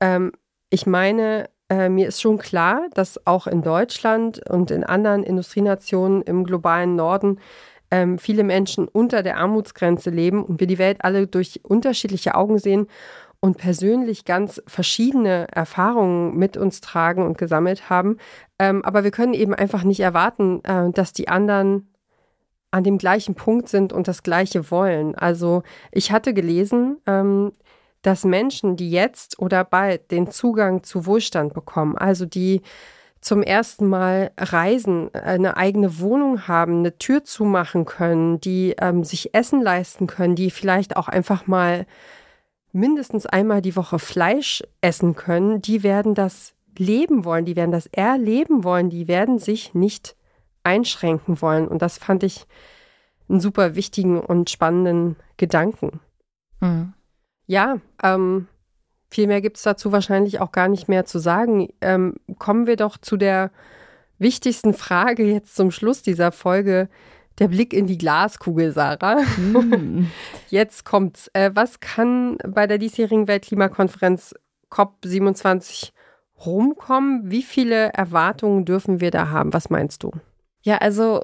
ähm, 0.00 0.32
ich 0.70 0.86
meine, 0.86 1.48
äh, 1.70 1.88
mir 1.88 2.08
ist 2.08 2.20
schon 2.20 2.38
klar, 2.38 2.82
dass 2.94 3.26
auch 3.26 3.46
in 3.46 3.62
Deutschland 3.62 4.48
und 4.48 4.70
in 4.70 4.84
anderen 4.84 5.22
Industrienationen 5.22 6.22
im 6.22 6.44
globalen 6.44 6.96
Norden 6.96 7.40
ähm, 7.90 8.18
viele 8.18 8.44
Menschen 8.44 8.88
unter 8.88 9.22
der 9.22 9.38
Armutsgrenze 9.38 10.10
leben 10.10 10.44
und 10.44 10.60
wir 10.60 10.66
die 10.66 10.78
Welt 10.78 10.98
alle 11.00 11.26
durch 11.26 11.60
unterschiedliche 11.64 12.34
Augen 12.34 12.58
sehen 12.58 12.86
und 13.40 13.56
persönlich 13.56 14.24
ganz 14.24 14.62
verschiedene 14.66 15.46
Erfahrungen 15.52 16.36
mit 16.36 16.56
uns 16.56 16.80
tragen 16.80 17.24
und 17.24 17.38
gesammelt 17.38 17.88
haben. 17.88 18.18
Ähm, 18.58 18.84
aber 18.84 19.04
wir 19.04 19.10
können 19.10 19.34
eben 19.34 19.54
einfach 19.54 19.84
nicht 19.84 20.00
erwarten, 20.00 20.62
äh, 20.64 20.90
dass 20.90 21.12
die 21.12 21.28
anderen 21.28 21.92
an 22.70 22.84
dem 22.84 22.98
gleichen 22.98 23.34
Punkt 23.34 23.68
sind 23.68 23.92
und 23.92 24.08
das 24.08 24.22
Gleiche 24.22 24.70
wollen. 24.70 25.14
Also 25.14 25.62
ich 25.92 26.12
hatte 26.12 26.34
gelesen, 26.34 26.98
ähm, 27.06 27.52
dass 28.02 28.24
Menschen, 28.24 28.76
die 28.76 28.90
jetzt 28.90 29.38
oder 29.38 29.64
bald 29.64 30.10
den 30.10 30.30
Zugang 30.30 30.82
zu 30.82 31.06
Wohlstand 31.06 31.54
bekommen, 31.54 31.96
also 31.96 32.26
die 32.26 32.62
zum 33.20 33.42
ersten 33.42 33.86
Mal 33.86 34.30
reisen, 34.38 35.12
eine 35.12 35.56
eigene 35.56 35.98
Wohnung 35.98 36.46
haben, 36.46 36.78
eine 36.78 36.98
Tür 36.98 37.24
zumachen 37.24 37.84
können, 37.84 38.40
die 38.40 38.76
ähm, 38.80 39.02
sich 39.02 39.34
Essen 39.34 39.60
leisten 39.60 40.06
können, 40.06 40.36
die 40.36 40.50
vielleicht 40.50 40.96
auch 40.96 41.08
einfach 41.08 41.46
mal 41.46 41.86
mindestens 42.72 43.26
einmal 43.26 43.60
die 43.60 43.74
Woche 43.76 43.98
Fleisch 43.98 44.62
essen 44.80 45.16
können, 45.16 45.60
die 45.60 45.82
werden 45.82 46.14
das 46.14 46.54
leben 46.76 47.24
wollen, 47.24 47.44
die 47.44 47.56
werden 47.56 47.72
das 47.72 47.86
erleben 47.86 48.62
wollen, 48.62 48.88
die 48.88 49.08
werden 49.08 49.38
sich 49.38 49.74
nicht 49.74 50.16
einschränken 50.62 51.40
wollen. 51.42 51.66
Und 51.66 51.82
das 51.82 51.98
fand 51.98 52.22
ich 52.22 52.46
einen 53.28 53.40
super 53.40 53.74
wichtigen 53.74 54.20
und 54.20 54.48
spannenden 54.48 55.16
Gedanken. 55.36 56.00
Mhm. 56.60 56.94
Ja, 57.48 57.80
ähm, 58.02 58.46
viel 59.10 59.26
mehr 59.26 59.40
gibt 59.40 59.56
es 59.56 59.62
dazu 59.62 59.90
wahrscheinlich 59.90 60.38
auch 60.40 60.52
gar 60.52 60.68
nicht 60.68 60.88
mehr 60.88 61.06
zu 61.06 61.18
sagen. 61.18 61.68
Ähm, 61.80 62.14
kommen 62.38 62.66
wir 62.66 62.76
doch 62.76 62.98
zu 62.98 63.16
der 63.16 63.50
wichtigsten 64.18 64.74
Frage 64.74 65.24
jetzt 65.24 65.56
zum 65.56 65.70
Schluss 65.70 66.02
dieser 66.02 66.30
Folge. 66.30 66.88
Der 67.38 67.48
Blick 67.48 67.72
in 67.72 67.86
die 67.86 67.98
Glaskugel, 67.98 68.72
Sarah. 68.72 69.22
Mm. 69.36 70.08
Jetzt 70.48 70.84
kommt's. 70.84 71.30
Äh, 71.34 71.52
was 71.54 71.78
kann 71.78 72.36
bei 72.38 72.66
der 72.66 72.78
diesjährigen 72.78 73.28
Weltklimakonferenz 73.28 74.34
COP27 74.72 75.92
rumkommen? 76.44 77.30
Wie 77.30 77.44
viele 77.44 77.92
Erwartungen 77.92 78.64
dürfen 78.64 79.00
wir 79.00 79.12
da 79.12 79.30
haben? 79.30 79.52
Was 79.52 79.70
meinst 79.70 80.02
du? 80.02 80.10
Ja, 80.62 80.78
also 80.78 81.22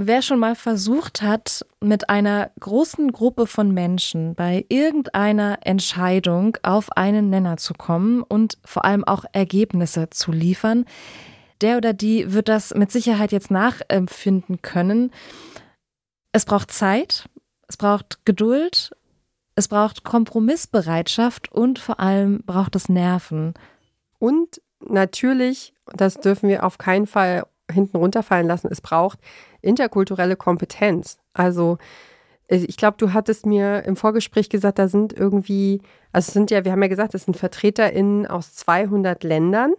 Wer 0.00 0.22
schon 0.22 0.38
mal 0.38 0.54
versucht 0.54 1.22
hat, 1.22 1.66
mit 1.80 2.08
einer 2.08 2.52
großen 2.60 3.10
Gruppe 3.10 3.48
von 3.48 3.74
Menschen 3.74 4.36
bei 4.36 4.64
irgendeiner 4.68 5.58
Entscheidung 5.62 6.56
auf 6.62 6.96
einen 6.96 7.30
Nenner 7.30 7.56
zu 7.56 7.74
kommen 7.74 8.22
und 8.22 8.58
vor 8.64 8.84
allem 8.84 9.02
auch 9.02 9.24
Ergebnisse 9.32 10.08
zu 10.10 10.30
liefern, 10.30 10.84
der 11.60 11.78
oder 11.78 11.94
die 11.94 12.32
wird 12.32 12.48
das 12.48 12.72
mit 12.74 12.92
Sicherheit 12.92 13.32
jetzt 13.32 13.50
nachempfinden 13.50 14.62
können. 14.62 15.10
Es 16.30 16.44
braucht 16.44 16.70
Zeit, 16.70 17.28
es 17.66 17.76
braucht 17.76 18.24
Geduld, 18.24 18.92
es 19.56 19.66
braucht 19.66 20.04
Kompromissbereitschaft 20.04 21.50
und 21.50 21.80
vor 21.80 21.98
allem 21.98 22.44
braucht 22.46 22.76
es 22.76 22.88
Nerven. 22.88 23.54
Und 24.20 24.62
natürlich, 24.78 25.74
das 25.86 26.14
dürfen 26.20 26.48
wir 26.48 26.64
auf 26.64 26.78
keinen 26.78 27.08
Fall 27.08 27.42
hinten 27.70 27.96
runterfallen 27.96 28.46
lassen, 28.46 28.68
es 28.70 28.80
braucht 28.80 29.18
interkulturelle 29.60 30.36
Kompetenz. 30.36 31.18
Also 31.32 31.78
ich 32.50 32.78
glaube, 32.78 32.96
du 32.98 33.12
hattest 33.12 33.44
mir 33.44 33.84
im 33.84 33.94
Vorgespräch 33.94 34.48
gesagt, 34.48 34.78
da 34.78 34.88
sind 34.88 35.12
irgendwie, 35.12 35.82
also 36.12 36.28
es 36.28 36.32
sind 36.32 36.50
ja, 36.50 36.64
wir 36.64 36.72
haben 36.72 36.82
ja 36.82 36.88
gesagt, 36.88 37.14
es 37.14 37.24
sind 37.24 37.36
VertreterInnen 37.36 38.26
aus 38.26 38.54
200 38.54 39.22
Ländern. 39.22 39.74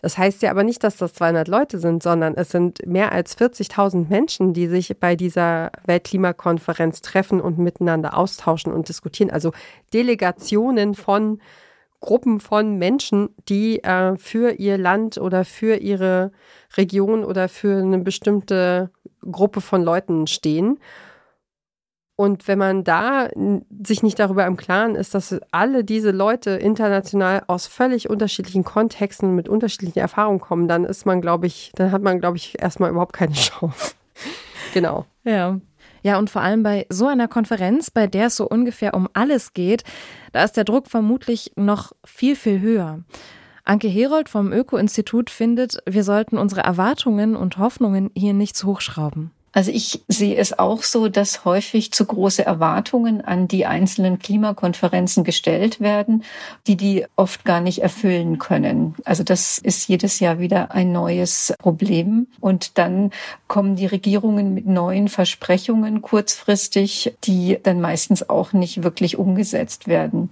Das 0.00 0.16
heißt 0.18 0.42
ja 0.42 0.50
aber 0.50 0.64
nicht, 0.64 0.84
dass 0.84 0.96
das 0.96 1.14
200 1.14 1.48
Leute 1.48 1.78
sind, 1.78 2.02
sondern 2.02 2.34
es 2.34 2.50
sind 2.50 2.86
mehr 2.86 3.12
als 3.12 3.38
40.000 3.38 4.08
Menschen, 4.08 4.52
die 4.52 4.66
sich 4.66 4.98
bei 4.98 5.16
dieser 5.16 5.72
Weltklimakonferenz 5.86 7.00
treffen 7.02 7.40
und 7.40 7.58
miteinander 7.58 8.16
austauschen 8.16 8.72
und 8.72 8.88
diskutieren. 8.88 9.30
Also 9.30 9.52
Delegationen 9.92 10.94
von 10.94 11.40
Gruppen 12.04 12.38
von 12.38 12.76
Menschen, 12.76 13.30
die 13.48 13.82
äh, 13.82 14.18
für 14.18 14.50
ihr 14.52 14.76
Land 14.76 15.16
oder 15.16 15.46
für 15.46 15.76
ihre 15.76 16.32
Region 16.76 17.24
oder 17.24 17.48
für 17.48 17.78
eine 17.78 17.98
bestimmte 17.98 18.90
Gruppe 19.22 19.62
von 19.62 19.82
Leuten 19.82 20.26
stehen. 20.26 20.78
Und 22.16 22.46
wenn 22.46 22.58
man 22.58 22.84
da 22.84 23.30
sich 23.82 24.02
nicht 24.02 24.18
darüber 24.18 24.44
im 24.44 24.58
Klaren 24.58 24.96
ist, 24.96 25.14
dass 25.14 25.34
alle 25.50 25.82
diese 25.82 26.10
Leute 26.10 26.50
international 26.50 27.42
aus 27.46 27.66
völlig 27.66 28.10
unterschiedlichen 28.10 28.64
Kontexten 28.64 29.34
mit 29.34 29.48
unterschiedlichen 29.48 29.98
Erfahrungen 30.00 30.40
kommen, 30.40 30.68
dann 30.68 30.84
ist 30.84 31.06
man, 31.06 31.22
glaube 31.22 31.46
ich, 31.46 31.72
dann 31.74 31.90
hat 31.90 32.02
man, 32.02 32.20
glaube 32.20 32.36
ich, 32.36 32.60
erstmal 32.60 32.90
überhaupt 32.90 33.14
keine 33.14 33.32
Chance. 33.34 33.94
genau. 34.74 35.06
Ja. 35.24 35.58
Ja, 36.04 36.18
und 36.18 36.28
vor 36.28 36.42
allem 36.42 36.62
bei 36.62 36.86
so 36.90 37.06
einer 37.06 37.28
Konferenz, 37.28 37.90
bei 37.90 38.06
der 38.06 38.26
es 38.26 38.36
so 38.36 38.46
ungefähr 38.46 38.92
um 38.92 39.08
alles 39.14 39.54
geht, 39.54 39.84
da 40.32 40.44
ist 40.44 40.52
der 40.52 40.64
Druck 40.64 40.86
vermutlich 40.86 41.52
noch 41.56 41.92
viel, 42.04 42.36
viel 42.36 42.60
höher. 42.60 43.00
Anke 43.64 43.88
Herold 43.88 44.28
vom 44.28 44.52
Öko-Institut 44.52 45.30
findet, 45.30 45.78
wir 45.86 46.04
sollten 46.04 46.36
unsere 46.36 46.60
Erwartungen 46.60 47.34
und 47.34 47.56
Hoffnungen 47.56 48.10
hier 48.14 48.34
nicht 48.34 48.54
zu 48.54 48.66
hochschrauben. 48.66 49.30
Also 49.54 49.70
ich 49.70 50.02
sehe 50.08 50.36
es 50.36 50.58
auch 50.58 50.82
so, 50.82 51.08
dass 51.08 51.44
häufig 51.44 51.92
zu 51.92 52.04
große 52.04 52.44
Erwartungen 52.44 53.20
an 53.20 53.46
die 53.46 53.66
einzelnen 53.66 54.18
Klimakonferenzen 54.18 55.22
gestellt 55.22 55.80
werden, 55.80 56.24
die 56.66 56.76
die 56.76 57.06
oft 57.14 57.44
gar 57.44 57.60
nicht 57.60 57.80
erfüllen 57.80 58.38
können. 58.40 58.96
Also 59.04 59.22
das 59.22 59.58
ist 59.58 59.88
jedes 59.88 60.18
Jahr 60.18 60.40
wieder 60.40 60.72
ein 60.72 60.90
neues 60.90 61.54
Problem. 61.58 62.26
Und 62.40 62.78
dann 62.78 63.12
kommen 63.46 63.76
die 63.76 63.86
Regierungen 63.86 64.54
mit 64.54 64.66
neuen 64.66 65.06
Versprechungen 65.06 66.02
kurzfristig, 66.02 67.14
die 67.22 67.56
dann 67.62 67.80
meistens 67.80 68.28
auch 68.28 68.52
nicht 68.52 68.82
wirklich 68.82 69.16
umgesetzt 69.18 69.86
werden. 69.86 70.30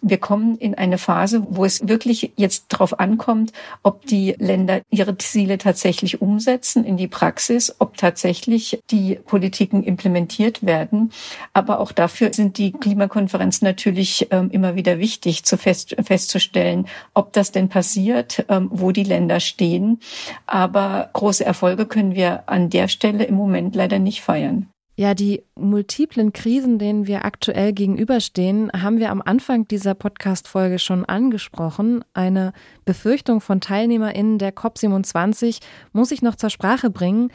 Wir 0.00 0.16
kommen 0.16 0.56
in 0.56 0.74
eine 0.74 0.96
Phase, 0.96 1.46
wo 1.50 1.66
es 1.66 1.86
wirklich 1.86 2.32
jetzt 2.36 2.66
darauf 2.70 2.98
ankommt, 2.98 3.52
ob 3.82 4.06
die 4.06 4.34
Länder 4.38 4.80
ihre 4.88 5.18
Ziele 5.18 5.58
tatsächlich 5.58 6.22
umsetzen 6.22 6.86
in 6.86 6.96
die 6.96 7.08
Praxis, 7.08 7.76
ob 7.78 7.98
tatsächlich 7.98 8.61
wirklich 8.62 8.82
die 8.90 9.16
Politiken 9.16 9.82
implementiert 9.82 10.64
werden. 10.64 11.10
Aber 11.52 11.80
auch 11.80 11.92
dafür 11.92 12.32
sind 12.32 12.58
die 12.58 12.72
Klimakonferenzen 12.72 13.66
natürlich 13.66 14.28
ähm, 14.30 14.50
immer 14.50 14.76
wieder 14.76 14.98
wichtig, 14.98 15.44
zu 15.44 15.56
fest, 15.56 15.96
festzustellen, 16.02 16.86
ob 17.14 17.32
das 17.32 17.52
denn 17.52 17.68
passiert, 17.68 18.44
ähm, 18.48 18.68
wo 18.72 18.92
die 18.92 19.04
Länder 19.04 19.40
stehen. 19.40 20.00
Aber 20.46 21.10
große 21.12 21.44
Erfolge 21.44 21.86
können 21.86 22.14
wir 22.14 22.48
an 22.48 22.70
der 22.70 22.88
Stelle 22.88 23.24
im 23.24 23.34
Moment 23.34 23.74
leider 23.74 23.98
nicht 23.98 24.22
feiern. 24.22 24.68
Ja, 24.94 25.14
die 25.14 25.42
multiplen 25.54 26.34
Krisen, 26.34 26.78
denen 26.78 27.06
wir 27.06 27.24
aktuell 27.24 27.72
gegenüberstehen, 27.72 28.70
haben 28.72 28.98
wir 28.98 29.10
am 29.10 29.22
Anfang 29.22 29.66
dieser 29.66 29.94
Podcast-Folge 29.94 30.78
schon 30.78 31.06
angesprochen. 31.06 32.04
Eine 32.12 32.52
Befürchtung 32.84 33.40
von 33.40 33.62
TeilnehmerInnen 33.62 34.38
der 34.38 34.54
COP27 34.54 35.60
muss 35.94 36.10
ich 36.10 36.20
noch 36.20 36.36
zur 36.36 36.50
Sprache 36.50 36.90
bringen. 36.90 37.32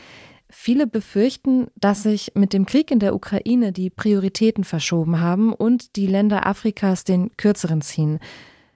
Viele 0.50 0.88
befürchten, 0.88 1.68
dass 1.76 2.04
sich 2.04 2.32
mit 2.34 2.54
dem 2.54 2.66
Krieg 2.66 2.90
in 2.90 3.00
der 3.00 3.14
Ukraine 3.14 3.74
die 3.74 3.90
Prioritäten 3.90 4.64
verschoben 4.64 5.20
haben 5.20 5.54
und 5.54 5.96
die 5.98 6.08
Länder 6.08 6.46
Afrikas 6.46 7.04
den 7.04 7.36
kürzeren 7.36 7.82
ziehen. 7.82 8.20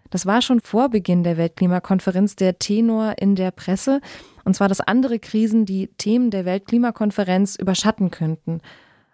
Das 0.09 0.25
war 0.25 0.41
schon 0.41 0.59
vor 0.59 0.89
Beginn 0.89 1.23
der 1.23 1.37
Weltklimakonferenz 1.37 2.35
der 2.35 2.59
Tenor 2.59 3.15
in 3.17 3.35
der 3.35 3.51
Presse, 3.51 4.01
und 4.43 4.55
zwar, 4.55 4.67
dass 4.67 4.81
andere 4.81 5.19
Krisen 5.19 5.65
die 5.65 5.87
Themen 5.97 6.31
der 6.31 6.43
Weltklimakonferenz 6.43 7.55
überschatten 7.55 8.11
könnten. 8.11 8.59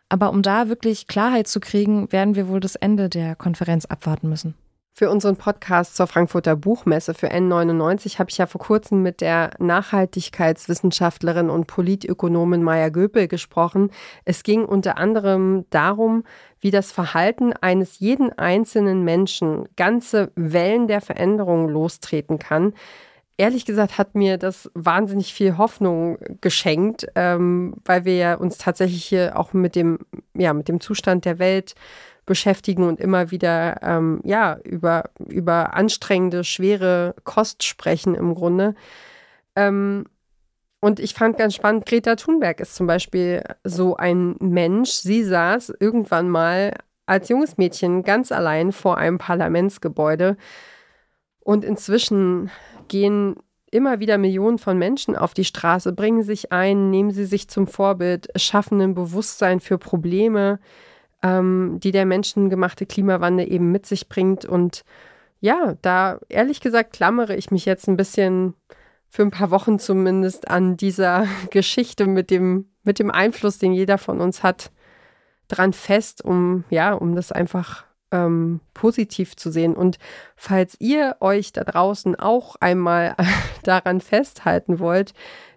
Aber 0.09 0.31
um 0.31 0.41
da 0.41 0.69
wirklich 0.69 1.05
Klarheit 1.05 1.47
zu 1.47 1.59
kriegen, 1.59 2.11
werden 2.11 2.35
wir 2.35 2.47
wohl 2.47 2.59
das 2.59 2.75
Ende 2.75 3.09
der 3.09 3.35
Konferenz 3.35 3.85
abwarten 3.85 4.29
müssen. 4.29 4.55
Für 4.99 5.11
unseren 5.11 5.35
Podcast 5.35 5.95
zur 5.95 6.07
Frankfurter 6.07 6.55
Buchmesse 6.55 7.13
für 7.13 7.31
N99 7.31 8.17
habe 8.17 8.31
ich 8.31 8.39
ja 8.39 8.47
vor 8.47 8.59
kurzem 8.59 9.03
mit 9.03 9.21
der 9.21 9.51
Nachhaltigkeitswissenschaftlerin 9.59 11.51
und 11.51 11.67
Politökonomin 11.67 12.63
Maya 12.63 12.89
Göpel 12.89 13.27
gesprochen. 13.27 13.91
Es 14.25 14.41
ging 14.41 14.65
unter 14.65 14.97
anderem 14.97 15.65
darum, 15.69 16.23
wie 16.61 16.71
das 16.71 16.91
Verhalten 16.91 17.53
eines 17.53 17.99
jeden 17.99 18.33
einzelnen 18.39 19.03
Menschen 19.03 19.69
ganze 19.75 20.31
Wellen 20.33 20.87
der 20.87 21.01
Veränderungen 21.01 21.69
lostreten 21.69 22.39
kann. 22.39 22.73
Ehrlich 23.37 23.65
gesagt 23.65 23.99
hat 23.99 24.15
mir 24.15 24.39
das 24.39 24.71
wahnsinnig 24.73 25.31
viel 25.31 25.59
Hoffnung 25.59 26.17
geschenkt, 26.41 27.05
ähm, 27.13 27.75
weil 27.85 28.03
wir 28.03 28.15
ja 28.15 28.33
uns 28.33 28.57
tatsächlich 28.57 29.05
hier 29.05 29.37
auch 29.37 29.53
mit 29.53 29.75
dem, 29.75 29.99
ja, 30.33 30.53
mit 30.53 30.67
dem 30.67 30.79
Zustand 30.81 31.23
der 31.25 31.37
Welt 31.37 31.75
beschäftigen 32.27 32.83
und 32.83 32.99
immer 32.99 33.31
wieder 33.31 33.81
ähm, 33.81 34.21
ja, 34.23 34.59
über, 34.63 35.05
über 35.27 35.73
anstrengende, 35.73 36.43
schwere 36.43 37.15
Kost 37.23 37.63
sprechen 37.63 38.13
im 38.13 38.35
Grunde. 38.35 38.75
Ähm, 39.55 40.05
und 40.79 40.99
ich 40.99 41.15
fand 41.15 41.39
ganz 41.39 41.55
spannend, 41.55 41.87
Greta 41.87 42.15
Thunberg 42.15 42.59
ist 42.59 42.75
zum 42.75 42.85
Beispiel 42.85 43.43
so 43.63 43.97
ein 43.97 44.35
Mensch. 44.39 44.91
Sie 44.91 45.23
saß 45.23 45.73
irgendwann 45.79 46.29
mal 46.29 46.75
als 47.07 47.29
junges 47.29 47.57
Mädchen 47.57 48.03
ganz 48.03 48.31
allein 48.31 48.71
vor 48.71 48.97
einem 48.97 49.17
Parlamentsgebäude. 49.17 50.37
Und 51.39 51.65
inzwischen 51.65 52.51
gehen 52.89 53.37
immer 53.71 53.99
wieder 53.99 54.17
Millionen 54.17 54.59
von 54.59 54.77
Menschen 54.77 55.15
auf 55.15 55.33
die 55.33 55.45
Straße, 55.45 55.93
bringen 55.93 56.23
sich 56.23 56.51
ein, 56.51 56.89
nehmen 56.89 57.11
sie 57.11 57.25
sich 57.25 57.49
zum 57.49 57.67
Vorbild, 57.67 58.27
schaffen 58.35 58.79
ein 58.81 58.93
Bewusstsein 58.93 59.59
für 59.59 59.77
Probleme, 59.77 60.59
ähm, 61.23 61.79
die 61.81 61.91
der 61.91 62.05
menschengemachte 62.05 62.85
Klimawandel 62.85 63.51
eben 63.51 63.71
mit 63.71 63.85
sich 63.85 64.09
bringt. 64.09 64.45
Und 64.45 64.83
ja, 65.39 65.75
da 65.81 66.19
ehrlich 66.29 66.61
gesagt 66.61 66.93
klammere 66.93 67.35
ich 67.35 67.51
mich 67.51 67.65
jetzt 67.65 67.87
ein 67.87 67.97
bisschen 67.97 68.53
für 69.09 69.23
ein 69.23 69.31
paar 69.31 69.51
Wochen 69.51 69.79
zumindest 69.79 70.47
an 70.47 70.77
dieser 70.77 71.27
Geschichte 71.49 72.07
mit 72.07 72.29
dem, 72.29 72.69
mit 72.83 72.99
dem 72.99 73.11
Einfluss, 73.11 73.57
den 73.57 73.73
jeder 73.73 73.97
von 73.97 74.19
uns 74.21 74.43
hat, 74.43 74.71
dran 75.47 75.73
fest, 75.73 76.23
um 76.23 76.65
ja, 76.69 76.93
um 76.93 77.15
das 77.15 77.31
einfach 77.31 77.85
ähm, 78.11 78.59
positiv 78.73 79.35
zu 79.35 79.51
sehen. 79.51 79.75
Und 79.75 79.97
falls 80.35 80.75
ihr 80.79 81.15
euch 81.19 81.53
da 81.53 81.63
draußen 81.63 82.15
auch 82.15 82.55
einmal 82.59 83.15
daran 83.63 84.01
festhalten 84.01 84.79
wollt, 84.79 85.13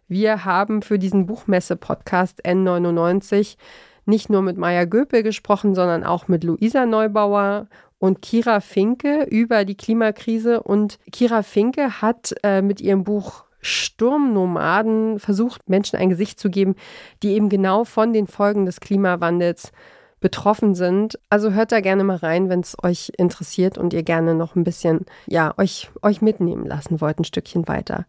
wir 0.09 0.45
haben 0.45 0.83
für 0.83 0.99
diesen 0.99 1.27
Buchmesse-Podcast 1.27 2.45
N99 2.45 3.57
nicht 4.05 4.31
nur 4.31 4.43
mit 4.43 4.57
Maya 4.57 4.85
Göpel 4.85 5.23
gesprochen, 5.23 5.75
sondern 5.75 6.05
auch 6.05 6.29
mit 6.29 6.45
Luisa 6.45 6.87
Neubauer 6.87 7.67
und 7.99 8.23
Kira 8.23 8.61
Finke 8.61 9.25
über 9.31 9.65
die 9.65 9.77
Klimakrise. 9.77 10.63
Und 10.63 10.99
Kira 11.13 11.43
Finke 11.43 12.01
hat 12.01 12.35
äh, 12.43 12.63
mit 12.63 12.81
ihrem 12.81 13.05
Buch 13.05 13.45
Sturmnomaden 13.61 15.19
versucht, 15.19 15.69
Menschen 15.69 15.99
ein 15.99 16.09
Gesicht 16.09 16.41
zu 16.41 16.51
geben, 16.51 16.77
die 17.23 17.33
eben 17.33 17.49
genau 17.51 17.85
von 17.85 18.13
den 18.13 18.27
Folgen 18.27 18.65
des 18.65 18.81
Klimawandels 18.81 19.73
betroffen 20.21 20.75
sind. 20.75 21.19
Also 21.29 21.53
hört 21.53 21.73
da 21.73 21.81
gerne 21.81 22.05
mal 22.05 22.17
rein, 22.17 22.49
wenn 22.49 22.61
es 22.61 22.77
euch 22.83 23.13
interessiert 23.17 23.79
und 23.79 23.93
ihr 23.93 24.03
gerne 24.03 24.35
noch 24.35 24.55
ein 24.55 24.65
bisschen, 24.65 25.07
ja, 25.27 25.55
euch, 25.59 25.91
euch 26.03 26.23
mitnehmen 26.23 26.67
lassen 26.67 27.01
wollt, 27.01 27.19
ein 27.19 27.25
Stückchen 27.25 27.69
weiter. 27.69 28.07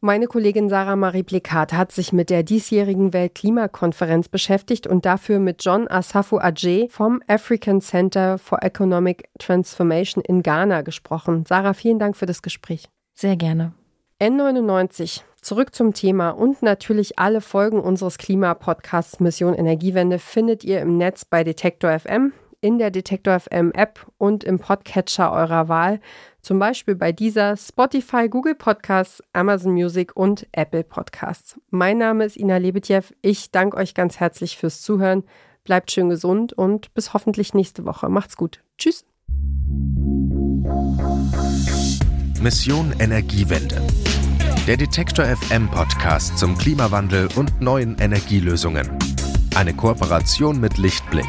Meine 0.00 0.26
Kollegin 0.26 0.68
Sarah 0.68 0.94
Marie 0.94 1.24
Plikat 1.24 1.72
hat 1.72 1.90
sich 1.90 2.12
mit 2.12 2.30
der 2.30 2.44
diesjährigen 2.44 3.12
Weltklimakonferenz 3.12 4.28
beschäftigt 4.28 4.86
und 4.86 5.04
dafür 5.04 5.40
mit 5.40 5.64
John 5.64 5.88
Asafu 5.88 6.38
Ajay 6.38 6.88
vom 6.88 7.20
African 7.26 7.80
Center 7.80 8.38
for 8.38 8.62
Economic 8.62 9.28
Transformation 9.40 10.22
in 10.22 10.44
Ghana 10.44 10.82
gesprochen. 10.82 11.44
Sarah, 11.48 11.74
vielen 11.74 11.98
Dank 11.98 12.16
für 12.16 12.26
das 12.26 12.42
Gespräch. 12.42 12.88
Sehr 13.14 13.34
gerne. 13.34 13.72
N99, 14.20 15.22
zurück 15.42 15.74
zum 15.74 15.94
Thema 15.94 16.30
und 16.30 16.62
natürlich 16.62 17.18
alle 17.18 17.40
Folgen 17.40 17.80
unseres 17.80 18.18
Klimapodcasts 18.18 19.18
Mission 19.18 19.54
Energiewende 19.54 20.20
findet 20.20 20.62
ihr 20.62 20.80
im 20.80 20.96
Netz 20.96 21.24
bei 21.24 21.42
Detektor 21.42 21.98
FM, 21.98 22.32
in 22.60 22.78
der 22.78 22.92
Detektor 22.92 23.38
FM 23.40 23.72
App 23.72 24.06
und 24.16 24.44
im 24.44 24.60
Podcatcher 24.60 25.32
eurer 25.32 25.68
Wahl, 25.68 26.00
zum 26.48 26.58
Beispiel 26.58 26.94
bei 26.94 27.12
dieser 27.12 27.58
Spotify, 27.58 28.26
Google 28.26 28.54
Podcasts, 28.54 29.22
Amazon 29.34 29.72
Music 29.72 30.16
und 30.16 30.46
Apple 30.52 30.82
Podcasts. 30.82 31.60
Mein 31.68 31.98
Name 31.98 32.24
ist 32.24 32.38
Ina 32.38 32.56
Lebetjew. 32.56 33.02
Ich 33.20 33.50
danke 33.50 33.76
euch 33.76 33.92
ganz 33.92 34.18
herzlich 34.18 34.56
fürs 34.56 34.80
Zuhören. 34.80 35.24
Bleibt 35.64 35.90
schön 35.90 36.08
gesund 36.08 36.54
und 36.54 36.94
bis 36.94 37.12
hoffentlich 37.12 37.52
nächste 37.52 37.84
Woche. 37.84 38.08
Macht's 38.08 38.38
gut. 38.38 38.62
Tschüss. 38.78 39.04
Mission 42.40 42.94
Energiewende. 42.98 43.82
Der 44.66 44.78
Detektor 44.78 45.26
FM 45.26 45.70
Podcast 45.70 46.38
zum 46.38 46.56
Klimawandel 46.56 47.28
und 47.36 47.60
neuen 47.60 47.98
Energielösungen. 47.98 48.88
Eine 49.54 49.74
Kooperation 49.74 50.58
mit 50.58 50.78
Lichtblick 50.78 51.28